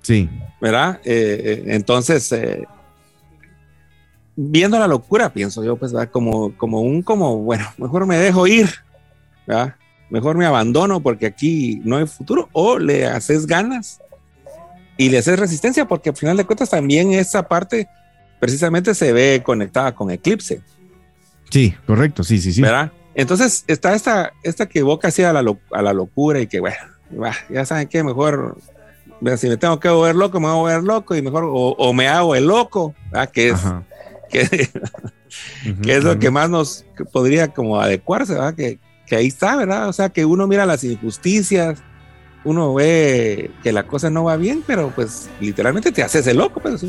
Sí. 0.02 0.30
¿Verdad? 0.60 1.00
Eh, 1.06 1.42
eh, 1.46 1.64
entonces, 1.68 2.30
eh, 2.34 2.66
viendo 4.36 4.78
la 4.78 4.88
locura, 4.88 5.32
pienso 5.32 5.64
yo, 5.64 5.78
pues, 5.78 5.94
como, 6.12 6.58
como 6.58 6.82
un, 6.82 7.02
como, 7.02 7.38
bueno, 7.38 7.66
mejor 7.78 8.06
me 8.06 8.18
dejo 8.18 8.46
ir, 8.48 8.70
¿verdad? 9.48 9.76
Mejor 10.14 10.38
me 10.38 10.46
abandono 10.46 11.02
porque 11.02 11.26
aquí 11.26 11.82
no 11.84 11.98
hay 11.98 12.06
futuro, 12.06 12.48
o 12.52 12.78
le 12.78 13.08
haces 13.08 13.48
ganas 13.48 14.00
y 14.96 15.10
le 15.10 15.18
haces 15.18 15.40
resistencia, 15.40 15.86
porque 15.86 16.12
al 16.12 16.16
final 16.16 16.38
de 16.38 16.46
cuentas 16.46 16.70
también 16.70 17.12
esa 17.14 17.48
parte 17.48 17.90
precisamente 18.40 18.94
se 18.94 19.12
ve 19.12 19.42
conectada 19.44 19.96
con 19.96 20.12
Eclipse. 20.12 20.62
Sí, 21.50 21.74
correcto, 21.88 22.24
sí, 22.24 22.38
sí, 22.38 22.54
sí. 22.54 22.62
¿Verdad? 22.62 22.92
Entonces 23.16 23.64
está 23.66 23.96
esta, 23.96 24.34
esta 24.44 24.68
que 24.68 24.80
evoca 24.80 25.08
así 25.08 25.24
a 25.24 25.34
la, 25.34 25.44
a 25.72 25.82
la 25.82 25.94
locura 25.94 26.40
y 26.40 26.46
que, 26.46 26.60
bueno, 26.60 26.78
ya 27.50 27.66
saben 27.66 27.88
que 27.88 28.04
mejor, 28.04 28.60
si 29.38 29.50
me 29.50 29.58
tengo 29.58 29.80
que 29.80 29.90
volver 29.90 30.16
loco, 30.16 30.40
me 30.40 30.46
voy 30.46 30.54
a 30.54 30.78
volver 30.78 30.84
loco 30.84 31.16
y 31.16 31.24
mejor, 31.24 31.46
o, 31.48 31.94
me 31.94 32.08
hago 32.08 32.36
el 32.36 32.46
loco, 32.46 32.94
¿verdad? 33.12 33.32
que 33.32 33.50
es, 33.50 33.60
que, 34.30 34.70
es 35.88 36.04
lo 36.04 36.20
que 36.20 36.30
más 36.30 36.52
nos 36.52 36.86
podría 37.12 37.48
como 37.48 37.82
adecuarse, 37.82 38.34
¿verdad? 38.34 38.54
Que, 38.54 38.78
que 39.14 39.20
ahí 39.20 39.28
está, 39.28 39.56
¿verdad? 39.56 39.90
O 39.90 39.94
sea, 39.94 40.10
que 40.10 40.26
uno 40.26 40.48
mira 40.48 40.66
las 40.66 40.84
injusticias, 40.84 41.78
uno 42.44 42.74
ve 42.74 43.52
que 43.62 43.72
la 43.72 43.84
cosa 43.84 44.10
no 44.10 44.24
va 44.24 44.38
bien, 44.38 44.64
pero 44.66 44.92
pues 44.96 45.30
literalmente 45.40 45.92
te 45.92 46.02
haces 46.02 46.26
el 46.26 46.38
loco, 46.38 46.60
pues, 46.60 46.84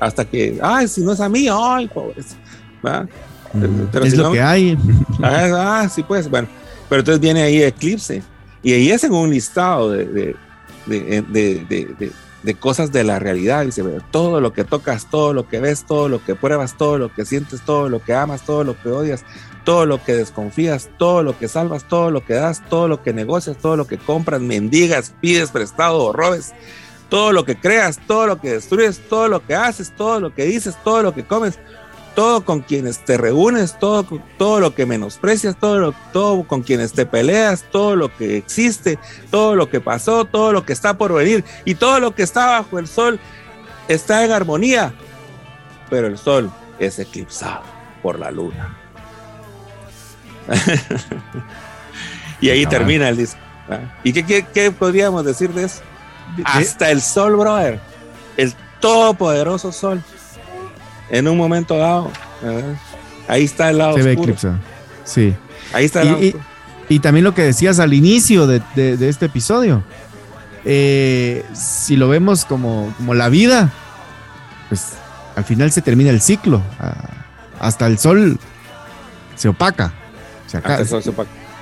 hasta 0.00 0.24
que, 0.24 0.58
ay, 0.62 0.88
si 0.88 1.02
no 1.02 1.12
es 1.12 1.20
a 1.20 1.28
mí, 1.28 1.46
ay, 1.52 1.88
pobre. 1.88 2.24
Pero 3.92 4.04
es 4.06 4.16
lo 4.16 4.32
que 4.32 4.40
hay. 4.40 4.78
Ah, 5.22 5.82
ah, 5.82 5.88
sí, 5.88 6.02
pues, 6.04 6.30
bueno. 6.30 6.48
Pero 6.88 7.00
entonces 7.00 7.20
viene 7.20 7.42
ahí 7.42 7.62
Eclipse. 7.62 8.22
Y 8.62 8.72
ahí 8.72 8.90
es 8.90 9.04
en 9.04 9.12
un 9.12 9.28
listado 9.28 9.90
de, 9.90 10.06
de, 10.06 10.36
de, 10.86 12.12
de, 12.44 12.54
cosas 12.54 12.92
de 12.92 13.04
la 13.04 13.18
realidad. 13.18 13.66
Dice, 13.66 13.82
todo 14.10 14.40
lo 14.40 14.54
que 14.54 14.64
tocas, 14.64 15.10
todo 15.10 15.34
lo 15.34 15.48
que 15.48 15.60
ves, 15.60 15.84
todo 15.84 16.08
lo 16.08 16.24
que 16.24 16.34
pruebas, 16.34 16.78
todo 16.78 16.96
lo 16.96 17.12
que 17.12 17.26
sientes, 17.26 17.60
todo 17.62 17.88
lo 17.90 18.02
que 18.02 18.14
amas, 18.14 18.42
todo 18.42 18.64
lo 18.64 18.80
que 18.80 18.88
odias, 18.88 19.24
todo 19.68 19.84
lo 19.84 20.02
que 20.02 20.14
desconfías, 20.14 20.88
todo 20.96 21.22
lo 21.22 21.38
que 21.38 21.46
salvas, 21.46 21.84
todo 21.86 22.10
lo 22.10 22.24
que 22.24 22.32
das, 22.32 22.62
todo 22.70 22.88
lo 22.88 23.02
que 23.02 23.12
negocias, 23.12 23.58
todo 23.58 23.76
lo 23.76 23.86
que 23.86 23.98
compras, 23.98 24.40
mendigas, 24.40 25.12
pides 25.20 25.50
prestado 25.50 26.04
o 26.04 26.12
robes, 26.14 26.54
todo 27.10 27.32
lo 27.32 27.44
que 27.44 27.60
creas, 27.60 28.00
todo 28.06 28.26
lo 28.26 28.40
que 28.40 28.52
destruyes, 28.52 28.98
todo 29.10 29.28
lo 29.28 29.44
que 29.44 29.54
haces, 29.54 29.94
todo 29.94 30.20
lo 30.20 30.34
que 30.34 30.46
dices, 30.46 30.74
todo 30.82 31.02
lo 31.02 31.12
que 31.12 31.26
comes, 31.26 31.58
todo 32.14 32.46
con 32.46 32.60
quienes 32.60 33.04
te 33.04 33.18
reúnes, 33.18 33.78
todo, 33.78 34.06
todo 34.38 34.58
lo 34.58 34.74
que 34.74 34.86
menosprecias, 34.86 35.60
todo, 35.60 35.92
todo 36.14 36.44
con 36.44 36.62
quienes 36.62 36.94
te 36.94 37.04
peleas, 37.04 37.66
todo 37.70 37.94
lo 37.94 38.16
que 38.16 38.38
existe, 38.38 38.98
todo 39.30 39.54
lo 39.54 39.68
que 39.68 39.82
pasó, 39.82 40.24
todo 40.24 40.50
lo 40.50 40.64
que 40.64 40.72
está 40.72 40.96
por 40.96 41.12
venir 41.12 41.44
y 41.66 41.74
todo 41.74 42.00
lo 42.00 42.14
que 42.14 42.22
está 42.22 42.46
bajo 42.46 42.78
el 42.78 42.88
sol 42.88 43.20
está 43.86 44.24
en 44.24 44.32
armonía, 44.32 44.94
pero 45.90 46.06
el 46.06 46.16
sol 46.16 46.50
es 46.78 46.98
eclipsado 46.98 47.64
por 48.02 48.18
la 48.18 48.30
luna. 48.30 48.77
y 52.40 52.50
ahí 52.50 52.66
termina 52.66 53.08
el 53.08 53.16
disco. 53.16 53.38
¿Y 54.02 54.12
qué, 54.12 54.46
qué, 54.52 54.70
podríamos 54.70 55.24
decir 55.24 55.52
de 55.52 55.64
eso? 55.64 55.80
Hasta 56.44 56.90
el 56.90 57.02
sol, 57.02 57.36
brother. 57.36 57.80
El 58.36 58.54
todopoderoso 58.80 59.72
sol. 59.72 60.02
En 61.10 61.28
un 61.28 61.36
momento 61.36 61.76
dado. 61.76 62.10
Ahí 63.26 63.44
está 63.44 63.70
el 63.70 63.78
lado 63.78 63.94
Se 63.94 64.10
oscuro. 64.10 64.34
ve 64.42 64.52
Sí. 65.04 65.34
Ahí 65.72 65.84
está 65.84 66.02
el 66.02 66.24
y, 66.24 66.36
y, 66.88 66.98
también 67.00 67.24
lo 67.24 67.34
que 67.34 67.42
decías 67.42 67.78
al 67.78 67.92
inicio 67.92 68.46
de, 68.46 68.62
de, 68.74 69.08
este 69.08 69.26
episodio. 69.26 69.82
Eh, 70.64 71.44
si 71.54 71.96
lo 71.96 72.08
vemos 72.08 72.44
como, 72.44 72.92
como 72.96 73.14
la 73.14 73.28
vida, 73.28 73.70
pues 74.68 74.94
al 75.36 75.44
final 75.44 75.70
se 75.72 75.82
termina 75.82 76.10
el 76.10 76.20
ciclo. 76.20 76.62
hasta 77.60 77.86
el 77.86 77.98
sol 77.98 78.38
se 79.36 79.48
opaca. 79.48 79.92
Se. 80.48 80.60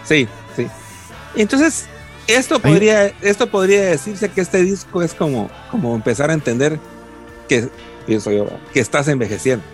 Sí, 0.04 0.28
sí. 0.54 0.66
Entonces, 1.34 1.86
esto 2.26 2.60
podría, 2.60 3.06
esto 3.20 3.48
podría 3.48 3.84
decirse 3.84 4.30
que 4.30 4.40
este 4.40 4.62
disco 4.62 5.02
es 5.02 5.14
como, 5.14 5.50
como 5.70 5.94
empezar 5.94 6.30
a 6.30 6.34
entender 6.34 6.78
que, 7.48 7.68
pienso 8.06 8.32
yo, 8.32 8.48
que 8.72 8.80
estás 8.80 9.08
envejeciendo. 9.08 9.64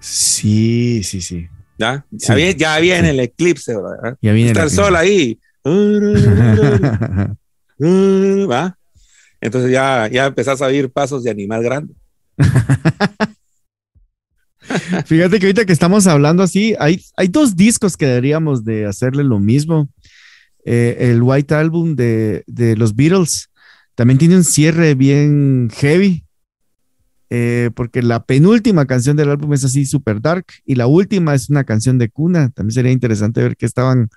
Sí, 0.00 1.02
sí, 1.02 1.20
sí. 1.20 1.48
Ya, 1.78 2.04
ya, 2.10 2.78
viene 2.78 3.10
el 3.10 3.20
eclipse, 3.20 3.74
¿verdad? 3.74 4.16
Ya 4.20 4.32
viene 4.32 4.50
Está 4.50 4.64
el, 4.64 4.70
sol 4.70 4.96
ahí. 4.96 5.38
¿Va? 8.50 8.76
Entonces 9.40 9.70
ya, 9.70 10.08
ya 10.08 10.26
empezás 10.26 10.60
a 10.60 10.66
oír 10.66 10.90
pasos 10.90 11.24
de 11.24 11.30
animal 11.30 11.62
grande. 11.62 11.94
Fíjate 15.06 15.38
que 15.38 15.46
ahorita 15.46 15.64
que 15.64 15.72
estamos 15.72 16.06
hablando 16.06 16.42
así, 16.42 16.74
hay, 16.78 17.02
hay 17.16 17.28
dos 17.28 17.56
discos 17.56 17.96
que 17.96 18.06
deberíamos 18.06 18.64
de 18.64 18.86
hacerle 18.86 19.24
lo 19.24 19.38
mismo. 19.38 19.88
Eh, 20.64 20.96
el 21.10 21.22
White 21.22 21.54
Album 21.54 21.96
de, 21.96 22.44
de, 22.46 22.76
los 22.76 22.94
Beatles 22.94 23.48
también 23.94 24.18
tiene 24.18 24.36
un 24.36 24.44
cierre 24.44 24.94
bien 24.94 25.70
heavy. 25.74 26.24
Eh, 27.32 27.70
porque 27.76 28.02
la 28.02 28.24
penúltima 28.24 28.86
canción 28.86 29.16
del 29.16 29.30
álbum 29.30 29.52
es 29.52 29.64
así 29.64 29.86
super 29.86 30.20
dark 30.20 30.46
y 30.66 30.74
la 30.74 30.88
última 30.88 31.32
es 31.32 31.48
una 31.48 31.62
canción 31.62 31.96
de 31.96 32.08
cuna. 32.08 32.50
También 32.50 32.74
sería 32.74 32.90
interesante 32.90 33.40
ver 33.40 33.56
qué 33.56 33.66
estaban 33.66 34.08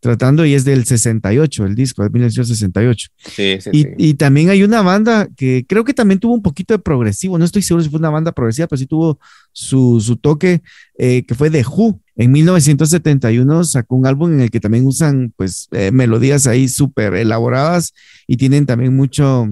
tratando 0.00 0.46
y 0.46 0.54
es 0.54 0.64
del 0.64 0.86
68, 0.86 1.66
el 1.66 1.74
disco 1.74 2.02
de 2.02 2.08
1968. 2.08 3.08
Sí, 3.18 3.58
sí, 3.60 3.70
y, 3.70 4.08
y, 4.08 4.14
también 4.14 4.48
hay 4.48 4.62
una 4.62 4.80
banda 4.80 5.28
que 5.36 5.66
creo 5.68 5.84
que 5.84 5.92
también 5.92 6.20
tuvo 6.20 6.32
un 6.32 6.40
poquito 6.40 6.72
de 6.72 6.78
progresivo, 6.78 7.38
no 7.38 7.44
estoy 7.44 7.60
seguro 7.60 7.84
si 7.84 7.90
fue 7.90 7.98
una 7.98 8.08
banda 8.08 8.32
progresiva, 8.32 8.66
pero 8.66 8.78
sí 8.78 8.86
tuvo 8.86 9.18
su, 9.52 10.00
su 10.00 10.16
toque, 10.16 10.62
eh, 10.96 11.22
que 11.26 11.34
fue 11.34 11.50
The 11.50 11.64
Who. 11.66 12.00
En 12.16 12.32
1971 12.32 13.64
sacó 13.64 13.94
un 13.96 14.06
álbum 14.06 14.32
en 14.32 14.40
el 14.40 14.50
que 14.50 14.60
también 14.60 14.86
usan 14.86 15.34
pues 15.36 15.68
eh, 15.72 15.90
melodías 15.90 16.46
ahí 16.46 16.68
súper 16.68 17.14
elaboradas 17.14 17.92
y 18.26 18.38
tienen 18.38 18.64
también 18.64 18.96
mucho 18.96 19.48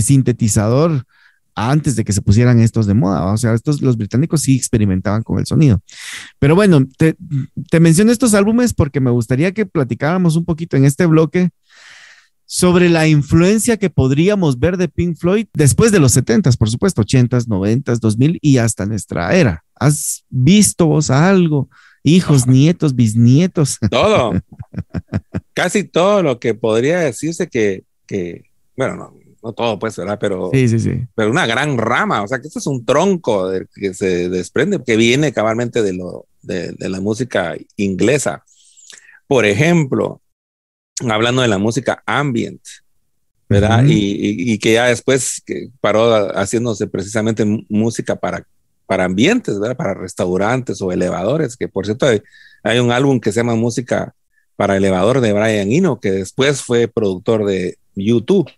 sintetizador 0.00 1.04
antes 1.54 1.96
de 1.96 2.04
que 2.04 2.12
se 2.12 2.22
pusieran 2.22 2.60
estos 2.60 2.86
de 2.86 2.94
moda. 2.94 3.24
O 3.32 3.36
sea, 3.36 3.54
estos, 3.54 3.82
los 3.82 3.96
británicos 3.96 4.42
sí 4.42 4.56
experimentaban 4.56 5.22
con 5.22 5.38
el 5.38 5.46
sonido. 5.46 5.80
Pero 6.38 6.54
bueno, 6.54 6.86
te, 6.96 7.16
te 7.70 7.80
menciono 7.80 8.12
estos 8.12 8.34
álbumes 8.34 8.74
porque 8.74 9.00
me 9.00 9.10
gustaría 9.10 9.52
que 9.52 9.66
platicáramos 9.66 10.36
un 10.36 10.44
poquito 10.44 10.76
en 10.76 10.84
este 10.84 11.06
bloque 11.06 11.50
sobre 12.46 12.90
la 12.90 13.08
influencia 13.08 13.78
que 13.78 13.88
podríamos 13.88 14.58
ver 14.58 14.76
de 14.76 14.86
Pink 14.86 15.16
Floyd 15.16 15.46
después 15.54 15.90
de 15.90 16.00
los 16.00 16.14
70s, 16.14 16.58
por 16.58 16.68
supuesto, 16.68 17.02
80s, 17.02 17.46
90s, 17.46 17.98
2000 17.98 18.38
y 18.42 18.58
hasta 18.58 18.84
nuestra 18.84 19.34
era. 19.34 19.64
¿Has 19.74 20.24
visto 20.28 20.86
vos 20.86 21.10
algo? 21.10 21.70
Hijos, 22.02 22.46
nietos, 22.46 22.94
bisnietos. 22.94 23.78
Todo. 23.90 24.32
Casi 25.54 25.84
todo 25.84 26.22
lo 26.22 26.40
que 26.40 26.54
podría 26.54 26.98
decirse 26.98 27.48
que, 27.48 27.84
que 28.06 28.44
bueno, 28.76 28.96
no, 28.96 29.14
no 29.42 29.52
todo 29.52 29.78
pues, 29.78 29.96
¿verdad? 29.96 30.18
Pero, 30.20 30.50
sí, 30.52 30.68
sí, 30.68 30.78
sí. 30.78 31.06
pero 31.14 31.30
una 31.30 31.46
gran 31.46 31.76
rama, 31.76 32.22
o 32.22 32.28
sea, 32.28 32.40
que 32.40 32.46
este 32.46 32.60
es 32.60 32.66
un 32.66 32.84
tronco 32.84 33.50
que 33.74 33.94
se 33.94 34.28
desprende, 34.28 34.82
que 34.84 34.96
viene 34.96 35.32
cabalmente 35.32 35.82
de, 35.82 35.94
lo, 35.94 36.26
de, 36.42 36.74
la 36.78 37.00
música 37.00 37.56
inglesa. 37.76 38.44
Por 39.26 39.44
ejemplo, 39.44 40.20
hablando 41.08 41.42
de 41.42 41.48
la 41.48 41.58
música 41.58 42.02
ambient, 42.06 42.62
¿verdad? 43.48 43.84
y, 43.84 44.52
y, 44.52 44.58
que 44.58 44.74
ya 44.74 44.86
después 44.86 45.42
que 45.44 45.68
paró 45.80 46.32
haciéndose 46.36 46.86
precisamente 46.86 47.44
música 47.68 48.16
para, 48.16 48.46
para 48.86 49.04
ambientes, 49.04 49.58
¿verdad? 49.58 49.76
Para 49.76 49.94
restaurantes 49.94 50.80
o 50.80 50.92
elevadores, 50.92 51.56
que 51.56 51.68
por 51.68 51.84
cierto 51.84 52.06
hay, 52.06 52.22
hay 52.62 52.78
un 52.78 52.92
álbum 52.92 53.20
que 53.20 53.32
se 53.32 53.40
llama 53.40 53.56
Música 53.56 54.14
para 54.56 54.76
elevador 54.76 55.20
de 55.20 55.32
Brian 55.32 55.72
Eno, 55.72 56.00
que 56.00 56.12
después 56.12 56.62
fue 56.62 56.88
productor 56.88 57.44
de 57.44 57.78
YouTube 57.94 58.50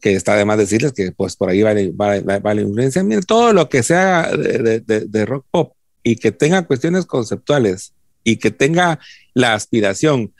que 0.00 0.14
está 0.14 0.32
además 0.32 0.58
decirles 0.58 0.92
que 0.92 1.12
pues 1.12 1.36
por 1.36 1.50
ahí 1.50 1.62
vale, 1.62 1.92
vale, 1.94 2.20
vale 2.20 2.62
influencia. 2.62 3.02
Mira, 3.02 3.20
todo 3.22 3.52
lo 3.52 3.68
que 3.68 3.82
sea 3.82 4.34
de, 4.34 4.80
de, 4.80 5.26
rock 5.26 5.46
pop 5.50 5.74
y 6.02 6.16
que 6.16 6.32
tenga 6.32 6.66
cuestiones 6.66 7.04
conceptuales 7.04 7.92
y 8.22 8.36
que 8.36 8.50
tenga 8.50 8.98
la 9.34 9.54
aspiración 9.54 10.32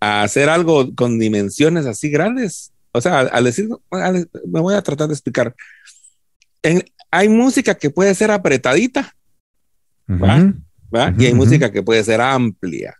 a 0.00 0.22
hacer 0.22 0.48
algo 0.48 0.94
con 0.94 1.18
dimensiones 1.18 1.86
así 1.86 2.10
grandes. 2.10 2.72
O 2.92 3.00
sea, 3.00 3.20
al, 3.20 3.44
decir, 3.44 3.68
me 4.46 4.60
voy 4.60 4.74
a 4.74 4.82
tratar 4.82 5.08
de 5.08 5.14
explicar. 5.14 5.54
hay 7.10 7.28
música 7.28 7.74
que 7.74 7.90
puede 7.90 8.14
ser 8.14 8.30
apretadita, 8.30 9.14
y 11.18 11.24
hay 11.24 11.34
música 11.34 11.72
que 11.72 11.82
puede 11.82 12.04
ser 12.04 12.20
amplia. 12.20 12.96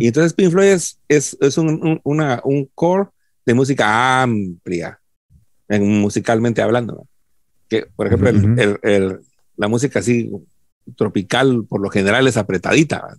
Y 0.00 0.08
entonces 0.08 0.34
Pink 0.34 0.50
Floyd 0.50 0.68
es, 0.68 0.98
es, 1.08 1.56
un, 1.56 2.00
una, 2.04 2.40
un 2.44 2.68
core 2.74 3.08
de 3.46 3.54
música 3.54 4.22
amplia, 4.22 5.00
en, 5.68 6.00
musicalmente 6.00 6.62
hablando. 6.62 7.06
Que, 7.68 7.86
por 7.96 8.06
ejemplo, 8.06 8.28
el, 8.28 8.78
el, 8.82 9.20
la 9.56 9.68
música 9.68 10.00
así 10.00 10.30
tropical 10.96 11.64
por 11.68 11.80
lo 11.80 11.88
general 11.90 12.26
es 12.28 12.36
apretadita. 12.36 13.16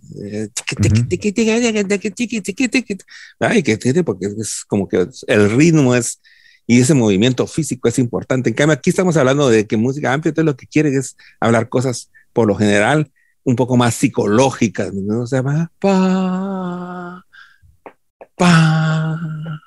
Ay, 3.40 3.62
que 3.62 3.76
tiene, 3.76 4.04
porque 4.04 4.26
es 4.26 4.64
como 4.66 4.88
que 4.88 5.06
el 5.26 5.50
ritmo 5.50 5.94
es 5.94 6.20
y 6.68 6.80
ese 6.80 6.94
movimiento 6.94 7.46
físico 7.46 7.88
es 7.88 7.98
importante. 7.98 8.50
En 8.50 8.54
cambio, 8.54 8.74
aquí 8.74 8.90
estamos 8.90 9.16
hablando 9.16 9.48
de 9.48 9.66
que 9.66 9.76
música 9.76 10.12
amplia, 10.12 10.30
entonces 10.30 10.46
lo 10.46 10.56
que 10.56 10.66
quieren 10.66 10.98
es 10.98 11.16
hablar 11.38 11.68
cosas 11.68 12.10
por 12.32 12.48
lo 12.48 12.56
general 12.56 13.12
un 13.44 13.54
poco 13.54 13.76
más 13.76 13.94
psicológicas, 13.94 14.92
¿no? 14.92 15.22
O 15.22 15.26
sea, 15.26 15.42
pa, 15.78 17.24
pa, 18.36 19.60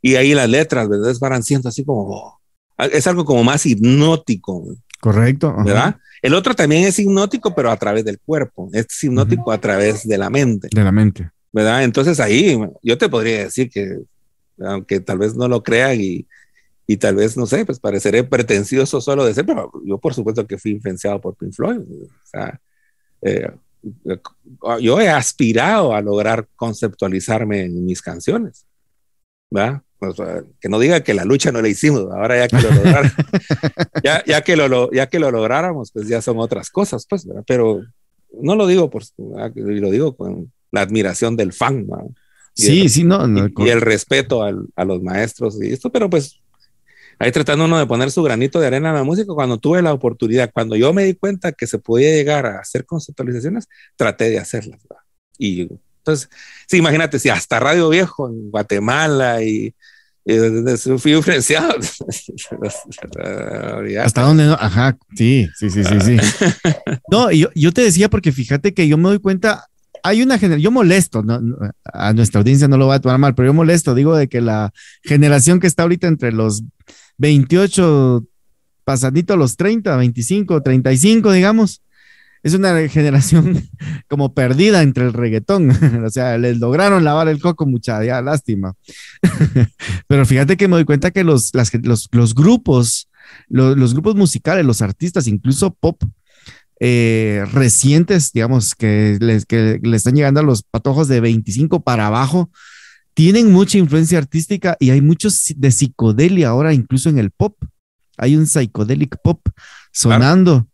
y 0.00 0.14
ahí 0.16 0.34
las 0.34 0.48
letras, 0.48 0.88
¿verdad? 0.88 1.14
Van 1.20 1.42
siendo 1.42 1.68
así 1.68 1.84
como, 1.84 2.40
es 2.78 3.06
algo 3.06 3.24
como 3.24 3.42
más 3.44 3.66
hipnótico. 3.66 4.76
Correcto. 5.00 5.54
¿Verdad? 5.64 5.96
El 6.22 6.34
otro 6.34 6.54
también 6.54 6.84
es 6.84 6.98
hipnótico, 6.98 7.54
pero 7.54 7.70
a 7.70 7.76
través 7.76 8.04
del 8.04 8.18
cuerpo. 8.18 8.68
Este 8.72 8.92
es 8.94 9.04
hipnótico 9.04 9.52
a 9.52 9.60
través 9.60 10.06
de 10.06 10.16
la 10.16 10.30
mente. 10.30 10.68
De 10.74 10.84
la 10.84 10.92
mente. 10.92 11.30
¿Verdad? 11.52 11.84
Entonces 11.84 12.18
ahí 12.20 12.58
yo 12.82 12.98
te 12.98 13.08
podría 13.08 13.44
decir 13.44 13.70
que, 13.70 13.98
aunque 14.60 15.00
tal 15.00 15.18
vez 15.18 15.34
no 15.34 15.48
lo 15.48 15.62
crean 15.62 16.00
y, 16.00 16.26
y 16.86 16.96
tal 16.96 17.16
vez, 17.16 17.36
no 17.36 17.46
sé, 17.46 17.64
pues 17.64 17.78
pareceré 17.78 18.24
pretencioso 18.24 19.00
solo 19.00 19.24
de 19.24 19.34
ser, 19.34 19.46
pero 19.46 19.70
yo 19.84 19.98
por 19.98 20.14
supuesto 20.14 20.46
que 20.46 20.58
fui 20.58 20.72
influenciado 20.72 21.20
por 21.20 21.36
Pink 21.36 21.52
Floyd. 21.52 21.78
O 21.80 22.26
sea, 22.26 22.60
eh, 23.22 23.50
yo 24.80 25.00
he 25.00 25.08
aspirado 25.08 25.94
a 25.94 26.00
lograr 26.00 26.48
conceptualizarme 26.56 27.62
en 27.62 27.84
mis 27.84 28.00
canciones. 28.02 28.66
¿verdad? 29.54 29.82
Que 30.60 30.68
no 30.68 30.78
diga 30.78 31.02
que 31.02 31.14
la 31.14 31.24
lucha 31.24 31.52
no 31.52 31.62
la 31.62 31.68
hicimos, 31.68 32.02
ahora 32.10 32.36
ya 32.36 32.48
que 32.48 32.62
lo 32.62 32.70
lográramos, 32.70 33.12
ya, 34.04 34.24
ya, 34.26 34.42
que 34.42 34.56
lo, 34.56 34.90
ya 34.90 35.06
que 35.08 35.18
lo 35.18 35.30
lográramos, 35.30 35.92
pues 35.92 36.08
ya 36.08 36.20
son 36.20 36.38
otras 36.40 36.68
cosas, 36.70 37.06
pues, 37.08 37.26
pero 37.46 37.82
no 38.42 38.56
lo 38.56 38.66
digo 38.66 38.90
por, 38.90 39.04
lo 39.16 39.90
digo 39.90 40.16
con 40.16 40.52
la 40.72 40.82
admiración 40.82 41.36
del 41.36 41.52
fan, 41.52 41.86
sí, 42.52 42.88
sí, 42.88 43.04
no, 43.04 43.26
y, 43.28 43.68
el 43.68 43.80
respeto 43.80 44.42
al, 44.42 44.66
a 44.76 44.84
los 44.84 45.00
maestros 45.02 45.56
y 45.62 45.72
esto, 45.72 45.90
pero 45.90 46.10
pues 46.10 46.40
ahí 47.18 47.32
tratando 47.32 47.64
uno 47.64 47.78
de 47.78 47.86
poner 47.86 48.10
su 48.10 48.22
granito 48.22 48.60
de 48.60 48.66
arena 48.66 48.90
a 48.90 48.94
la 48.94 49.04
música, 49.04 49.32
cuando 49.34 49.58
tuve 49.58 49.82
la 49.82 49.92
oportunidad, 49.92 50.50
cuando 50.52 50.76
yo 50.76 50.92
me 50.92 51.04
di 51.04 51.14
cuenta 51.14 51.52
que 51.52 51.66
se 51.66 51.78
podía 51.78 52.10
llegar 52.10 52.46
a 52.46 52.60
hacer 52.60 52.84
conceptualizaciones, 52.84 53.68
traté 53.96 54.30
de 54.30 54.38
hacerlas. 54.38 54.80
Y 55.38 55.68
entonces, 56.04 56.28
sí, 56.68 56.76
imagínate, 56.76 57.18
si 57.18 57.30
hasta 57.30 57.58
Radio 57.58 57.88
Viejo 57.88 58.28
en 58.28 58.50
Guatemala 58.50 59.42
y, 59.42 59.74
fui 60.98 61.14
influenciado. 61.14 61.74
¿Hasta 64.02 64.22
dónde 64.22 64.44
no? 64.44 64.54
Ajá, 64.54 64.96
sí, 65.14 65.48
sí, 65.56 65.70
sí, 65.70 65.84
sí, 65.84 66.00
sí. 66.00 66.16
No, 67.10 67.30
yo, 67.30 67.48
yo 67.54 67.72
te 67.72 67.82
decía 67.82 68.08
porque 68.08 68.32
fíjate 68.32 68.74
que 68.74 68.88
yo 68.88 68.96
me 68.96 69.08
doy 69.08 69.18
cuenta, 69.18 69.66
hay 70.02 70.22
una 70.22 70.38
generación, 70.38 70.62
yo 70.62 70.70
molesto, 70.70 71.22
no, 71.22 71.40
a 71.84 72.12
nuestra 72.12 72.40
audiencia 72.40 72.68
no 72.68 72.76
lo 72.76 72.86
va 72.86 72.96
a 72.96 73.00
tomar 73.00 73.18
mal, 73.18 73.34
pero 73.34 73.48
yo 73.48 73.54
molesto, 73.54 73.94
digo 73.94 74.14
de 74.14 74.28
que 74.28 74.42
la 74.42 74.72
generación 75.02 75.60
que 75.60 75.66
está 75.66 75.84
ahorita 75.84 76.06
entre 76.06 76.32
los 76.32 76.62
28, 77.18 78.24
pasadito 78.84 79.36
los 79.36 79.56
30, 79.56 79.96
25, 79.96 80.62
35, 80.62 81.32
digamos. 81.32 81.82
Es 82.44 82.52
una 82.54 82.88
generación 82.88 83.68
como 84.06 84.34
perdida 84.34 84.82
entre 84.82 85.04
el 85.06 85.12
reggaetón. 85.12 85.70
o 86.06 86.10
sea, 86.10 86.38
les 86.38 86.58
lograron 86.58 87.02
lavar 87.02 87.28
el 87.28 87.40
coco, 87.40 87.66
mucha 87.66 88.00
lástima. 88.22 88.74
Pero 90.06 90.26
fíjate 90.26 90.56
que 90.56 90.68
me 90.68 90.76
doy 90.76 90.84
cuenta 90.84 91.10
que 91.10 91.24
los, 91.24 91.52
los, 91.82 92.34
grupos, 92.34 93.08
los, 93.48 93.94
grupos 93.94 94.14
musicales, 94.14 94.64
los 94.64 94.82
artistas, 94.82 95.26
incluso 95.26 95.74
pop, 95.74 96.02
eh, 96.80 97.44
recientes, 97.52 98.32
digamos, 98.32 98.74
que 98.74 99.16
les, 99.20 99.46
que 99.46 99.80
le 99.82 99.96
están 99.96 100.14
llegando 100.14 100.40
a 100.40 100.44
los 100.44 100.64
patojos 100.64 101.08
de 101.08 101.20
25 101.20 101.82
para 101.82 102.08
abajo, 102.08 102.50
tienen 103.14 103.52
mucha 103.52 103.78
influencia 103.78 104.18
artística 104.18 104.76
y 104.80 104.90
hay 104.90 105.00
muchos 105.00 105.52
de 105.56 105.70
psicodelia 105.70 106.48
ahora, 106.48 106.74
incluso 106.74 107.08
en 107.08 107.18
el 107.18 107.30
pop. 107.30 107.56
Hay 108.18 108.36
un 108.36 108.46
psychedelic 108.46 109.16
pop 109.22 109.40
sonando. 109.92 110.66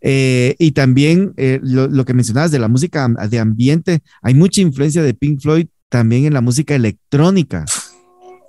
Eh, 0.00 0.56
y 0.58 0.72
también 0.72 1.32
eh, 1.36 1.60
lo, 1.62 2.04
que 2.04 2.14
mencionabas 2.14 2.50
de 2.50 2.58
la 2.58 2.66
música 2.66 3.08
de 3.28 3.38
ambiente, 3.38 4.00
hay 4.20 4.34
mucha 4.34 4.60
influencia 4.60 5.02
de 5.02 5.14
Pink 5.14 5.40
Floyd 5.40 5.68
también 5.88 6.24
en 6.24 6.34
la 6.34 6.40
música 6.40 6.74
electrónica. 6.74 7.64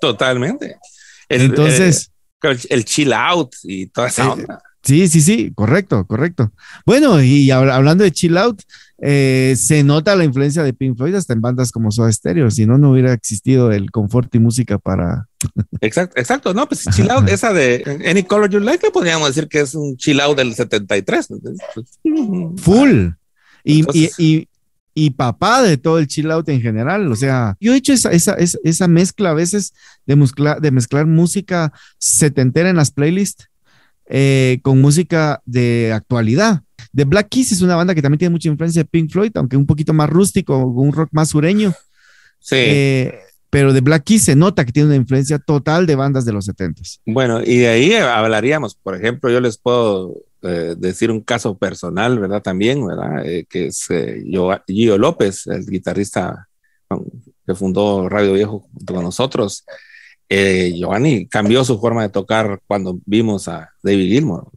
Totalmente. 0.01 0.77
Entonces, 1.29 2.11
eh, 2.41 2.57
el, 2.69 2.85
chill 2.85 3.13
out 3.13 3.53
y 3.63 3.87
toda 3.87 4.07
esa 4.07 4.31
onda. 4.31 4.63
Sí, 4.83 5.07
sí, 5.07 5.21
sí, 5.21 5.51
correcto, 5.55 6.05
correcto. 6.05 6.51
Bueno, 6.85 7.23
y 7.23 7.49
hablando 7.51 8.03
de 8.03 8.11
chill 8.11 8.37
out, 8.37 8.61
eh, 9.01 9.55
se 9.57 9.81
nota 9.81 10.15
la 10.15 10.25
influencia 10.25 10.61
de 10.61 10.73
Pink 10.73 10.97
Floyd 10.97 11.15
hasta 11.15 11.31
en 11.31 11.39
bandas 11.39 11.71
como 11.71 11.89
Soda 11.89 12.11
Stereo, 12.11 12.51
si 12.51 12.65
no, 12.65 12.77
no 12.77 12.91
hubiera 12.91 13.13
existido 13.13 13.71
el 13.71 13.91
confort 13.91 14.33
y 14.35 14.39
música 14.39 14.77
para... 14.77 15.27
Exacto, 15.79 16.19
exacto, 16.19 16.53
no, 16.53 16.67
pues 16.67 16.85
chill 16.93 17.09
out, 17.11 17.27
esa 17.29 17.53
de 17.53 18.01
Any 18.05 18.23
Color 18.23 18.49
You 18.49 18.59
Like, 18.59 18.91
podríamos 18.91 19.29
decir 19.29 19.47
que 19.47 19.61
es 19.61 19.73
un 19.73 19.95
chill 19.95 20.19
out 20.19 20.37
del 20.37 20.53
73. 20.53 21.27
Pues, 21.73 21.99
Full. 22.57 23.07
Y, 23.63 23.85
y, 24.17 24.49
y, 24.93 25.09
papá 25.11 25.61
de 25.63 25.77
todo 25.77 25.97
el 25.97 26.07
chill 26.07 26.29
out 26.29 26.49
en 26.49 26.61
general. 26.61 27.09
O 27.09 27.15
sea, 27.15 27.55
yo 27.61 27.73
he 27.73 27.77
hecho 27.77 27.93
esa, 27.93 28.11
esa, 28.11 28.35
esa, 28.35 28.87
mezcla 28.89 29.29
a 29.29 29.33
veces 29.33 29.73
de 30.05 30.17
mezclar 30.71 31.07
música 31.07 31.71
setentera 31.97 32.69
en 32.69 32.75
las 32.75 32.91
playlists 32.91 33.47
eh, 34.07 34.59
con 34.61 34.81
música 34.81 35.41
de 35.45 35.91
actualidad. 35.93 36.61
The 36.93 37.05
Black 37.05 37.29
Keys 37.29 37.51
es 37.51 37.61
una 37.61 37.75
banda 37.75 37.95
que 37.95 38.01
también 38.01 38.19
tiene 38.19 38.33
mucha 38.33 38.49
influencia 38.49 38.83
de 38.83 38.89
Pink 38.89 39.11
Floyd, 39.11 39.31
aunque 39.35 39.57
un 39.57 39.65
poquito 39.65 39.93
más 39.93 40.09
rústico, 40.09 40.57
un 40.57 40.91
rock 40.91 41.09
más 41.11 41.29
sureño. 41.29 41.73
Sí. 42.39 42.55
Eh, 42.57 43.19
pero 43.49 43.73
The 43.73 43.81
Black 43.81 44.03
Keys 44.03 44.23
se 44.23 44.35
nota 44.35 44.65
que 44.65 44.71
tiene 44.71 44.87
una 44.87 44.95
influencia 44.95 45.39
total 45.39 45.85
de 45.85 45.95
bandas 45.95 46.25
de 46.25 46.33
los 46.33 46.45
70 46.45 46.81
Bueno, 47.05 47.41
y 47.43 47.57
de 47.57 47.67
ahí 47.67 47.93
hablaríamos, 47.93 48.75
por 48.75 48.95
ejemplo, 48.95 49.29
yo 49.29 49.39
les 49.39 49.57
puedo 49.57 50.15
eh, 50.41 50.75
decir 50.77 51.11
un 51.11 51.21
caso 51.21 51.57
personal, 51.57 52.19
¿verdad? 52.19 52.41
También, 52.41 52.85
¿verdad? 52.85 53.25
Eh, 53.25 53.45
que 53.47 53.67
es 53.67 53.87
Gio 54.67 54.97
López, 54.97 55.47
el 55.47 55.65
guitarrista 55.65 56.47
que 57.45 57.55
fundó 57.55 58.09
Radio 58.09 58.33
Viejo 58.33 58.67
junto 58.71 58.93
con 58.93 59.03
nosotros. 59.03 59.65
Giovanni 60.29 61.27
cambió 61.27 61.63
su 61.63 61.79
forma 61.79 62.03
de 62.03 62.09
tocar 62.09 62.59
cuando 62.67 62.99
vimos 63.05 63.47
a 63.47 63.71
David 63.83 64.09
Gilmour. 64.09 64.49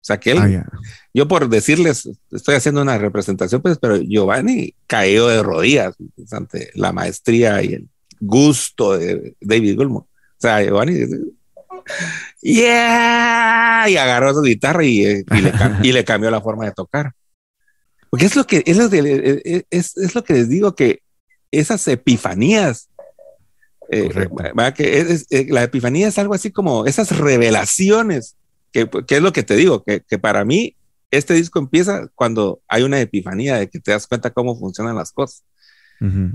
O 0.00 0.02
sea, 0.02 0.18
que 0.18 0.32
él, 0.32 0.38
ah, 0.38 0.66
yo 1.12 1.28
por 1.28 1.48
decirles, 1.48 2.08
estoy 2.30 2.54
haciendo 2.54 2.80
una 2.80 2.96
representación, 2.96 3.60
pues, 3.60 3.78
pero 3.78 3.98
Giovanni 3.98 4.74
cayó 4.86 5.28
de 5.28 5.42
rodillas 5.42 5.94
ante 6.32 6.70
la 6.74 6.92
maestría 6.92 7.62
y 7.62 7.74
el 7.74 7.88
gusto 8.18 8.96
de 8.96 9.34
David 9.40 9.76
Gilmour. 9.76 10.02
O 10.02 10.08
sea, 10.38 10.62
Giovanni, 10.62 10.94
yeah, 12.40 13.86
y 13.88 13.96
agarró 13.96 14.32
su 14.34 14.42
guitarra 14.42 14.84
y, 14.84 15.04
eh, 15.04 15.24
y, 15.82 15.92
le, 15.92 16.04
cambió 16.04 16.30
la 16.30 16.40
forma 16.40 16.64
de 16.64 16.72
tocar. 16.72 17.12
Porque 18.08 18.24
es 18.24 18.36
lo 18.36 18.46
que, 18.46 18.62
es 18.66 18.76
lo 18.76 18.88
que, 18.88 19.64
es, 19.70 19.96
es 19.96 20.14
lo 20.14 20.24
que 20.24 20.32
les 20.32 20.48
digo, 20.48 20.74
que 20.74 21.02
esas 21.50 21.86
epifanías 21.88 22.88
eh, 23.90 24.08
que 24.74 25.16
eh, 25.30 25.46
la 25.48 25.64
epifanía 25.64 26.08
es 26.08 26.18
algo 26.18 26.34
así 26.34 26.50
como 26.50 26.86
esas 26.86 27.16
revelaciones 27.16 28.36
que, 28.72 28.88
es 29.08 29.22
lo 29.22 29.32
que 29.32 29.42
te 29.42 29.56
digo, 29.56 29.82
que, 29.82 30.00
que, 30.00 30.18
para 30.18 30.44
mí 30.44 30.76
este 31.10 31.34
disco 31.34 31.58
empieza 31.58 32.08
cuando 32.14 32.60
hay 32.68 32.82
una 32.82 33.00
epifanía 33.00 33.56
de 33.56 33.68
que 33.68 33.80
te 33.80 33.90
das 33.90 34.06
cuenta 34.06 34.30
cómo 34.30 34.56
funcionan 34.56 34.96
las 34.96 35.12
cosas. 35.12 35.42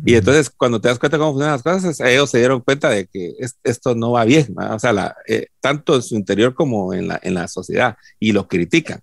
y 0.06 0.14
entonces 0.14 0.52
cuando 0.52 0.80
te 0.80 0.90
das 0.90 1.00
cuenta 1.00 1.18
cómo 1.18 1.32
funcionan 1.32 1.54
las 1.54 1.64
cosas, 1.64 2.00
ellos 2.02 2.30
se 2.30 2.40
dieron 2.40 2.62
cuenta 2.62 2.90
de 2.90 3.08
que 3.08 3.34
esto 3.64 3.96
no 3.96 4.12
va 4.12 4.26
bien, 4.26 4.54
o 4.58 4.80
sea, 4.80 4.94
la, 4.94 5.16
eh, 5.28 5.48
tanto 5.60 5.96
en 5.96 6.02
su 6.04 6.16
interior 6.16 6.54
como 6.54 6.94
en 6.94 7.08
la, 7.08 7.20
en 7.24 7.34
la 7.34 7.48
sociedad, 7.48 7.98
y 8.20 8.32
lo 8.32 8.48
critican. 8.48 9.00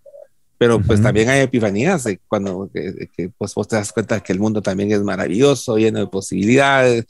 Pero 0.59 0.80
pues 0.80 1.03
también 1.03 1.28
hay 1.28 1.40
epifanías 1.40 2.07
cuando 2.28 2.70
que, 2.72 3.32
pues, 3.36 3.53
vos 3.53 3.66
te 3.66 3.74
das 3.74 3.92
cuenta 3.92 4.20
que 4.20 4.32
el 4.32 4.38
mundo 4.38 4.62
también 4.62 4.92
es 4.92 5.03
maravilloso, 5.03 5.76
lleno 5.76 5.98
de 5.98 6.07
posibilidades, 6.07 7.07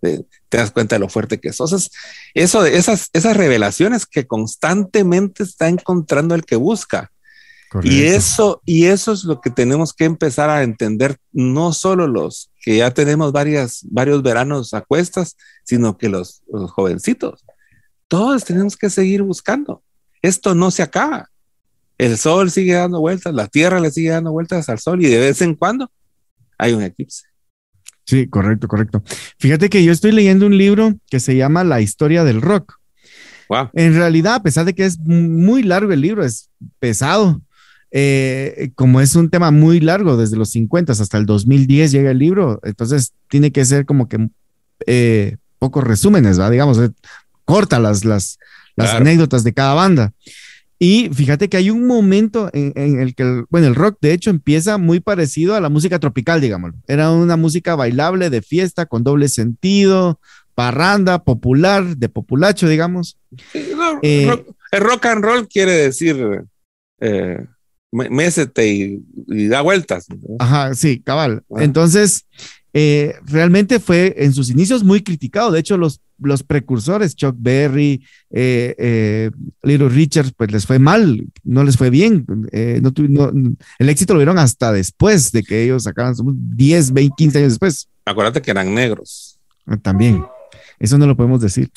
te 0.00 0.26
das 0.50 0.70
cuenta 0.70 0.96
de 0.96 1.00
lo 1.00 1.08
fuerte 1.08 1.40
que 1.40 1.52
sos. 1.52 1.90
eso 2.34 2.62
de 2.62 2.76
esas, 2.76 3.10
esas 3.12 3.36
revelaciones 3.36 4.06
que 4.06 4.26
constantemente 4.26 5.42
está 5.42 5.68
encontrando 5.68 6.34
el 6.34 6.44
que 6.44 6.56
busca. 6.56 7.10
Y 7.82 8.04
eso, 8.04 8.62
y 8.64 8.86
eso 8.86 9.12
es 9.12 9.24
lo 9.24 9.40
que 9.40 9.50
tenemos 9.50 9.92
que 9.92 10.04
empezar 10.04 10.48
a 10.48 10.62
entender, 10.62 11.18
no 11.32 11.72
solo 11.72 12.06
los 12.06 12.50
que 12.62 12.76
ya 12.78 12.92
tenemos 12.92 13.32
varias, 13.32 13.80
varios 13.90 14.22
veranos 14.22 14.72
a 14.72 14.80
cuestas, 14.80 15.36
sino 15.64 15.98
que 15.98 16.08
los, 16.08 16.42
los 16.50 16.70
jovencitos. 16.70 17.44
Todos 18.08 18.44
tenemos 18.44 18.76
que 18.76 18.88
seguir 18.88 19.22
buscando. 19.22 19.82
Esto 20.22 20.54
no 20.54 20.70
se 20.70 20.82
acaba. 20.82 21.28
El 21.98 22.16
sol 22.18 22.50
sigue 22.50 22.74
dando 22.74 23.00
vueltas, 23.00 23.34
la 23.34 23.48
tierra 23.48 23.80
le 23.80 23.90
sigue 23.90 24.10
dando 24.10 24.32
vueltas 24.32 24.68
al 24.68 24.78
sol 24.78 25.02
y 25.04 25.08
de 25.08 25.18
vez 25.18 25.40
en 25.40 25.54
cuando 25.54 25.90
hay 26.58 26.72
un 26.72 26.82
eclipse. 26.82 27.24
Sí, 28.06 28.28
correcto, 28.28 28.68
correcto. 28.68 29.02
Fíjate 29.38 29.68
que 29.68 29.82
yo 29.84 29.92
estoy 29.92 30.12
leyendo 30.12 30.46
un 30.46 30.56
libro 30.56 30.94
que 31.10 31.18
se 31.18 31.36
llama 31.36 31.64
La 31.64 31.80
historia 31.80 32.22
del 32.24 32.40
rock. 32.40 32.78
Wow. 33.48 33.70
En 33.74 33.94
realidad, 33.94 34.34
a 34.34 34.42
pesar 34.42 34.64
de 34.64 34.74
que 34.74 34.84
es 34.84 34.98
muy 35.00 35.62
largo 35.62 35.92
el 35.92 36.00
libro, 36.00 36.24
es 36.24 36.48
pesado. 36.78 37.40
Eh, 37.90 38.70
como 38.74 39.00
es 39.00 39.16
un 39.16 39.30
tema 39.30 39.50
muy 39.50 39.80
largo, 39.80 40.16
desde 40.16 40.36
los 40.36 40.50
50 40.50 40.92
hasta 40.92 41.18
el 41.18 41.26
2010 41.26 41.92
llega 41.92 42.10
el 42.10 42.18
libro, 42.18 42.60
entonces 42.64 43.12
tiene 43.28 43.52
que 43.52 43.64
ser 43.64 43.86
como 43.86 44.08
que 44.08 44.28
eh, 44.86 45.36
pocos 45.58 45.84
resúmenes, 45.84 46.38
¿va? 46.38 46.50
digamos, 46.50 46.78
eh, 46.78 46.90
corta 47.44 47.78
las, 47.78 48.04
las, 48.04 48.38
las 48.74 48.94
anécdotas 48.94 49.44
de 49.44 49.54
cada 49.54 49.74
banda. 49.74 50.12
Y 50.78 51.08
fíjate 51.12 51.48
que 51.48 51.56
hay 51.56 51.70
un 51.70 51.86
momento 51.86 52.50
en, 52.52 53.00
el 53.00 53.14
que, 53.14 53.44
bueno, 53.48 53.66
el 53.66 53.74
rock 53.74 53.96
de 54.00 54.12
hecho 54.12 54.30
empieza 54.30 54.76
muy 54.76 55.00
parecido 55.00 55.54
a 55.54 55.60
la 55.60 55.70
música 55.70 55.98
tropical, 55.98 56.40
digamos. 56.40 56.72
Era 56.86 57.10
una 57.10 57.36
música 57.36 57.74
bailable 57.74 58.28
de 58.28 58.42
fiesta 58.42 58.84
con 58.84 59.02
doble 59.02 59.28
sentido, 59.28 60.20
parranda, 60.54 61.24
popular, 61.24 61.96
de 61.96 62.08
populacho, 62.08 62.68
digamos. 62.68 63.18
Eh, 64.02 64.44
el 64.72 64.80
rock 64.80 65.06
and 65.06 65.24
roll 65.24 65.48
quiere 65.48 65.72
decir 65.72 66.44
eh, 67.00 67.46
mésete 67.90 68.66
y, 68.68 69.48
da 69.48 69.62
vueltas. 69.62 70.06
Ajá, 70.38 70.74
sí, 70.74 71.00
cabal. 71.00 71.42
Ah. 71.54 71.62
Entonces, 71.62 72.26
eh, 72.78 73.14
realmente 73.24 73.80
fue 73.80 74.14
en 74.18 74.34
sus 74.34 74.50
inicios 74.50 74.84
muy 74.84 75.02
criticado. 75.02 75.50
De 75.50 75.60
hecho, 75.60 75.78
los 75.78 76.02
los 76.18 76.42
precursores, 76.42 77.14
Chuck 77.14 77.34
Berry, 77.38 78.04
eh, 78.30 78.74
eh, 78.78 79.30
Little 79.62 79.88
Richard, 79.88 80.32
pues 80.36 80.50
les 80.50 80.66
fue 80.66 80.78
mal, 80.78 81.26
no 81.42 81.64
les 81.64 81.76
fue 81.76 81.90
bien. 81.90 82.26
Eh, 82.52 82.80
no, 82.82 82.92
el 83.78 83.88
éxito 83.88 84.14
lo 84.14 84.18
vieron 84.18 84.38
hasta 84.38 84.72
después 84.72 85.32
de 85.32 85.42
que 85.42 85.64
ellos 85.64 85.84
sacaran 85.84 86.14
10, 86.16 86.92
20, 86.92 87.14
15 87.16 87.38
años 87.38 87.52
después. 87.52 87.88
Acuérdate 88.04 88.42
que 88.42 88.50
eran 88.50 88.74
negros. 88.74 89.38
Ah, 89.66 89.76
también. 89.76 90.24
Eso 90.78 90.98
no 90.98 91.06
lo 91.06 91.16
podemos 91.16 91.40
decir. 91.40 91.70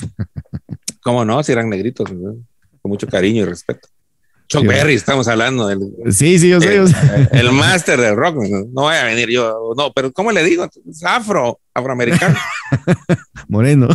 ¿Cómo 1.02 1.24
no? 1.24 1.42
Si 1.42 1.52
eran 1.52 1.68
negritos, 1.68 2.08
con 2.10 2.90
mucho 2.90 3.06
cariño 3.06 3.42
y 3.42 3.46
respeto. 3.46 3.88
Chuck 4.50 4.66
Berry, 4.66 4.94
estamos 4.94 5.28
hablando 5.28 5.68
del. 5.68 5.78
Sí, 6.10 6.36
sí, 6.40 6.48
yo 6.48 6.60
sé. 6.60 6.82
El, 7.30 7.52
máster 7.52 8.00
del 8.00 8.16
rock. 8.16 8.34
No 8.72 8.82
voy 8.82 8.96
a 8.96 9.04
venir 9.04 9.28
yo. 9.30 9.74
No, 9.76 9.92
pero 9.92 10.12
¿cómo 10.12 10.32
le 10.32 10.42
digo? 10.42 10.68
Es 10.88 11.04
afro, 11.04 11.60
afroamericano. 11.72 12.36
Moreno. 13.48 13.86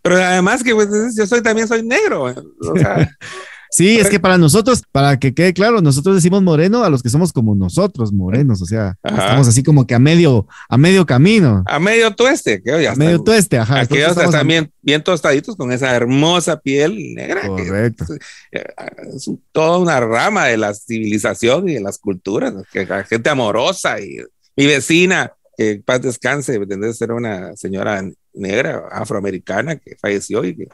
Pero 0.00 0.16
además 0.16 0.64
que 0.64 0.74
pues, 0.74 0.88
yo 1.14 1.26
soy 1.26 1.42
también 1.42 1.68
soy 1.68 1.82
negro. 1.82 2.24
O 2.24 2.78
sea, 2.78 3.06
Sí, 3.70 3.98
es 3.98 4.08
que 4.08 4.18
para 4.18 4.38
nosotros, 4.38 4.82
para 4.90 5.18
que 5.18 5.34
quede 5.34 5.52
claro, 5.52 5.80
nosotros 5.80 6.14
decimos 6.14 6.42
moreno 6.42 6.84
a 6.84 6.90
los 6.90 7.02
que 7.02 7.10
somos 7.10 7.32
como 7.32 7.54
nosotros, 7.54 8.12
morenos, 8.12 8.62
o 8.62 8.66
sea, 8.66 8.96
estamos 9.02 9.46
así 9.48 9.62
como 9.62 9.86
que 9.86 9.94
a 9.94 9.98
medio, 9.98 10.46
a 10.68 10.78
medio 10.78 11.04
camino. 11.04 11.64
A 11.66 11.78
medio 11.78 12.14
tueste, 12.14 12.62
que 12.62 12.88
a 12.88 12.94
medio 12.94 13.22
tueste, 13.22 13.58
ajá. 13.58 13.80
Aquellos 13.80 14.16
están 14.16 14.46
bien, 14.46 14.72
bien, 14.80 15.02
tostaditos 15.02 15.56
con 15.56 15.72
esa 15.72 15.94
hermosa 15.94 16.58
piel 16.58 17.14
negra. 17.14 17.46
Correcto. 17.46 18.06
Eh, 18.52 18.64
es, 19.14 19.30
toda 19.52 19.78
una 19.78 20.00
rama 20.00 20.46
de 20.46 20.56
la 20.56 20.74
civilización 20.74 21.68
y 21.68 21.74
de 21.74 21.80
las 21.80 21.98
culturas, 21.98 22.54
que 22.72 22.86
la 22.86 23.04
gente 23.04 23.28
amorosa 23.28 24.00
y 24.00 24.18
mi 24.56 24.66
vecina, 24.66 25.32
que 25.56 25.82
paz 25.84 26.00
descanse, 26.02 26.58
ser 26.94 27.12
una 27.12 27.54
señora 27.56 28.02
negra 28.32 28.84
afroamericana 28.90 29.76
que 29.76 29.96
falleció 30.00 30.44
y 30.44 30.56
que 30.56 30.68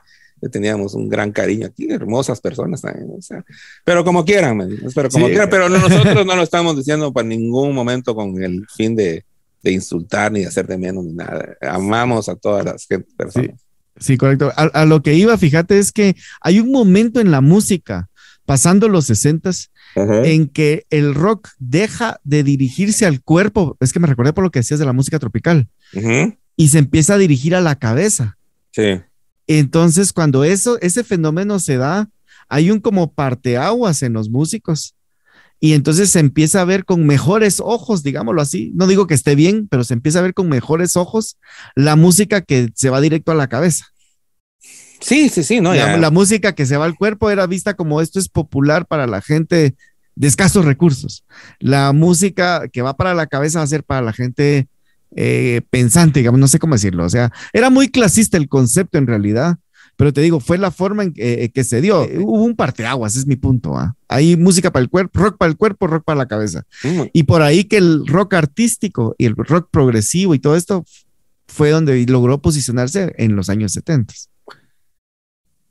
teníamos 0.49 0.95
un 0.95 1.09
gran 1.09 1.33
cariño 1.33 1.67
aquí, 1.67 1.91
hermosas 1.91 2.41
personas 2.41 2.81
también, 2.83 3.09
o 3.17 3.23
sea, 3.23 3.45
pero 3.85 4.05
como 4.05 4.25
quieran, 4.25 4.59
pero 4.95 5.09
como 5.09 5.27
quieran, 5.27 5.49
pero 5.51 5.69
nosotros 5.69 6.27
no 6.27 6.37
lo 6.37 6.43
estamos 6.43 6.77
diciendo 6.77 7.13
para 7.13 7.27
ningún 7.27 7.75
momento 7.75 8.15
con 8.15 8.43
el 8.43 8.67
fin 8.77 8.97
de, 8.97 9.25
de 9.65 9.73
insultar 9.73 10.31
ni 10.31 10.41
de 10.41 10.47
hacer 10.47 10.67
de 10.67 10.77
menos 10.77 11.05
ni 11.05 11.15
nada. 11.15 11.57
Amamos 11.63 12.29
a 12.29 12.37
todas 12.37 12.65
las 12.65 12.87
personas. 13.17 13.65
Sí, 13.97 14.17
correcto. 14.17 14.53
A, 14.57 14.85
lo 14.85 15.03
que 15.03 15.15
iba, 15.15 15.37
fíjate, 15.39 15.79
es 15.79 15.93
que 15.93 16.17
hay 16.41 16.61
un 16.61 16.71
momento 16.71 17.21
en 17.21 17.31
la 17.31 17.41
música, 17.41 18.11
pasando 18.45 18.89
los 18.89 19.07
sesentas, 19.07 19.71
en 19.97 20.49
que 20.49 20.87
el 20.91 21.15
rock 21.15 21.51
deja 21.59 22.21
de 22.25 22.43
dirigirse 22.43 23.07
al 23.07 23.23
cuerpo. 23.23 23.77
Es 23.81 23.93
que 23.93 24.01
me 24.01 24.09
recordé 24.09 24.33
por 24.33 24.43
lo 24.43 24.51
que 24.51 24.59
decías 24.59 24.81
de 24.81 24.87
la 24.87 24.93
música 24.93 25.19
tropical. 25.19 25.69
Y 26.57 26.69
se 26.69 26.79
empieza 26.79 27.15
a 27.15 27.19
dirigir 27.19 27.55
a 27.55 27.61
la 27.61 27.77
cabeza. 27.79 28.37
Sí. 28.73 29.01
Entonces, 29.47 30.13
cuando 30.13 30.45
eso, 30.45 30.79
ese 30.81 31.05
fenómeno 31.05 31.59
se 31.59 31.77
da, 31.77 32.09
hay 32.49 32.71
un 32.71 32.81
como 32.81 33.13
parteaguas 33.13 34.03
en 34.03 34.13
los 34.13 34.31
músicos 34.31 34.95
y 35.61 35.73
entonces 35.73 36.11
se 36.11 36.21
empieza 36.21 36.61
a 36.61 36.65
ver 36.65 36.85
con 36.85 37.07
mejores 37.07 37.61
ojos, 37.61 38.03
digámoslo 38.03 38.43
así. 38.43 38.73
No 38.75 38.87
digo 38.87 39.07
que 39.07 39.15
esté 39.15 39.35
bien, 39.35 39.67
pero 39.69 39.83
se 39.83 39.95
empieza 39.95 40.19
a 40.19 40.23
ver 40.23 40.35
con 40.35 40.49
mejores 40.49 40.97
ojos 40.97 41.39
la 41.75 41.97
música 41.97 42.43
que 42.43 42.71
se 42.75 42.91
va 42.91 43.01
directo 43.01 43.33
a 43.33 43.35
la 43.35 43.49
cabeza. 43.49 43.87
Sí, 45.01 45.29
sí, 45.29 45.43
sí, 45.43 45.61
no. 45.61 45.75
La, 45.75 45.97
la 45.97 46.11
música 46.11 46.55
que 46.55 46.67
se 46.67 46.77
va 46.77 46.85
al 46.85 46.97
cuerpo 46.97 47.31
era 47.31 47.47
vista 47.47 47.75
como 47.75 48.01
esto 48.01 48.19
es 48.19 48.29
popular 48.29 48.87
para 48.87 49.07
la 49.07 49.21
gente 49.21 49.75
de 50.15 50.29
escasos 50.29 50.65
recursos. 50.65 51.25
La 51.59 51.93
música 51.93 52.69
que 52.73 52.83
va 52.83 52.97
para 52.97 53.15
la 53.15 53.27
cabeza 53.27 53.59
va 53.59 53.65
a 53.65 53.69
ser 53.69 53.85
para 53.85 54.03
la 54.03 54.13
gente 54.13 54.69
eh, 55.17 55.63
pensante, 55.71 56.21
digamos, 56.21 56.41
no 56.41 56.49
sé 56.49 56.59
cómo 56.59 56.75
decirlo. 56.75 57.05
O 57.05 57.11
sea, 57.11 57.33
era 57.53 57.71
muy 57.71 57.89
clasista 57.89 58.37
el 58.37 58.49
concepto 58.49 58.99
en 58.99 59.07
realidad 59.07 59.59
pero 59.97 60.13
te 60.13 60.21
digo, 60.21 60.41
fue 60.41 60.59
la 60.59 60.71
forma 60.71 61.05
en 61.05 61.13
que, 61.13 61.51
eh, 61.55 61.65
se 61.65 61.81
dio. 61.81 62.03
Hubo 62.03 62.43
un 62.43 62.57
parteaguas, 62.57 63.17
es 63.17 63.27
mi 63.27 63.37
punto. 63.37 63.77
¿ah? 63.77 63.95
Hay 64.09 64.37
música 64.37 64.73
para 64.73 64.83
el 64.83 64.91
cuerpo, 64.91 65.21
rock 65.21 65.39
para 65.39 65.51
el 65.51 65.57
cuerpo, 65.57 65.87
rock 65.87 66.05
para 66.05 66.19
la 66.19 66.27
cabeza. 66.27 66.65
Mm. 66.83 67.03
Y 67.13 67.23
por 67.25 67.43
ahí 67.43 67.65
que 67.65 67.77
el 67.77 68.07
rock 68.07 68.35
artístico 68.35 69.15
y 69.19 69.27
el 69.27 69.37
rock 69.37 69.69
progresivo 69.71 70.35
y 70.35 70.41
todo 70.41 70.57
esto 70.57 70.85
fue 71.47 71.71
donde 71.71 72.05
logró 72.07 72.41
posicionarse 72.43 73.15
en 73.19 73.37
los 73.37 73.49
años 73.49 73.73
70. 73.73 74.15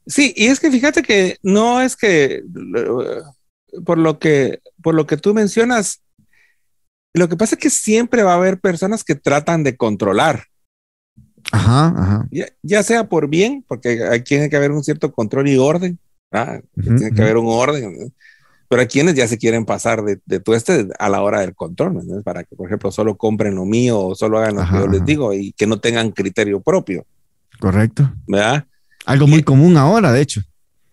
Sí, 0.06 0.34
y 0.36 0.48
es 0.48 0.60
que 0.60 0.72
fíjate 0.72 1.02
que 1.02 1.38
no 1.44 1.82
es 1.82 1.96
que 1.96 2.44
por 3.86 3.98
lo 3.98 4.20
que 4.20 4.60
por 4.82 4.96
lo 4.96 5.08
que 5.08 5.16
tú 5.16 5.34
mencionas, 5.34 6.02
lo 7.14 7.30
que 7.30 7.38
pasa 7.38 7.56
es 7.56 7.62
que 7.62 7.70
siempre 7.70 8.24
va 8.24 8.34
a 8.34 8.38
haber 8.38 8.60
personas 8.60 9.04
que 9.04 9.16
tratan 9.16 9.64
de 9.64 9.78
controlar. 9.78 10.46
Ajá, 11.52 11.94
ajá. 11.96 12.28
Ya, 12.62 12.84
sea 12.84 13.08
por 13.08 13.28
bien, 13.28 13.64
porque 13.68 14.04
hay, 14.04 14.24
tiene 14.24 14.50
que 14.50 14.56
haber 14.56 14.72
un 14.72 14.84
cierto 14.84 15.12
control 15.12 15.48
y 15.48 15.58
orden, 15.58 16.00
tiene 16.82 17.12
que 17.12 17.22
haber 17.22 17.38
un 17.38 17.48
orden, 17.48 18.14
pero 18.68 18.82
hay 18.82 18.88
quienes 18.88 19.14
ya 19.14 19.28
se 19.28 19.38
quieren 19.38 19.66
pasar 19.66 20.04
de, 20.04 20.20
de 20.26 20.40
todo 20.40 20.56
este 20.56 20.88
a 20.98 21.10
la 21.10 21.22
hora 21.22 21.42
del 21.42 21.54
control, 21.54 22.02
para 22.24 22.44
que, 22.44 22.56
por 22.56 22.68
ejemplo, 22.68 22.92
solo 22.92 23.16
compren 23.18 23.56
lo 23.56 23.66
mío 23.66 24.00
o 24.00 24.16
solo 24.16 24.40
hagan 24.40 24.56
lo 24.56 24.64
que 24.64 24.74
yo 24.74 24.88
les 24.88 25.06
digo 25.06 25.34
y 25.34 25.54
que 25.54 25.68
no 25.68 25.80
tengan 25.80 26.12
criterio 26.12 26.60
propio. 26.62 27.06
Correcto. 27.60 28.12
¿Verdad? 28.26 28.66
Algo 29.06 29.28
muy 29.28 29.44
común 29.44 29.78
ahora, 29.78 30.12
de 30.12 30.22
hecho. 30.22 30.42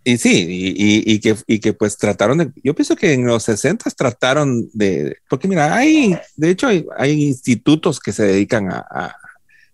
Y 0.03 0.17
sí, 0.17 0.47
y, 0.49 1.13
y, 1.13 1.21
que, 1.21 1.37
y 1.47 1.59
que 1.59 1.75
pues 1.75 1.99
trataron 1.99 2.39
de, 2.39 2.51
yo 2.65 2.75
pienso 2.75 2.97
que 2.97 3.13
en 3.13 3.27
los 3.27 3.43
60 3.43 3.91
trataron 3.91 4.71
de, 4.73 5.19
porque 5.29 5.47
mira, 5.47 5.75
hay, 5.75 6.19
de 6.37 6.51
hecho 6.51 6.69
hay, 6.69 6.87
hay 6.97 7.23
institutos 7.23 8.01
que 8.01 8.13
se 8.13 8.23
dedican 8.25 8.71
a, 8.73 9.15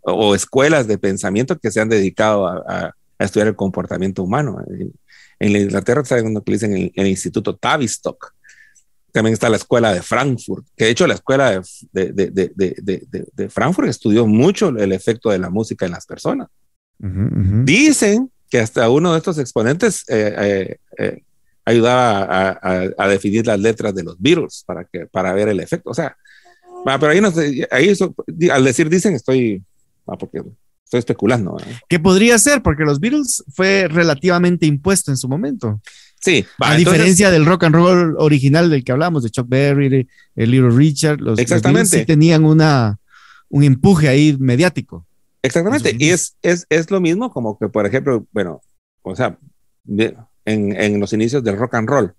o 0.02 0.34
escuelas 0.34 0.88
de 0.88 0.98
pensamiento 0.98 1.58
que 1.58 1.70
se 1.70 1.80
han 1.80 1.88
dedicado 1.88 2.46
a, 2.46 2.94
estudiar 3.18 3.48
el 3.48 3.56
comportamiento 3.56 4.22
humano. 4.22 4.58
En, 5.38 5.52
la 5.52 5.58
Inglaterra 5.58 6.02
está 6.02 6.22
uno 6.22 6.42
que 6.42 6.52
dicen 6.52 6.92
el, 6.94 7.06
Instituto 7.06 7.56
Tavistock. 7.56 8.34
También 9.10 9.32
está 9.32 9.48
la 9.48 9.56
escuela 9.56 9.94
de 9.94 10.02
Frankfurt, 10.02 10.66
que 10.76 10.84
de 10.84 10.90
hecho 10.90 11.06
la 11.06 11.14
escuela 11.14 11.62
de, 11.92 12.12
de, 12.12 13.48
Frankfurt 13.48 13.88
estudió 13.88 14.26
mucho 14.26 14.68
el 14.68 14.92
efecto 14.92 15.30
de 15.30 15.38
la 15.38 15.48
música 15.48 15.86
en 15.86 15.92
las 15.92 16.04
personas. 16.04 16.48
Dicen 16.98 18.30
que 18.50 18.60
hasta 18.60 18.88
uno 18.90 19.12
de 19.12 19.18
estos 19.18 19.38
exponentes 19.38 20.04
eh, 20.08 20.34
eh, 20.38 20.76
eh, 20.98 21.22
ayudaba 21.64 22.58
a, 22.62 23.08
definir 23.08 23.46
las 23.46 23.58
letras 23.58 23.94
de 23.94 24.04
los 24.04 24.16
Beatles 24.18 24.62
para, 24.66 24.84
que, 24.84 25.06
para 25.06 25.32
ver 25.32 25.48
el 25.48 25.60
efecto. 25.60 25.90
O 25.90 25.94
sea, 25.94 26.16
pero 26.84 27.08
ahí, 27.08 27.20
no, 27.20 27.32
ahí 27.72 27.92
al 28.50 28.64
decir 28.64 28.88
dicen 28.88 29.14
estoy 29.14 29.64
Ah, 30.06 30.16
porque 30.16 30.40
estoy 30.84 30.98
especulando. 30.98 31.56
¿Qué 31.88 31.98
podría 31.98 32.38
ser? 32.38 32.62
Porque 32.62 32.84
los 32.84 33.00
Beatles 33.00 33.44
fue 33.52 33.88
relativamente 33.88 34.66
impuesto 34.66 35.10
en 35.10 35.16
su 35.16 35.28
momento. 35.28 35.80
Sí. 36.20 36.44
a 36.60 36.74
diferencia 36.74 37.30
del 37.30 37.44
rock 37.44 37.64
and 37.64 37.74
roll 37.74 38.16
original 38.18 38.70
del 38.70 38.82
que 38.84 38.92
hablamos, 38.92 39.22
de 39.22 39.30
Chuck 39.30 39.48
Berry, 39.48 40.08
el 40.34 40.50
Little 40.50 40.70
Richard, 40.70 41.20
los, 41.20 41.38
exactamente. 41.38 41.98
sí 41.98 42.06
tenían 42.06 42.44
una, 42.44 42.98
un 43.48 43.64
empuje 43.64 44.08
ahí 44.08 44.36
mediático. 44.38 45.06
Exactamente. 45.42 45.94
Y 45.98 46.10
es, 46.10 46.36
es, 46.42 46.66
es, 46.68 46.90
lo 46.90 47.00
mismo 47.00 47.30
como 47.30 47.58
que, 47.58 47.68
por 47.68 47.86
ejemplo, 47.86 48.26
bueno, 48.32 48.60
o 49.02 49.14
sea, 49.14 49.38
en, 49.86 50.16
en 50.44 51.00
los 51.00 51.12
inicios 51.12 51.44
del 51.44 51.56
rock 51.56 51.74
and 51.74 51.88
roll, 51.88 52.14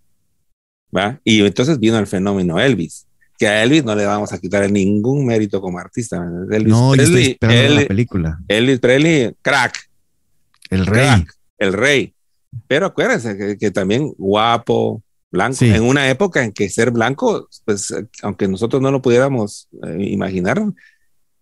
¿va? 0.95 1.19
Y 1.23 1.45
entonces 1.45 1.79
vino 1.79 1.97
el 1.99 2.07
fenómeno 2.07 2.59
Elvis 2.59 3.07
que 3.37 3.47
a 3.47 3.63
Elvis 3.63 3.83
no 3.83 3.95
le 3.95 4.05
vamos 4.05 4.33
a 4.33 4.39
quitar 4.39 4.69
ningún 4.69 5.25
mérito 5.25 5.61
como 5.61 5.77
artista. 5.77 6.25
Elvis 6.49 6.73
no, 6.73 6.91
Presley, 6.91 7.37
estoy 7.39 7.75
la 7.75 7.87
película. 7.87 8.39
Elvis 8.47 8.79
Presley, 8.79 9.35
crack. 9.41 9.89
El 10.69 10.85
rey. 10.85 11.25
el 11.59 11.73
rey. 11.73 12.13
Pero 12.67 12.87
acuérdense 12.87 13.57
que, 13.57 13.71
también 13.71 14.11
guapo, 14.17 15.03
blanco. 15.31 15.63
En 15.65 15.83
una 15.83 16.09
época 16.09 16.43
en 16.43 16.51
que 16.51 16.69
ser 16.69 16.91
blanco, 16.91 17.47
pues, 17.63 17.93
aunque 18.23 18.47
nosotros 18.47 18.81
no 18.81 18.91
lo 18.91 19.01
pudiéramos 19.01 19.69
eh, 19.83 19.97
imaginar, 19.99 20.61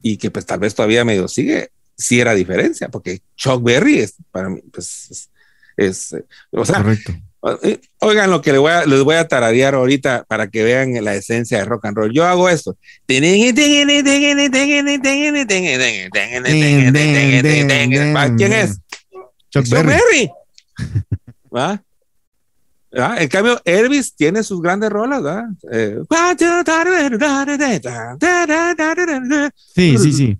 y 0.08 0.18
que 0.18 0.30
pues 0.30 0.46
tal 0.46 0.60
vez 0.60 0.76
todavía 0.76 1.04
medio 1.04 1.28
sigue, 1.28 1.72
sí 1.98 2.20
era 2.20 2.36
diferencia, 2.36 2.90
porque 2.90 3.22
Chuck 3.36 3.64
Berry 3.64 3.98
es 3.98 4.14
para 4.30 4.50
mí, 4.50 4.62
pues, 4.72 5.32
es, 5.76 6.14
eh, 6.14 6.24
o 6.52 6.64
sea, 6.64 6.84
Correcto. 6.84 7.12
Eh, 7.64 7.80
oigan 8.02 8.30
lo 8.30 8.40
que 8.40 8.52
les 8.52 8.62
voy, 8.62 8.72
a, 8.72 8.86
les 8.86 9.02
voy 9.02 9.16
a 9.16 9.28
tararear 9.28 9.74
ahorita 9.74 10.26
para 10.28 10.48
que 10.48 10.64
vean 10.64 11.04
la 11.04 11.16
esencia 11.16 11.58
de 11.58 11.66
rock 11.66 11.86
and 11.86 11.98
roll. 11.98 12.14
Yo 12.14 12.24
hago 12.24 12.50
esto. 12.50 12.78
¿Quién 18.36 18.54
es? 18.54 18.80
Chuck 19.50 19.68
Berry. 19.70 20.30
¿Va? 21.56 21.84
¿Ah? 22.98 23.18
En 23.20 23.28
cambio, 23.28 23.60
Elvis 23.66 24.16
tiene 24.16 24.42
sus 24.42 24.62
grandes 24.62 24.90
rolas, 24.90 25.22
¿verdad? 25.22 25.46
Eh, 25.72 26.00
sí, 29.76 29.98
sí, 29.98 30.14
sí. 30.14 30.38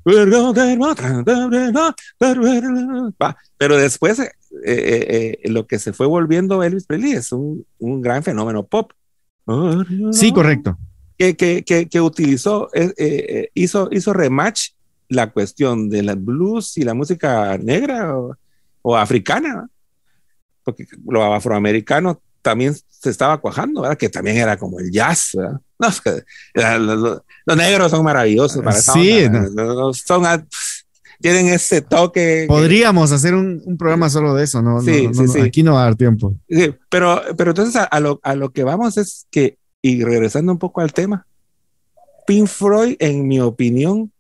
Pero 3.58 3.78
después, 3.78 4.20
eh, 4.20 4.32
eh, 4.66 5.40
lo 5.50 5.68
que 5.68 5.80
se 5.80 5.92
fue 5.92 6.08
volviendo 6.08 6.64
Elvis 6.64 6.86
Presley 6.86 7.12
es 7.14 7.32
un, 7.34 7.66
un 7.80 8.02
gran 8.02 8.24
fenómeno 8.24 8.66
pop. 8.66 8.92
Sí, 10.12 10.32
correcto. 10.32 10.78
Que, 11.18 11.36
que, 11.36 11.64
que, 11.64 11.88
que 11.88 12.02
utilizó, 12.02 12.70
hizo, 13.54 13.90
hizo 13.92 14.14
rematch 14.14 14.70
la 15.10 15.32
cuestión 15.32 15.90
de 15.90 16.04
la 16.04 16.16
blues 16.16 16.78
y 16.78 16.84
la 16.84 16.94
música 16.94 17.58
negra 17.58 18.18
o, 18.18 18.36
o 18.82 18.96
africana, 18.96 19.68
porque 20.64 20.88
lo 21.06 21.34
afroamericano 21.34 22.22
también 22.46 22.76
se 22.88 23.10
estaba 23.10 23.40
cuajando, 23.40 23.82
¿verdad? 23.82 23.98
Que 23.98 24.08
también 24.08 24.38
era 24.38 24.56
como 24.56 24.80
el 24.80 24.92
jazz, 24.92 25.32
¿verdad? 25.34 25.60
No, 25.80 27.22
los, 27.48 27.58
negros 27.58 27.90
son 27.90 28.06
maravillosos 28.06 28.64
para 28.64 28.80
Sí, 28.80 29.26
son, 30.06 30.48
tienen 31.20 31.48
ese 31.48 31.82
toque. 31.82 32.46
Podríamos 32.48 33.12
hacer 33.12 33.34
un, 33.34 33.76
programa 33.80 34.12
solo 34.12 34.36
de 34.36 34.44
eso, 34.44 34.62
¿no? 34.62 34.80
Sí, 34.80 35.10
sí, 35.12 35.28
sí. 35.28 35.40
Aquí 35.40 35.64
no 35.64 35.74
va 35.74 35.82
a 35.82 35.84
dar 35.86 35.96
tiempo. 35.96 36.36
Pero, 36.88 37.20
pero 37.36 37.50
entonces 37.50 37.82
a, 37.90 38.00
lo, 38.00 38.20
a 38.22 38.36
lo 38.36 38.52
que 38.52 38.64
vamos 38.64 38.98
es 38.98 39.26
que, 39.32 39.58
y 39.82 40.04
regresando 40.04 40.52
un 40.52 40.60
poco 40.60 40.82
al 40.82 40.94
tema, 40.94 41.26
Pink 42.28 42.46
Floyd, 42.46 42.96
en 43.00 43.28
mi 43.28 43.40
opinión, 43.40 44.12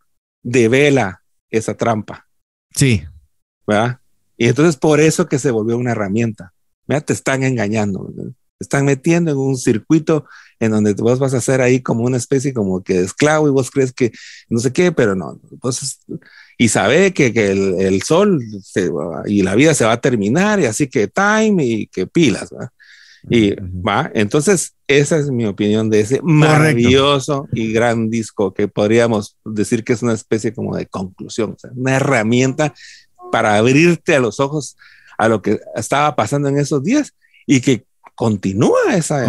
devela 0.42 1.22
esa 1.52 1.76
trampa. 1.76 2.28
Sí. 2.74 3.04
¿Verdad? 3.68 4.00
Y 4.36 4.48
entonces 4.48 4.78
por 4.78 5.00
eso 5.00 5.28
que 5.28 5.38
se 5.38 5.52
volvió 5.52 5.78
una 5.78 5.92
herramienta. 5.92 6.54
Mira, 6.88 7.02
te 7.02 7.14
están 7.14 7.44
engañando, 7.44 8.12
te 8.16 8.34
están 8.60 8.86
metiendo 8.86 9.32
en 9.32 9.38
un 9.38 9.58
circuito 9.58 10.26
en 10.60 10.72
donde 10.72 10.94
vos 10.94 11.20
vas 11.20 11.34
a 11.34 11.42
ser 11.42 11.62
ahí 11.62 11.82
como 11.82 12.04
una 12.04 12.18
especie 12.18 12.54
como 12.54 12.84
que 12.84 12.94
de 12.94 13.06
esclavo 13.06 13.48
y 13.48 13.52
vos 13.52 13.72
crees 13.72 13.92
que 13.92 14.12
no 14.50 14.60
sé 14.60 14.72
qué, 14.72 14.92
pero 14.92 15.16
no, 15.16 15.40
y 16.58 16.70
sabe 16.70 17.14
que, 17.14 17.34
que 17.34 17.52
el, 17.52 18.02
sol 18.02 18.42
y 19.26 19.42
la 19.42 19.56
vida 19.56 19.74
se 19.74 19.86
va 19.86 19.94
a 19.94 20.02
terminar 20.02 20.60
y 20.60 20.66
así 20.66 20.88
que 20.88 21.08
time 21.08 21.66
y 21.66 21.88
que 21.88 22.08
pilas, 22.08 22.50
¿va? 22.54 22.72
Y 23.28 23.56
va, 23.56 24.12
entonces 24.14 24.76
esa 24.88 25.18
es 25.18 25.32
mi 25.32 25.46
opinión 25.46 25.90
de 25.90 26.02
ese 26.02 26.22
maravilloso 26.22 27.48
y 27.52 27.74
gran 27.74 28.12
disco 28.12 28.54
que 28.54 28.68
podríamos 28.68 29.36
decir 29.44 29.84
que 29.84 29.94
es 29.94 30.04
una 30.04 30.14
especie 30.14 30.54
como 30.54 30.78
de 30.78 30.86
conclusión, 30.86 31.54
o 31.56 31.60
sea, 31.60 31.72
una 31.76 31.96
herramienta 31.96 32.74
para 33.32 33.56
abrirte 33.56 34.16
a 34.16 34.20
los 34.20 34.40
ojos 34.40 34.78
a 35.18 35.28
lo 35.28 35.42
que 35.42 35.60
estaba 35.76 36.16
pasando 36.16 36.50
en 36.50 36.58
esos 36.58 36.84
días 36.84 37.14
y 37.46 37.62
que 37.62 37.86
continúa, 38.16 38.96
esa, 38.96 39.26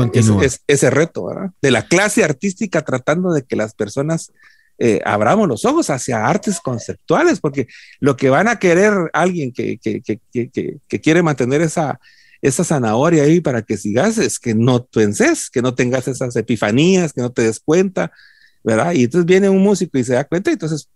Ese, 0.67 0.91
reto 0.91 1.29
de 1.61 1.71
la 1.71 1.87
clase 1.87 2.23
artística 2.23 2.83
tratando 2.83 3.33
de 3.33 3.43
que 3.43 3.57
las 3.57 3.75
personas 3.75 4.33
eh, 4.79 5.01
abramos 5.05 5.49
los 5.49 5.65
ojos 5.65 5.91
hacia 5.91 6.25
artes 6.25 6.61
conceptuales, 6.61 7.41
porque 7.41 7.67
lo 7.99 8.17
que 8.17 8.31
van 8.31 8.47
a 8.47 8.59
querer 8.59 8.93
alguien 9.13 9.53
que, 9.53 9.79
que, 9.79 10.03
que, 10.03 10.79
que 10.87 11.01
quiere 11.01 11.23
mantener 11.23 11.63
esa, 11.63 11.99
esa 12.43 12.65
zanahoria 12.65 13.25
ahí 13.25 13.41
para 13.41 13.63
que 13.63 13.77
sigas 13.77 14.19
es 14.19 14.39
que 14.39 14.55
no 14.55 14.85
penses, 14.87 15.51
que 15.51 15.63
no 15.63 15.75
tengas 15.75 16.09
esas 16.09 16.37
epifanías, 16.37 17.13
que 17.13 17.21
no 17.21 17.33
te 17.33 17.43
des 17.43 17.61
cuenta, 17.61 18.13
¿verdad? 18.63 18.93
Y 18.93 19.05
entonces 19.05 19.27
viene 19.27 19.49
un 19.49 19.63
músico 19.63 19.99
y 19.99 20.05
se 20.05 20.15
da 20.15 20.25
cuenta, 20.25 20.51
y 20.51 20.55
entonces, 20.55 20.89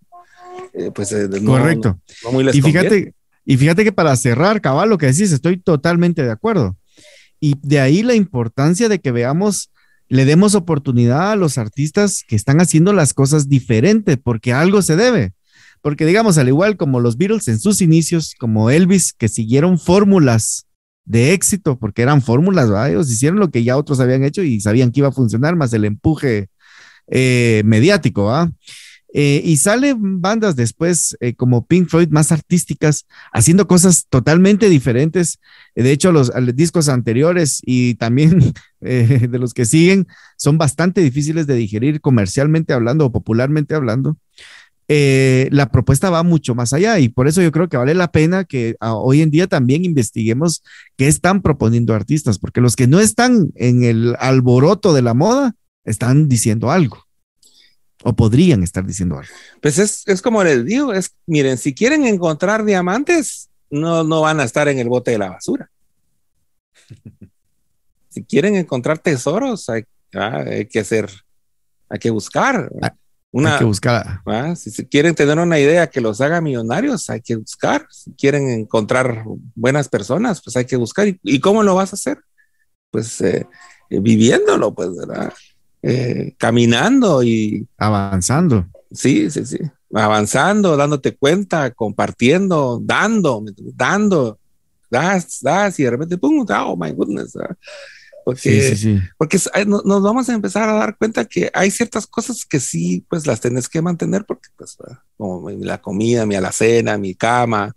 eh, 0.74 0.90
pues, 0.94 1.12
eh, 1.12 1.28
correcto. 1.44 1.98
y 2.52 2.62
fíjate, 2.62 3.14
y 3.44 3.56
fíjate 3.56 3.84
que 3.84 3.92
para 3.92 4.14
cerrar, 4.16 4.60
cabal, 4.60 4.88
lo 4.88 4.98
que 4.98 5.06
decís, 5.06 5.32
estoy 5.32 5.56
totalmente 5.58 6.22
de 6.22 6.30
acuerdo. 6.30 6.76
Y 7.40 7.56
de 7.62 7.80
ahí 7.80 8.02
la 8.02 8.14
importancia 8.14 8.88
de 8.88 9.00
que 9.00 9.12
veamos, 9.12 9.70
le 10.08 10.24
demos 10.24 10.54
oportunidad 10.54 11.32
a 11.32 11.36
los 11.36 11.56
artistas 11.56 12.24
que 12.26 12.36
están 12.36 12.60
haciendo 12.60 12.92
las 12.92 13.14
cosas 13.14 13.48
diferentes, 13.48 14.18
porque 14.22 14.52
algo 14.52 14.82
se 14.82 14.96
debe. 14.96 15.32
Porque 15.82 16.04
digamos, 16.04 16.36
al 16.36 16.48
igual 16.48 16.76
como 16.76 17.00
los 17.00 17.16
Beatles 17.16 17.48
en 17.48 17.58
sus 17.58 17.80
inicios, 17.80 18.34
como 18.38 18.70
Elvis, 18.70 19.14
que 19.14 19.28
siguieron 19.28 19.78
fórmulas 19.78 20.66
de 21.04 21.32
éxito, 21.32 21.78
porque 21.78 22.02
eran 22.02 22.20
fórmulas. 22.20 22.68
Ellos 22.88 23.10
hicieron 23.10 23.38
lo 23.38 23.50
que 23.50 23.64
ya 23.64 23.76
otros 23.76 24.00
habían 24.00 24.22
hecho 24.22 24.42
y 24.42 24.60
sabían 24.60 24.92
que 24.92 25.00
iba 25.00 25.08
a 25.08 25.12
funcionar, 25.12 25.56
más 25.56 25.72
el 25.72 25.86
empuje 25.86 26.48
eh, 27.06 27.62
mediático, 27.64 28.30
¿ah? 29.14 29.18
y 29.18 29.56
salen 29.56 30.20
bandas 30.20 30.56
después 30.56 31.16
eh, 31.20 31.34
como 31.34 31.66
Pink 31.66 31.88
Floyd 31.88 32.08
más 32.10 32.32
artísticas, 32.32 33.06
haciendo 33.32 33.66
cosas 33.66 34.06
totalmente 34.08 34.68
diferentes. 34.68 35.40
De 35.74 35.90
hecho, 35.92 36.12
los, 36.12 36.32
discos 36.54 36.88
anteriores 36.88 37.60
y 37.64 37.94
también 37.94 38.52
de 38.80 39.38
los 39.38 39.54
que 39.54 39.66
siguen 39.66 40.06
son 40.36 40.58
bastante 40.58 41.00
difíciles 41.00 41.46
de 41.46 41.54
digerir 41.54 42.00
comercialmente 42.00 42.72
hablando 42.72 43.06
o 43.06 43.12
popularmente 43.12 43.74
hablando. 43.74 44.16
Eh, 44.92 45.48
la 45.52 45.70
propuesta 45.70 46.10
va 46.10 46.24
mucho 46.24 46.56
más 46.56 46.72
allá 46.72 46.98
y 46.98 47.08
por 47.08 47.28
eso 47.28 47.40
yo 47.40 47.52
creo 47.52 47.68
que 47.68 47.76
vale 47.76 47.94
la 47.94 48.10
pena 48.10 48.42
que 48.42 48.74
hoy 48.80 49.22
en 49.22 49.30
día 49.30 49.46
también 49.46 49.84
investiguemos 49.84 50.64
qué 50.96 51.06
están 51.06 51.42
proponiendo 51.42 51.94
artistas, 51.94 52.40
porque 52.40 52.60
los 52.60 52.74
que 52.74 52.88
no 52.88 52.98
están 52.98 53.52
en 53.54 53.84
el 53.84 54.16
alboroto 54.18 54.92
de 54.92 55.02
la 55.02 55.14
moda 55.14 55.54
están 55.84 56.28
diciendo 56.28 56.72
algo 56.72 57.09
o 58.02 58.14
podrían 58.14 58.62
estar 58.62 58.84
diciendo 58.84 59.18
algo. 59.18 59.32
Pues 59.60 59.78
es, 59.78 60.02
es 60.06 60.22
como 60.22 60.42
les 60.42 60.64
digo, 60.64 60.92
es, 60.92 61.14
miren, 61.26 61.58
si 61.58 61.74
quieren 61.74 62.06
encontrar 62.06 62.64
diamantes, 62.64 63.50
no, 63.70 64.04
no 64.04 64.22
van 64.22 64.40
a 64.40 64.44
estar 64.44 64.68
en 64.68 64.78
el 64.78 64.88
bote 64.88 65.12
de 65.12 65.18
la 65.18 65.30
basura. 65.30 65.70
si 68.08 68.24
quieren 68.24 68.56
encontrar 68.56 68.98
tesoros, 68.98 69.68
hay, 69.68 69.84
ah, 70.14 70.44
hay 70.46 70.66
que 70.66 70.80
hacer, 70.80 71.10
hay 71.88 71.98
que 71.98 72.10
buscar. 72.10 72.70
Ah, 72.82 72.94
una, 73.32 73.52
hay 73.52 73.58
que 73.58 73.64
buscar. 73.64 74.20
¿Ah? 74.26 74.54
Si, 74.56 74.86
quieren 74.86 75.14
tener 75.14 75.38
una 75.38 75.58
idea 75.58 75.88
que 75.88 76.00
los 76.00 76.20
haga 76.20 76.40
millonarios, 76.40 77.08
hay 77.10 77.20
que 77.20 77.36
buscar. 77.36 77.86
Si 77.90 78.12
quieren 78.12 78.48
encontrar 78.50 79.24
buenas 79.54 79.88
personas, 79.88 80.42
pues 80.42 80.56
hay 80.56 80.64
que 80.64 80.76
buscar. 80.76 81.06
¿Y, 81.22 81.40
cómo 81.40 81.62
lo 81.62 81.74
vas 81.74 81.92
a 81.92 81.96
hacer? 81.96 82.18
Pues 82.90 83.20
eh, 83.20 83.46
eh, 83.90 84.00
viviéndolo, 84.00 84.74
pues, 84.74 84.96
¿verdad? 84.96 85.32
Eh, 85.82 86.34
caminando 86.36 87.22
y 87.22 87.66
avanzando. 87.78 88.66
Sí, 88.92 89.30
sí, 89.30 89.46
sí. 89.46 89.58
Avanzando, 89.94 90.76
dándote 90.76 91.16
cuenta, 91.16 91.70
compartiendo, 91.70 92.80
dando, 92.82 93.42
dando, 93.74 94.38
das, 94.90 95.40
das, 95.40 95.80
y 95.80 95.84
de 95.84 95.90
repente, 95.90 96.18
pum, 96.18 96.44
oh 96.48 96.76
my 96.76 96.92
goodness. 96.92 97.32
Porque, 98.24 99.08
porque 99.16 99.38
nos 99.66 100.02
vamos 100.02 100.28
a 100.28 100.34
empezar 100.34 100.68
a 100.68 100.74
dar 100.74 100.96
cuenta 100.96 101.24
que 101.24 101.50
hay 101.54 101.70
ciertas 101.70 102.06
cosas 102.06 102.44
que 102.44 102.60
sí, 102.60 103.04
pues 103.08 103.26
las 103.26 103.40
tenés 103.40 103.68
que 103.68 103.80
mantener, 103.80 104.24
porque 104.26 104.50
pues, 104.56 104.76
como 105.16 105.48
la 105.50 105.80
comida, 105.80 106.26
mi 106.26 106.34
alacena, 106.34 106.98
mi 106.98 107.14
cama, 107.14 107.74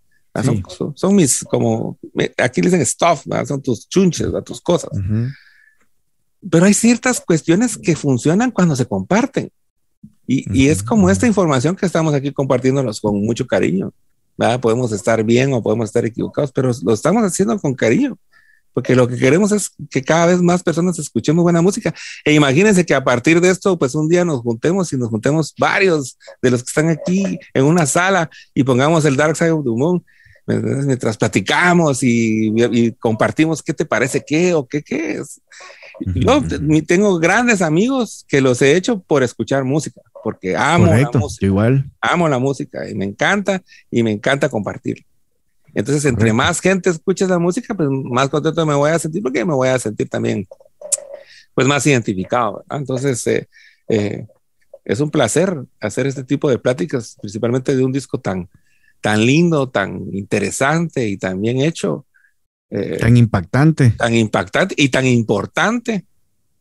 son, 0.96 1.16
mis, 1.16 1.44
como, 1.44 1.98
aquí 2.38 2.62
le 2.62 2.70
dicen 2.70 2.86
stuff, 2.86 3.26
son 3.48 3.62
tus 3.62 3.88
chunches, 3.88 4.28
tus 4.44 4.60
cosas. 4.62 4.92
Pero 6.50 6.66
hay 6.66 6.74
ciertas 6.74 7.22
cuestiones 7.22 7.78
que 7.78 7.96
funcionan 7.96 8.52
cuando 8.52 8.76
se 8.76 8.86
comparten. 8.86 9.50
Y, 10.26 10.46
y, 10.58 10.70
es 10.70 10.82
como 10.84 11.10
esta 11.10 11.28
información 11.28 11.76
que 11.76 11.86
estamos 11.86 12.14
aquí 12.14 12.32
compartiéndonos 12.32 13.02
con 13.02 13.22
mucho 13.22 13.46
cariño. 13.46 13.92
Podemos 14.62 14.92
estar 14.92 15.24
bien 15.24 15.54
o 15.54 15.62
podemos 15.62 15.90
estar 15.90 16.06
equivocados, 16.06 16.52
pero 16.52 16.72
lo 16.84 16.94
estamos 16.94 17.24
haciendo 17.24 17.60
con 17.60 17.74
cariño 17.74 18.18
porque 18.74 18.96
lo 18.96 19.08
que 19.08 19.18
queremos 19.18 19.52
es 19.52 19.72
que 19.90 20.02
cada 20.02 20.26
vez 20.26 20.42
más 20.42 20.64
personas 20.64 20.98
escuchemos 20.98 21.44
buena 21.44 21.62
música. 21.62 21.94
E 22.26 22.34
imagínense 22.34 22.86
que 22.86 22.96
a 22.96 23.04
partir 23.04 23.40
de 23.40 23.50
esto, 23.50 23.78
pues 23.78 23.96
un 23.96 24.10
día 24.10 24.26
nos 24.26 24.42
juntemos 24.42 24.92
y 24.92 24.98
nos 24.98 25.10
juntemos 25.10 25.54
varios 25.58 26.18
de 26.42 26.52
los 26.52 26.64
que 26.64 26.70
están 26.70 26.90
aquí 26.90 27.40
en 27.54 27.64
una 27.64 27.86
sala 27.86 28.30
y 28.54 28.64
pongamos 28.64 29.06
el 29.06 29.16
Dark 29.16 29.36
Side 29.38 29.52
of 29.52 29.64
the 29.64 29.70
Moon 29.70 30.04
mientras 30.46 31.16
platicamos 31.16 32.00
y, 32.02 32.92
compartimos 33.00 33.64
qué 33.64 33.74
te 33.74 33.86
parece 33.86 34.22
qué 34.26 34.54
o 34.54 34.68
qué, 34.68 34.82
qué 34.82 35.18
es. 35.18 35.40
Yo 36.00 36.42
tengo 36.88 37.20
grandes 37.20 37.62
amigos 37.62 38.26
que 38.28 38.42
los 38.42 38.62
he 38.62 38.76
hecho 38.76 39.00
por 39.00 39.24
escuchar 39.24 39.64
música, 39.64 40.02
porque 40.24 40.56
amo 40.56 40.88
la 40.88 41.10
música. 41.14 41.46
Igual. 41.46 41.92
Amo 42.02 42.28
la 42.28 42.40
música 42.40 42.90
y 42.90 42.96
me 42.96 43.06
encanta 43.06 43.62
y 43.92 44.04
me 44.04 44.12
encanta 44.12 44.50
compartir. 44.50 45.06
Entonces, 45.74 46.06
entre 46.06 46.34
más 46.34 46.60
gente 46.60 46.90
escuche 46.90 47.26
esa 47.26 47.40
música, 47.40 47.74
pues 47.74 47.90
más 47.90 48.30
contento 48.30 48.66
me 48.66 48.76
voy 48.76 48.92
a 48.92 49.00
sentir 49.00 49.24
porque 49.24 49.44
me 49.44 49.54
voy 49.54 49.70
a 49.70 49.80
sentir 49.80 50.08
también, 50.08 50.48
pues 51.56 51.68
más 51.68 51.86
identificado. 51.88 52.64
Entonces, 52.70 53.26
eh, 53.28 53.48
eh, 53.90 54.28
es 54.86 55.00
un 55.00 55.10
placer 55.10 55.56
hacer 55.80 56.08
este 56.08 56.24
tipo 56.24 56.50
de 56.50 56.60
pláticas, 56.60 57.18
principalmente 57.20 57.76
de 57.76 57.84
un 57.84 57.92
disco 57.92 58.20
tan, 58.20 58.50
tan 59.02 59.26
lindo, 59.26 59.70
tan 59.70 60.14
interesante 60.14 61.08
y 61.08 61.18
tan 61.18 61.42
bien 61.42 61.62
hecho. 61.62 62.06
Eh, 62.76 62.98
tan 63.00 63.16
impactante. 63.16 63.92
Tan 63.92 64.16
impactante 64.16 64.74
y 64.76 64.90
tan 64.90 65.06
importante, 65.06 66.06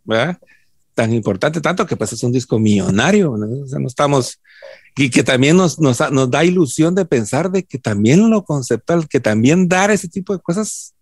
¿verdad? 0.04 0.38
Tan 0.94 1.14
importante, 1.14 1.62
tanto 1.62 1.86
que 1.86 1.96
pues 1.96 2.12
es 2.12 2.22
un 2.22 2.32
disco 2.32 2.58
millonario, 2.58 3.34
¿no? 3.38 3.64
O 3.64 3.66
sea, 3.66 3.78
no 3.78 3.86
estamos 3.86 4.38
y 4.94 5.08
que 5.08 5.22
también 5.22 5.56
nos, 5.56 5.80
nos, 5.80 5.98
nos, 6.12 6.30
da 6.30 6.44
ilusión 6.44 6.94
de 6.94 7.06
pensar 7.06 7.50
de 7.50 7.62
que 7.62 7.78
también 7.78 8.28
lo 8.28 8.44
conceptual, 8.44 9.08
que 9.08 9.20
también 9.20 9.66
dar 9.68 9.90
ese 9.90 10.06
tipo 10.06 10.34
de 10.34 10.42
cosas 10.42 10.92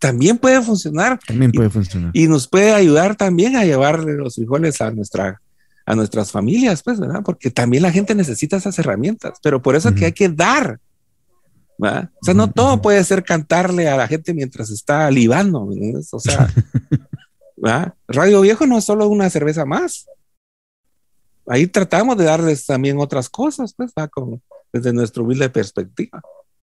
también 0.00 0.38
puede 0.38 0.60
funcionar. 0.60 1.20
También 1.24 1.52
puede 1.52 1.70
funcionar. 1.70 2.10
Y 2.14 2.26
nos 2.26 2.48
puede 2.48 2.72
ayudar 2.72 3.14
también 3.14 3.54
a 3.54 3.64
llevar 3.64 4.00
los 4.00 4.34
frijoles 4.34 4.80
a 4.80 4.90
nuestra 4.90 5.40
a 5.86 5.94
nuestras 5.94 6.30
familias, 6.32 6.82
pues, 6.82 7.00
¿verdad? 7.00 7.22
Porque 7.24 7.50
también 7.50 7.82
la 7.82 7.90
gente 7.90 8.14
necesita 8.14 8.58
esas 8.58 8.78
herramientas, 8.78 9.38
pero 9.42 9.62
por 9.62 9.74
eso 9.74 9.88
es 9.88 9.94
que 9.94 10.04
hay 10.04 10.12
que 10.12 10.28
dar. 10.28 10.80
¿Verdad? 11.78 12.10
O 12.20 12.24
sea, 12.24 12.34
no 12.34 12.50
todo 12.50 12.82
puede 12.82 13.02
ser 13.04 13.24
cantarle 13.24 13.88
a 13.88 13.96
la 13.96 14.08
gente 14.08 14.34
mientras 14.34 14.70
está 14.70 15.10
libando, 15.10 15.68
O 16.12 16.20
sea, 16.20 16.52
¿verdad? 17.56 17.94
Radio 18.08 18.40
Viejo 18.42 18.66
no 18.66 18.78
es 18.78 18.84
solo 18.84 19.08
una 19.08 19.30
cerveza 19.30 19.64
más 19.64 20.06
ahí 21.48 21.66
tratamos 21.66 22.16
de 22.16 22.24
darles 22.24 22.66
también 22.66 22.98
otras 22.98 23.28
cosas, 23.28 23.74
pues, 23.74 23.92
Como, 24.12 24.40
desde 24.72 24.92
nuestra 24.92 25.22
humilde 25.22 25.48
perspectiva. 25.48 26.22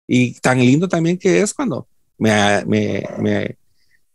Y 0.06 0.34
tan 0.40 0.58
lindo 0.58 0.88
también 0.88 1.18
que 1.18 1.40
es 1.40 1.54
cuando 1.54 1.86
me, 2.18 2.64
me, 2.66 3.04
me, 3.18 3.56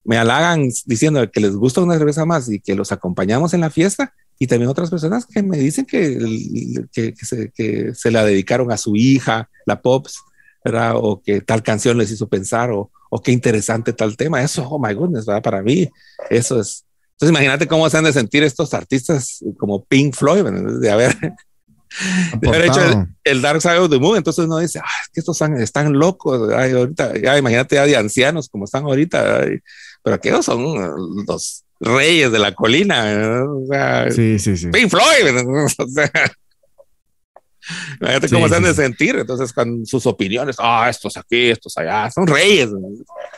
me 0.04 0.18
halagan 0.18 0.70
diciendo 0.86 1.30
que 1.32 1.40
les 1.40 1.56
gusta 1.56 1.82
una 1.82 1.98
cerveza 1.98 2.26
más 2.26 2.50
y 2.50 2.60
que 2.60 2.76
los 2.76 2.92
acompañamos 2.92 3.54
en 3.54 3.62
la 3.62 3.70
fiesta. 3.70 4.14
Y 4.38 4.48
también 4.48 4.70
otras 4.70 4.90
personas 4.90 5.26
que 5.26 5.42
me 5.42 5.58
dicen 5.58 5.86
que, 5.86 6.86
que, 6.92 7.14
se, 7.16 7.52
que 7.52 7.94
se 7.96 8.12
la 8.12 8.26
dedicaron 8.26 8.72
a 8.72 8.78
su 8.78 8.96
hija, 8.96 9.50
la 9.66 9.82
Pops, 9.82 10.22
¿verdad? 10.66 10.94
O 10.96 11.22
que 11.22 11.40
tal 11.40 11.64
canción 11.64 11.98
les 11.98 12.12
hizo 12.12 12.28
pensar, 12.28 12.72
o, 12.72 12.92
o 13.10 13.22
qué 13.22 13.32
interesante 13.32 13.94
tal 13.94 14.18
tema. 14.18 14.42
Eso, 14.44 14.68
oh 14.68 14.80
my 14.80 14.94
goodness, 14.94 15.26
¿verdad? 15.26 15.44
Para 15.44 15.62
mí, 15.62 15.88
eso 16.30 16.60
es, 16.60 16.86
entonces 17.16 17.30
imagínate 17.30 17.68
cómo 17.68 17.90
se 17.90 17.98
han 17.98 18.04
de 18.04 18.12
sentir 18.12 18.44
estos 18.44 18.74
artistas 18.74 19.40
como 19.58 19.86
Pink 19.86 20.14
Floyd, 20.14 20.44
de 20.82 20.92
haber, 20.92 21.16
hecho 22.42 23.08
el, 23.24 23.42
Dark 23.42 23.62
Side 23.62 23.78
of 23.78 23.90
the 23.90 24.00
Moon. 24.00 24.18
Entonces 24.18 24.46
uno 24.46 24.58
dice, 24.58 24.80
ah, 24.80 25.02
es 25.02 25.10
que 25.14 25.22
estos 25.22 25.42
están, 25.42 25.94
locos. 25.94 26.52
ahorita, 26.52 27.18
ya 27.18 27.38
imagínate 27.38 27.76
ya 27.76 27.86
de 27.86 27.96
ancianos 27.96 28.50
como 28.50 28.66
están 28.66 28.84
ahorita. 28.84 29.46
pero 30.04 30.16
aquellos 30.18 30.44
son 30.44 31.26
los 31.26 31.64
reyes 31.80 32.34
de 32.34 32.40
la 32.40 32.54
colina. 32.54 33.46
sí, 34.12 34.38
sí, 34.38 34.58
sí. 34.58 34.68
Pink 34.68 34.90
Floyd. 34.90 35.70
O 35.78 35.88
sea, 35.88 36.12
Imagínate 38.00 38.30
cómo 38.30 38.48
se 38.48 38.56
han 38.56 38.64
de 38.64 38.74
sentir. 38.74 39.16
Entonces, 39.16 39.54
con 39.54 39.86
sus 39.86 40.06
opiniones, 40.06 40.56
ah, 40.60 40.88
estos 40.90 41.18
aquí, 41.18 41.50
estos 41.50 41.78
allá, 41.78 42.10
son 42.12 42.28
reyes. 42.28 42.70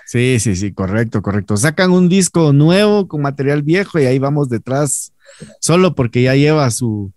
Sí, 0.05 0.37
sí, 0.39 0.55
sí, 0.55 0.73
correcto, 0.73 1.21
correcto. 1.21 1.57
Sacan 1.57 1.91
un 1.91 2.09
disco 2.09 2.53
nuevo 2.53 3.07
con 3.07 3.21
material 3.21 3.63
viejo 3.63 3.99
y 3.99 4.05
ahí 4.05 4.19
vamos 4.19 4.49
detrás, 4.49 5.13
solo 5.59 5.95
porque 5.95 6.23
ya 6.23 6.35
lleva 6.35 6.69
su, 6.71 7.11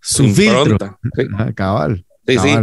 su 0.00 0.28
filtro. 0.28 0.76
cabal. 1.54 2.04
Sí, 2.26 2.38
sí. 2.38 2.54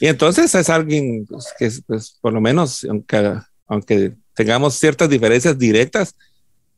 Y 0.00 0.06
entonces 0.06 0.54
es 0.54 0.68
alguien 0.70 1.24
pues, 1.26 1.52
que, 1.58 1.70
pues, 1.86 2.18
por 2.20 2.32
lo 2.32 2.40
menos, 2.40 2.84
aunque 2.84 3.38
aunque 3.66 4.14
tengamos 4.34 4.74
ciertas 4.74 5.08
diferencias 5.08 5.58
directas, 5.58 6.14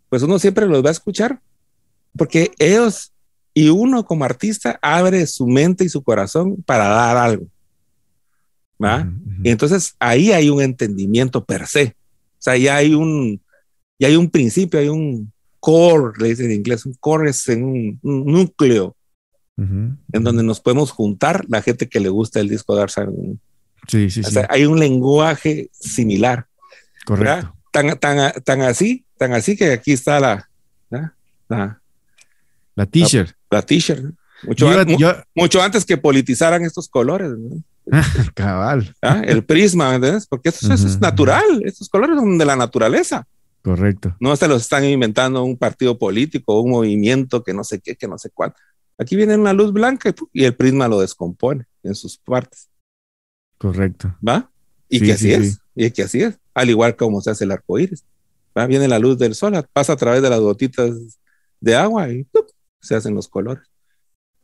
pues 0.09 0.23
uno 0.23 0.39
siempre 0.39 0.67
los 0.67 0.85
va 0.85 0.89
a 0.89 0.93
escuchar, 0.93 1.41
porque 2.17 2.53
ellos 2.59 3.13
y 3.57 3.71
uno 3.71 4.05
como 4.05 4.27
artista 4.27 4.79
abre 4.83 5.27
su 5.27 5.47
mente 5.47 5.83
y 5.83 5.89
su 5.89 6.03
corazón 6.03 6.63
para 6.67 6.89
dar 6.89 7.17
algo. 7.17 7.47
¿va? 8.83 9.11
Y 9.43 9.49
entonces 9.49 9.97
ahí 9.99 10.31
hay 10.31 10.51
un 10.51 10.61
entendimiento 10.61 11.43
per 11.43 11.67
se. 11.67 11.97
O 12.39 12.43
sea, 12.43 12.59
ya 12.59 12.77
hay 12.77 12.93
un, 12.93 13.41
ya 13.99 14.09
hay 14.09 14.17
un 14.17 14.29
principio, 14.29 14.79
hay 14.79 14.91
un 14.91 15.33
core, 15.59 16.13
le 16.19 16.29
dicen 16.29 16.51
en 16.51 16.59
inglés, 16.59 16.85
un 16.85 16.93
core 17.01 17.31
es 17.31 17.49
un, 17.49 17.99
un 18.03 18.27
núcleo 18.27 18.95
en 19.57 19.97
donde 20.23 20.43
nos 20.43 20.61
podemos 20.61 20.91
juntar 20.91 21.47
la 21.49 21.63
gente 21.63 21.89
que 21.89 21.99
le 21.99 22.11
gusta 22.11 22.41
el 22.41 22.51
disco 22.51 22.77
de 22.77 22.83
Arsene. 22.83 23.39
Sí, 23.89 24.11
sí, 24.11 24.23
sí. 24.23 24.39
hay 24.51 24.67
un 24.67 24.79
lenguaje 24.79 25.71
similar. 25.73 26.47
Correcto. 27.07 27.55
Tan, 27.73 27.99
tan, 27.99 28.33
tan, 28.43 28.61
así, 28.61 29.07
tan 29.17 29.33
así 29.33 29.57
que 29.57 29.73
aquí 29.73 29.93
está 29.93 30.21
la, 30.21 30.47
la, 31.49 31.81
la 32.75 32.87
t-shirt. 32.87 33.36
La, 33.51 33.63
t-shirt. 33.63 34.15
Mucho, 34.43 34.71
mucho, 35.35 35.63
antes 35.63 35.85
que 35.85 35.97
politizaran 35.97 36.65
estos 36.65 36.89
colores. 36.89 37.33
Cabal. 38.35 38.95
¿Ah? 39.01 39.23
El 39.25 39.45
prisma, 39.45 39.95
¿entiendes? 39.95 40.27
Porque 40.27 40.51
eso, 40.51 40.73
es 40.73 41.01
natural. 41.01 41.63
Estos 41.65 41.89
colores 41.89 42.17
son 42.17 42.37
de 42.37 42.45
la 42.45 42.57
naturaleza. 42.57 43.27
Correcto. 43.63 44.15
No 44.21 44.37
se 44.37 44.47
los 44.47 44.63
están 44.63 44.85
inventando 44.85 45.43
un 45.43 45.57
partido 45.57 45.99
político, 45.99 46.61
un 46.61 46.71
movimiento 46.71 47.43
que 47.43 47.53
no 47.53 47.65
sé 47.65 47.81
qué, 47.81 47.97
que 47.97 48.07
no 48.07 48.19
sé 48.19 48.31
cuál. 48.31 48.55
Aquí 48.99 49.17
viene 49.17 49.37
una 49.37 49.53
luz 49.53 49.73
blanca 49.73 50.15
y 50.33 50.45
el 50.45 50.55
prisma 50.55 50.89
lo 50.89 51.01
descompone 51.01 51.67
en 51.83 51.95
sus 51.95 52.17
partes. 52.17 52.69
Correcto. 53.59 54.17
¿Va? 54.27 54.51
Y 54.89 55.01
que 55.01 55.13
así 55.13 55.33
es. 55.33 55.59
Y 55.75 55.91
que 55.91 56.03
así 56.03 56.23
es. 56.23 56.39
Al 56.55 56.71
igual 56.71 56.97
como 56.97 57.21
se 57.21 57.31
hace 57.31 57.45
el 57.45 57.53
arco 57.53 57.79
iris. 57.79 58.05
¿Va? 58.57 58.67
Viene 58.67 58.89
la 58.89 58.99
luz 58.99 59.19
del 59.19 59.35
sol, 59.35 59.55
pasa 59.73 59.95
a 59.95 59.97
través 59.97 60.23
de 60.23 60.31
las 60.31 60.41
gotitas 60.41 61.19
de 61.61 61.75
agua 61.75 62.09
y 62.11 62.27
se 62.87 62.95
hacen 62.95 63.15
los 63.15 63.29
colores. 63.29 63.67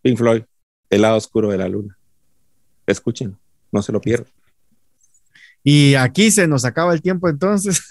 Pink 0.02 0.18
Floyd, 0.18 0.42
el 0.90 1.02
lado 1.02 1.16
oscuro 1.16 1.50
de 1.50 1.58
la 1.58 1.68
luna. 1.68 1.96
Escuchen, 2.86 3.36
no 3.70 3.82
se 3.82 3.92
lo 3.92 4.00
pierdan. 4.00 4.32
Y 5.64 5.94
aquí 5.94 6.30
se 6.32 6.48
nos 6.48 6.64
acaba 6.64 6.92
el 6.92 7.02
tiempo 7.02 7.28
entonces. 7.28 7.82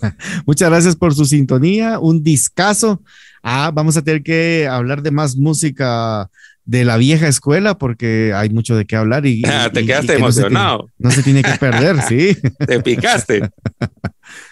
Muchas 0.46 0.68
gracias 0.68 0.96
por 0.96 1.14
su 1.14 1.24
sintonía, 1.24 1.98
un 2.00 2.24
discazo. 2.24 3.02
Ah, 3.42 3.70
vamos 3.72 3.96
a 3.96 4.02
tener 4.02 4.22
que 4.22 4.66
hablar 4.68 5.02
de 5.02 5.12
más 5.12 5.36
música 5.36 6.28
de 6.64 6.84
la 6.84 6.96
vieja 6.96 7.28
escuela 7.28 7.78
porque 7.78 8.32
hay 8.34 8.50
mucho 8.50 8.76
de 8.76 8.84
qué 8.84 8.96
hablar 8.96 9.26
y, 9.26 9.42
te 9.72 9.86
quedaste 9.86 10.14
emocionado. 10.14 10.90
No 10.98 11.10
se, 11.10 11.22
tiene, 11.22 11.42
que 11.42 11.52
perder, 11.52 12.02
sí. 12.02 12.36
te 12.66 12.80
picaste. 12.80 13.48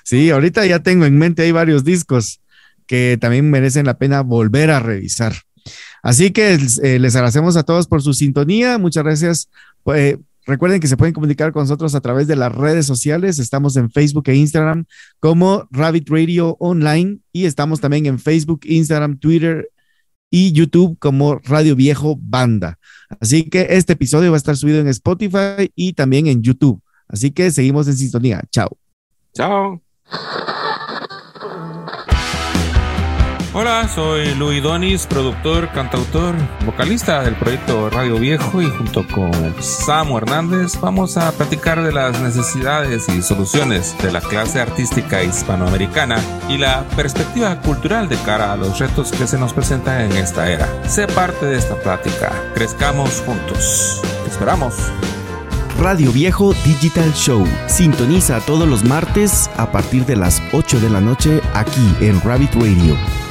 sí, 0.05 0.31
ahorita 0.31 0.65
ya 0.67 0.79
tengo 0.81 1.05
en 1.05 1.19
mente 1.19 1.43
hay 1.43 1.53
varios 1.53 1.85
discos 1.85 2.41
que 2.87 3.19
también 3.21 3.51
merecen 3.51 3.87
la 3.87 3.99
pena 3.99 4.23
volver 4.23 4.71
a 4.71 4.81
revisar. 4.81 5.35
Así 6.03 6.31
que 6.31 6.59
eh, 6.83 6.99
les 6.99 7.17
agradecemos 7.17 7.57
a 7.57 7.63
todos 7.63 7.87
por 7.87 8.03
su 8.03 8.15
sintonía. 8.15 8.79
Muchas 8.79 9.05
gracias. 9.05 9.49
Eh, 9.95 10.19
recuerden 10.47 10.81
que 10.81 10.89
se 10.89 10.97
pueden 10.97 11.15
comunicar 11.15 11.53
con 11.53 11.63
nosotros 11.63 11.95
a 11.95 12.01
través 12.01 12.27
de 12.27 12.37
las 12.37 12.55
redes 12.55 12.87
sociales. 12.87 13.39
Estamos 13.39 13.77
en 13.77 13.91
Facebook 13.91 14.25
e 14.29 14.37
Instagram 14.37 14.85
como 15.21 15.69
Rabbit 15.71 16.09
Radio 16.09 16.57
Online 16.61 17.19
y 17.33 17.45
estamos 17.47 17.81
también 17.81 18.07
en 18.07 18.19
Facebook, 18.19 18.61
Instagram, 18.65 19.19
Twitter 19.19 19.71
y 20.31 20.53
YouTube 20.53 20.99
como 20.99 21.39
Radio 21.39 21.75
Viejo 21.77 22.17
Banda. 22.21 22.79
Así 23.21 23.49
que 23.49 23.67
este 23.71 23.95
episodio 23.95 24.31
va 24.31 24.37
a 24.37 24.39
estar 24.39 24.57
subido 24.57 24.81
en 24.81 24.89
Spotify 24.89 25.71
y 25.75 25.95
también 25.95 26.27
en 26.27 26.43
YouTube. 26.43 26.81
Así 27.09 27.31
que 27.31 27.51
seguimos 27.51 27.89
en 27.89 27.97
sintonía. 27.97 28.43
Chao. 28.51 28.77
Chao. 29.35 29.83
Hola, 33.61 33.89
soy 33.93 34.37
Luis 34.37 34.63
Donis, 34.63 35.05
productor, 35.09 35.73
cantautor, 35.73 36.37
vocalista 36.65 37.25
del 37.25 37.35
proyecto 37.35 37.91
Radio 37.91 38.17
Viejo 38.17 38.63
y 38.63 38.71
junto 38.71 39.05
con 39.09 39.33
Samu 39.61 40.19
Hernández 40.19 40.79
vamos 40.81 41.17
a 41.17 41.33
platicar 41.33 41.83
de 41.83 41.91
las 41.91 42.21
necesidades 42.21 43.09
y 43.09 43.21
soluciones 43.21 44.01
de 44.01 44.13
la 44.13 44.21
clase 44.21 44.61
artística 44.61 45.25
hispanoamericana 45.25 46.23
y 46.49 46.57
la 46.57 46.85
perspectiva 46.95 47.61
cultural 47.61 48.09
de 48.09 48.17
cara 48.19 48.53
a 48.53 48.57
los 48.57 48.79
retos 48.79 49.11
que 49.11 49.27
se 49.27 49.39
nos 49.39 49.53
presentan 49.53 50.03
en 50.03 50.13
esta 50.13 50.49
era. 50.49 50.69
Sé 50.89 51.09
parte 51.09 51.45
de 51.47 51.59
esta 51.59 51.75
plática, 51.75 52.31
crezcamos 52.55 53.21
juntos. 53.27 54.01
Te 54.23 54.31
esperamos. 54.31 54.77
Radio 55.81 56.13
Viejo 56.13 56.55
Digital 56.65 57.13
Show. 57.13 57.45
Sintoniza 57.67 58.39
todos 58.39 58.69
los 58.69 58.85
martes 58.85 59.51
a 59.57 59.73
partir 59.73 60.07
de 60.07 60.15
las 60.15 60.41
8 60.53 60.79
de 60.79 60.91
la 60.91 61.01
noche 61.01 61.41
aquí 61.55 61.93
en 62.01 62.21
Rabbit 62.21 62.55
Radio. 62.55 63.28